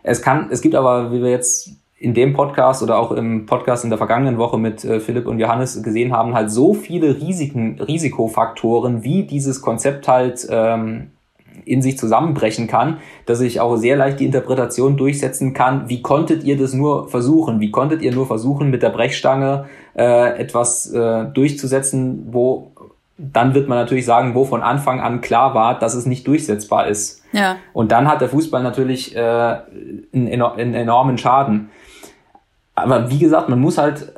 Es 0.02 0.20
kann, 0.20 0.48
es 0.50 0.60
gibt 0.60 0.74
aber, 0.74 1.12
wie 1.12 1.22
wir 1.22 1.30
jetzt 1.30 1.70
in 1.96 2.14
dem 2.14 2.32
Podcast 2.32 2.82
oder 2.82 2.98
auch 2.98 3.12
im 3.12 3.46
Podcast 3.46 3.84
in 3.84 3.90
der 3.90 3.98
vergangenen 3.98 4.38
Woche 4.38 4.58
mit 4.58 4.84
äh, 4.84 4.98
Philipp 4.98 5.28
und 5.28 5.38
Johannes 5.38 5.80
gesehen 5.84 6.12
haben, 6.12 6.34
halt 6.34 6.50
so 6.50 6.74
viele 6.74 7.14
Risiken, 7.20 7.80
Risikofaktoren, 7.80 9.04
wie 9.04 9.22
dieses 9.22 9.62
Konzept 9.62 10.08
halt 10.08 10.44
ähm, 10.50 11.12
in 11.64 11.82
sich 11.82 11.98
zusammenbrechen 11.98 12.66
kann, 12.66 12.98
dass 13.26 13.40
ich 13.40 13.60
auch 13.60 13.76
sehr 13.76 13.96
leicht 13.96 14.20
die 14.20 14.26
Interpretation 14.26 14.96
durchsetzen 14.96 15.54
kann, 15.54 15.88
wie 15.88 16.02
konntet 16.02 16.44
ihr 16.44 16.56
das 16.56 16.72
nur 16.72 17.08
versuchen? 17.08 17.60
Wie 17.60 17.70
konntet 17.70 18.02
ihr 18.02 18.12
nur 18.12 18.26
versuchen, 18.26 18.70
mit 18.70 18.82
der 18.82 18.90
Brechstange 18.90 19.66
äh, 19.96 20.38
etwas 20.38 20.92
äh, 20.92 21.24
durchzusetzen, 21.26 22.28
wo 22.30 22.72
dann 23.16 23.54
wird 23.54 23.68
man 23.68 23.78
natürlich 23.78 24.06
sagen, 24.06 24.34
wo 24.34 24.44
von 24.44 24.62
Anfang 24.62 25.00
an 25.00 25.20
klar 25.20 25.54
war, 25.54 25.78
dass 25.78 25.94
es 25.94 26.04
nicht 26.04 26.26
durchsetzbar 26.26 26.88
ist. 26.88 27.22
Ja. 27.32 27.56
Und 27.72 27.92
dann 27.92 28.08
hat 28.08 28.20
der 28.20 28.28
Fußball 28.28 28.62
natürlich 28.62 29.14
äh, 29.14 29.20
einen, 29.20 30.42
einen 30.42 30.74
enormen 30.74 31.16
Schaden. 31.16 31.70
Aber 32.74 33.10
wie 33.10 33.20
gesagt, 33.20 33.48
man 33.48 33.60
muss 33.60 33.78
halt 33.78 34.12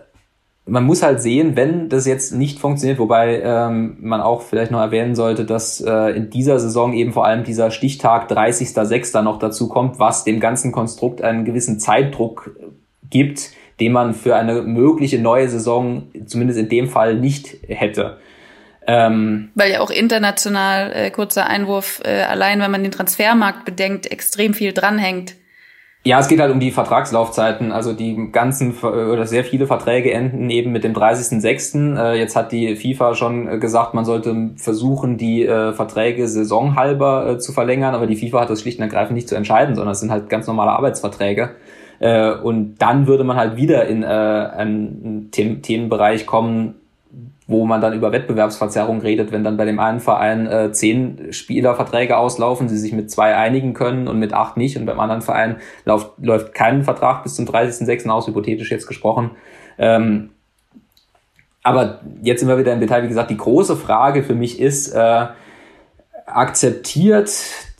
man 0.68 0.84
muss 0.84 1.02
halt 1.02 1.22
sehen, 1.22 1.54
wenn 1.54 1.88
das 1.88 2.06
jetzt 2.06 2.32
nicht 2.32 2.58
funktioniert, 2.58 2.98
wobei 2.98 3.40
ähm, 3.40 3.98
man 4.00 4.20
auch 4.20 4.42
vielleicht 4.42 4.72
noch 4.72 4.80
erwähnen 4.80 5.14
sollte, 5.14 5.44
dass 5.44 5.80
äh, 5.80 6.10
in 6.16 6.28
dieser 6.28 6.58
Saison 6.58 6.92
eben 6.92 7.12
vor 7.12 7.24
allem 7.24 7.44
dieser 7.44 7.70
Stichtag 7.70 8.28
30.06. 8.30 9.22
noch 9.22 9.38
dazu 9.38 9.68
kommt, 9.68 10.00
was 10.00 10.24
dem 10.24 10.40
ganzen 10.40 10.72
Konstrukt 10.72 11.22
einen 11.22 11.44
gewissen 11.44 11.78
Zeitdruck 11.78 12.56
gibt, 13.08 13.52
den 13.78 13.92
man 13.92 14.12
für 14.12 14.34
eine 14.34 14.62
mögliche 14.62 15.20
neue 15.20 15.48
Saison 15.48 16.08
zumindest 16.26 16.58
in 16.58 16.68
dem 16.68 16.88
Fall 16.88 17.14
nicht 17.14 17.58
hätte. 17.68 18.18
Ähm, 18.88 19.50
Weil 19.54 19.72
ja 19.72 19.80
auch 19.80 19.90
international, 19.90 20.92
äh, 20.92 21.10
kurzer 21.10 21.46
Einwurf, 21.46 22.00
äh, 22.04 22.22
allein 22.22 22.60
wenn 22.60 22.70
man 22.72 22.82
den 22.82 22.92
Transfermarkt 22.92 23.64
bedenkt, 23.64 24.10
extrem 24.10 24.52
viel 24.52 24.72
dranhängt. 24.72 25.34
Ja, 26.06 26.20
es 26.20 26.28
geht 26.28 26.38
halt 26.38 26.52
um 26.52 26.60
die 26.60 26.70
Vertragslaufzeiten. 26.70 27.72
Also 27.72 27.92
die 27.92 28.30
ganzen 28.30 28.78
oder 28.78 29.26
sehr 29.26 29.42
viele 29.42 29.66
Verträge 29.66 30.12
enden 30.12 30.48
eben 30.50 30.70
mit 30.70 30.84
dem 30.84 30.92
30.06. 30.94 31.98
Äh, 31.98 32.16
jetzt 32.20 32.36
hat 32.36 32.52
die 32.52 32.76
FIFA 32.76 33.16
schon 33.16 33.58
gesagt, 33.58 33.92
man 33.92 34.04
sollte 34.04 34.50
versuchen, 34.54 35.16
die 35.16 35.44
äh, 35.44 35.72
Verträge 35.72 36.28
saisonhalber 36.28 37.30
äh, 37.30 37.38
zu 37.38 37.52
verlängern, 37.52 37.92
aber 37.92 38.06
die 38.06 38.14
FIFA 38.14 38.42
hat 38.42 38.50
das 38.50 38.60
schlicht 38.60 38.78
und 38.78 38.84
ergreifend 38.84 39.16
nicht 39.16 39.28
zu 39.28 39.34
entscheiden, 39.34 39.74
sondern 39.74 39.94
es 39.94 39.98
sind 39.98 40.12
halt 40.12 40.28
ganz 40.28 40.46
normale 40.46 40.70
Arbeitsverträge. 40.70 41.56
Und 41.98 42.74
dann 42.76 43.06
würde 43.06 43.24
man 43.24 43.38
halt 43.38 43.56
wieder 43.56 43.86
in 43.86 44.04
einen 44.04 45.30
Themenbereich 45.30 46.26
kommen, 46.26 46.74
wo 47.48 47.64
man 47.64 47.80
dann 47.80 47.92
über 47.92 48.10
Wettbewerbsverzerrung 48.10 49.00
redet, 49.00 49.30
wenn 49.30 49.44
dann 49.44 49.56
bei 49.56 49.64
dem 49.64 49.78
einen 49.78 50.00
Verein 50.00 50.46
äh, 50.46 50.72
zehn 50.72 51.32
Spielerverträge 51.32 52.16
auslaufen, 52.16 52.68
sie 52.68 52.76
sich 52.76 52.92
mit 52.92 53.10
zwei 53.10 53.36
einigen 53.36 53.72
können 53.72 54.08
und 54.08 54.18
mit 54.18 54.32
acht 54.32 54.56
nicht 54.56 54.76
und 54.76 54.84
beim 54.84 54.98
anderen 54.98 55.22
Verein 55.22 55.56
läuft, 55.84 56.12
läuft 56.20 56.54
kein 56.54 56.82
Vertrag 56.82 57.22
bis 57.22 57.36
zum 57.36 57.46
30.06. 57.46 58.08
aus, 58.08 58.26
hypothetisch 58.26 58.70
jetzt 58.70 58.88
gesprochen. 58.88 59.30
Ähm, 59.78 60.30
aber 61.62 62.00
jetzt 62.22 62.40
sind 62.40 62.48
wir 62.48 62.58
wieder 62.58 62.72
im 62.72 62.80
Detail, 62.80 63.04
wie 63.04 63.08
gesagt, 63.08 63.30
die 63.30 63.36
große 63.36 63.76
Frage 63.76 64.22
für 64.24 64.34
mich 64.34 64.60
ist, 64.60 64.92
äh, 64.92 65.26
akzeptiert 66.26 67.30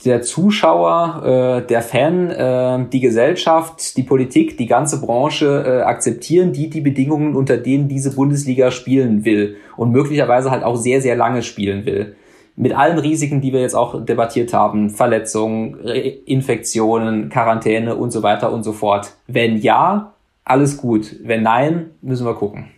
der 0.06 0.22
Zuschauer, 0.22 1.62
äh, 1.62 1.66
der 1.66 1.82
Fan, 1.82 2.30
äh, 2.30 2.86
die 2.90 3.00
Gesellschaft, 3.00 3.96
die 3.96 4.02
Politik, 4.02 4.56
die 4.56 4.66
ganze 4.66 5.00
Branche 5.00 5.64
äh, 5.66 5.82
akzeptieren 5.82 6.52
die 6.52 6.70
die 6.70 6.80
Bedingungen, 6.80 7.34
unter 7.34 7.56
denen 7.56 7.88
diese 7.88 8.14
Bundesliga 8.14 8.70
spielen 8.70 9.24
will 9.24 9.56
und 9.76 9.90
möglicherweise 9.90 10.50
halt 10.50 10.62
auch 10.62 10.76
sehr, 10.76 11.00
sehr 11.00 11.16
lange 11.16 11.42
spielen 11.42 11.84
will. 11.84 12.16
Mit 12.54 12.74
allen 12.74 12.98
Risiken, 12.98 13.42
die 13.42 13.52
wir 13.52 13.60
jetzt 13.60 13.74
auch 13.74 14.02
debattiert 14.02 14.54
haben, 14.54 14.88
Verletzungen, 14.88 15.78
Infektionen, 16.24 17.28
Quarantäne 17.28 17.96
und 17.96 18.12
so 18.12 18.22
weiter 18.22 18.50
und 18.50 18.62
so 18.62 18.72
fort. 18.72 19.12
Wenn 19.26 19.58
ja, 19.58 20.14
alles 20.44 20.78
gut. 20.78 21.16
Wenn 21.22 21.42
nein, 21.42 21.90
müssen 22.00 22.24
wir 22.24 22.32
gucken. 22.32 22.70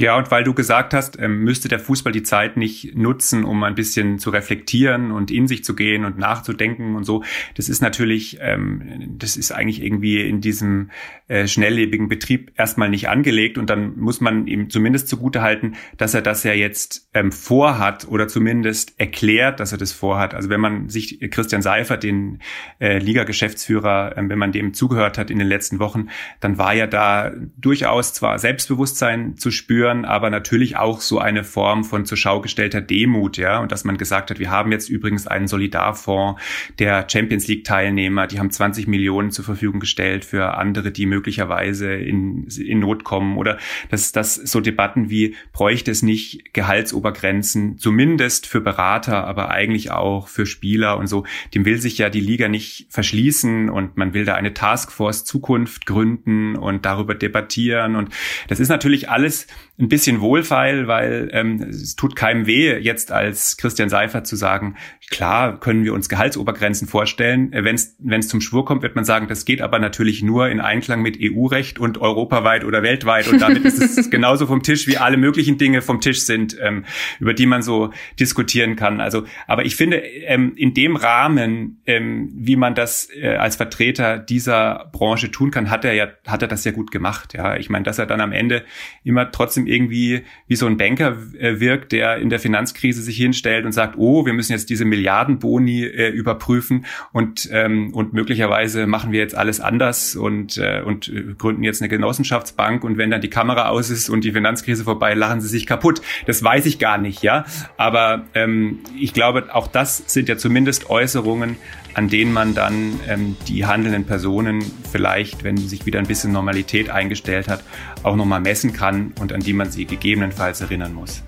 Ja, 0.00 0.16
und 0.16 0.30
weil 0.30 0.44
du 0.44 0.54
gesagt 0.54 0.94
hast, 0.94 1.18
ähm, 1.20 1.44
müsste 1.44 1.68
der 1.68 1.78
Fußball 1.78 2.10
die 2.10 2.22
Zeit 2.22 2.56
nicht 2.56 2.96
nutzen, 2.96 3.44
um 3.44 3.62
ein 3.64 3.74
bisschen 3.74 4.18
zu 4.18 4.30
reflektieren 4.30 5.12
und 5.12 5.30
in 5.30 5.46
sich 5.46 5.62
zu 5.62 5.76
gehen 5.76 6.06
und 6.06 6.16
nachzudenken 6.16 6.96
und 6.96 7.04
so. 7.04 7.22
Das 7.54 7.68
ist 7.68 7.82
natürlich, 7.82 8.38
ähm, 8.40 9.16
das 9.18 9.36
ist 9.36 9.52
eigentlich 9.52 9.82
irgendwie 9.82 10.26
in 10.26 10.40
diesem 10.40 10.90
äh, 11.28 11.46
schnelllebigen 11.46 12.08
Betrieb 12.08 12.52
erstmal 12.56 12.88
nicht 12.88 13.10
angelegt 13.10 13.58
und 13.58 13.68
dann 13.68 13.98
muss 13.98 14.22
man 14.22 14.46
ihm 14.46 14.70
zumindest 14.70 15.06
zugute 15.06 15.42
halten, 15.42 15.74
dass 15.98 16.14
er 16.14 16.22
das 16.22 16.44
ja 16.44 16.54
jetzt 16.54 17.08
ähm, 17.12 17.30
vorhat 17.30 18.08
oder 18.08 18.26
zumindest 18.26 18.98
erklärt, 18.98 19.60
dass 19.60 19.72
er 19.72 19.78
das 19.78 19.92
vorhat. 19.92 20.32
Also 20.34 20.48
wenn 20.48 20.60
man 20.60 20.88
sich 20.88 21.20
Christian 21.30 21.60
Seifert, 21.60 22.04
den 22.04 22.38
äh, 22.78 22.96
Liga-Geschäftsführer, 22.98 24.16
äh, 24.16 24.28
wenn 24.30 24.38
man 24.38 24.52
dem 24.52 24.72
zugehört 24.72 25.18
hat 25.18 25.30
in 25.30 25.38
den 25.38 25.48
letzten 25.48 25.78
Wochen, 25.78 26.08
dann 26.40 26.56
war 26.56 26.74
ja 26.74 26.86
da 26.86 27.32
durchaus 27.58 28.14
zwar 28.14 28.38
Selbstbewusstsein 28.38 29.36
zu 29.36 29.50
spüren, 29.50 29.89
führen, 29.90 30.04
aber 30.04 30.30
natürlich 30.30 30.76
auch 30.76 31.00
so 31.00 31.18
eine 31.18 31.44
Form 31.44 31.84
von 31.84 32.04
zur 32.04 32.16
Schau 32.16 32.40
gestellter 32.40 32.80
Demut, 32.80 33.36
ja, 33.36 33.58
und 33.58 33.72
dass 33.72 33.84
man 33.84 33.96
gesagt 33.96 34.30
hat, 34.30 34.38
wir 34.38 34.50
haben 34.50 34.72
jetzt 34.72 34.88
übrigens 34.88 35.26
einen 35.26 35.48
Solidarfonds 35.48 36.40
der 36.78 37.06
Champions 37.10 37.48
League 37.48 37.64
Teilnehmer, 37.64 38.26
die 38.26 38.38
haben 38.38 38.50
20 38.50 38.86
Millionen 38.86 39.30
zur 39.30 39.44
Verfügung 39.44 39.80
gestellt 39.80 40.24
für 40.24 40.54
andere, 40.54 40.90
die 40.90 41.06
möglicherweise 41.06 41.94
in, 41.94 42.46
in 42.46 42.80
Not 42.80 43.04
kommen. 43.04 43.36
Oder 43.36 43.58
dass 43.90 44.12
das 44.12 44.34
so 44.34 44.60
Debatten 44.60 45.10
wie 45.10 45.34
bräuchte 45.52 45.90
es 45.90 46.02
nicht 46.02 46.52
Gehaltsobergrenzen, 46.52 47.78
zumindest 47.78 48.46
für 48.46 48.60
Berater, 48.60 49.24
aber 49.24 49.50
eigentlich 49.50 49.90
auch 49.90 50.28
für 50.28 50.46
Spieler 50.46 50.98
und 50.98 51.06
so, 51.06 51.24
dem 51.54 51.64
will 51.64 51.80
sich 51.80 51.98
ja 51.98 52.10
die 52.10 52.20
Liga 52.20 52.48
nicht 52.48 52.86
verschließen 52.90 53.68
und 53.68 53.96
man 53.96 54.14
will 54.14 54.24
da 54.24 54.34
eine 54.34 54.54
Taskforce 54.54 55.24
Zukunft 55.24 55.86
gründen 55.86 56.56
und 56.56 56.84
darüber 56.84 57.14
debattieren. 57.14 57.96
Und 57.96 58.10
das 58.48 58.60
ist 58.60 58.68
natürlich 58.68 59.08
alles 59.08 59.46
ein 59.80 59.88
bisschen 59.88 60.20
wohlfeil, 60.20 60.86
weil 60.86 61.30
ähm, 61.32 61.62
es 61.62 61.96
tut 61.96 62.14
keinem 62.14 62.46
weh, 62.46 62.78
jetzt 62.78 63.12
als 63.12 63.56
Christian 63.56 63.88
Seifert 63.88 64.26
zu 64.26 64.36
sagen, 64.36 64.76
klar 65.10 65.58
können 65.58 65.84
wir 65.84 65.94
uns 65.94 66.08
Gehaltsobergrenzen 66.08 66.86
vorstellen. 66.86 67.52
Äh, 67.52 67.64
Wenn 67.64 68.20
es 68.20 68.28
zum 68.28 68.40
Schwur 68.40 68.64
kommt, 68.64 68.82
wird 68.82 68.94
man 68.94 69.04
sagen, 69.04 69.26
das 69.28 69.44
geht 69.44 69.62
aber 69.62 69.78
natürlich 69.78 70.22
nur 70.22 70.48
in 70.48 70.60
Einklang 70.60 71.02
mit 71.02 71.18
EU-Recht 71.20 71.78
und 71.78 71.98
europaweit 71.98 72.64
oder 72.64 72.82
weltweit. 72.82 73.28
Und 73.28 73.40
damit 73.40 73.64
ist 73.64 73.80
es 73.80 74.10
genauso 74.10 74.46
vom 74.46 74.62
Tisch, 74.62 74.86
wie 74.86 74.98
alle 74.98 75.16
möglichen 75.16 75.56
Dinge 75.56 75.82
vom 75.82 76.00
Tisch 76.00 76.22
sind, 76.22 76.56
ähm, 76.60 76.84
über 77.18 77.32
die 77.32 77.46
man 77.46 77.62
so 77.62 77.90
diskutieren 78.18 78.76
kann. 78.76 79.00
Also, 79.00 79.24
aber 79.46 79.64
ich 79.64 79.76
finde, 79.76 79.96
ähm, 79.96 80.52
in 80.56 80.74
dem 80.74 80.96
Rahmen, 80.96 81.80
ähm, 81.86 82.30
wie 82.34 82.56
man 82.56 82.74
das 82.74 83.08
äh, 83.14 83.36
als 83.36 83.56
Vertreter 83.56 84.18
dieser 84.18 84.90
Branche 84.92 85.30
tun 85.30 85.50
kann, 85.50 85.70
hat 85.70 85.84
er 85.84 85.94
ja, 85.94 86.08
hat 86.26 86.42
er 86.42 86.48
das 86.48 86.64
ja 86.64 86.72
gut 86.72 86.90
gemacht. 86.90 87.34
Ja, 87.34 87.56
ich 87.56 87.70
meine, 87.70 87.84
dass 87.84 87.98
er 87.98 88.06
dann 88.06 88.20
am 88.20 88.32
Ende 88.32 88.64
immer 89.04 89.30
trotzdem 89.30 89.66
irgendwie 89.70 90.22
wie 90.46 90.56
so 90.56 90.66
ein 90.66 90.76
Banker 90.76 91.16
äh, 91.38 91.60
wirkt, 91.60 91.92
der 91.92 92.16
in 92.16 92.28
der 92.28 92.40
Finanzkrise 92.40 93.00
sich 93.02 93.16
hinstellt 93.16 93.64
und 93.64 93.72
sagt, 93.72 93.96
oh, 93.96 94.26
wir 94.26 94.32
müssen 94.32 94.52
jetzt 94.52 94.68
diese 94.70 94.84
Milliardenboni 94.84 95.84
äh, 95.84 96.08
überprüfen 96.08 96.86
und 97.12 97.48
ähm, 97.52 97.94
und 97.94 98.12
möglicherweise 98.12 98.86
machen 98.86 99.12
wir 99.12 99.20
jetzt 99.20 99.34
alles 99.34 99.60
anders 99.60 100.16
und 100.16 100.58
äh, 100.58 100.82
und 100.84 101.08
äh, 101.08 101.34
gründen 101.38 101.62
jetzt 101.62 101.80
eine 101.80 101.88
Genossenschaftsbank 101.88 102.84
und 102.84 102.98
wenn 102.98 103.10
dann 103.10 103.20
die 103.20 103.30
Kamera 103.30 103.68
aus 103.68 103.90
ist 103.90 104.08
und 104.08 104.24
die 104.24 104.32
Finanzkrise 104.32 104.84
vorbei, 104.84 105.14
lachen 105.14 105.40
sie 105.40 105.48
sich 105.48 105.66
kaputt. 105.66 106.02
Das 106.26 106.42
weiß 106.42 106.66
ich 106.66 106.78
gar 106.78 106.98
nicht, 106.98 107.22
ja. 107.22 107.44
Aber 107.76 108.26
ähm, 108.34 108.80
ich 108.98 109.12
glaube, 109.12 109.54
auch 109.54 109.68
das 109.68 110.04
sind 110.06 110.28
ja 110.28 110.36
zumindest 110.36 110.90
Äußerungen, 110.90 111.56
an 111.94 112.08
denen 112.08 112.32
man 112.32 112.54
dann 112.54 112.98
ähm, 113.08 113.36
die 113.48 113.66
handelnden 113.66 114.04
Personen 114.04 114.64
vielleicht, 114.90 115.44
wenn 115.44 115.56
sich 115.56 115.86
wieder 115.86 115.98
ein 115.98 116.06
bisschen 116.06 116.32
Normalität 116.32 116.90
eingestellt 116.90 117.48
hat, 117.48 117.62
auch 118.02 118.16
nochmal 118.16 118.40
messen 118.40 118.72
kann 118.72 119.12
und 119.20 119.32
an 119.32 119.40
die 119.40 119.52
man 119.52 119.70
sie 119.70 119.84
gegebenenfalls 119.84 120.60
erinnern 120.60 120.94
muss. 120.94 121.22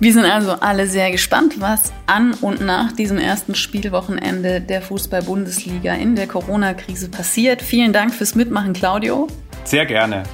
Wir 0.00 0.12
sind 0.12 0.24
also 0.24 0.52
alle 0.52 0.88
sehr 0.88 1.12
gespannt, 1.12 1.60
was 1.60 1.92
an 2.06 2.34
und 2.40 2.60
nach 2.60 2.90
diesem 2.90 3.18
ersten 3.18 3.54
Spielwochenende 3.54 4.60
der 4.60 4.82
Fußball-Bundesliga 4.82 5.94
in 5.94 6.16
der 6.16 6.26
Corona-Krise 6.26 7.08
passiert. 7.08 7.62
Vielen 7.62 7.92
Dank 7.92 8.12
fürs 8.12 8.34
Mitmachen, 8.34 8.72
Claudio. 8.72 9.28
Sehr 9.62 9.86
gerne. 9.86 10.24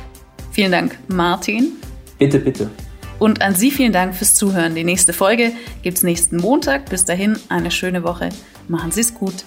Vielen 0.52 0.72
Dank, 0.72 0.98
Martin. 1.08 1.72
Bitte, 2.18 2.38
bitte. 2.38 2.70
Und 3.18 3.42
an 3.42 3.54
Sie 3.54 3.70
vielen 3.70 3.92
Dank 3.92 4.14
fürs 4.14 4.34
Zuhören. 4.34 4.74
Die 4.74 4.84
nächste 4.84 5.12
Folge 5.12 5.52
gibt's 5.82 6.02
nächsten 6.02 6.38
Montag. 6.38 6.88
Bis 6.88 7.04
dahin 7.04 7.36
eine 7.48 7.70
schöne 7.70 8.04
Woche. 8.04 8.30
Machen 8.68 8.92
Sie 8.92 9.00
es 9.00 9.14
gut. 9.14 9.44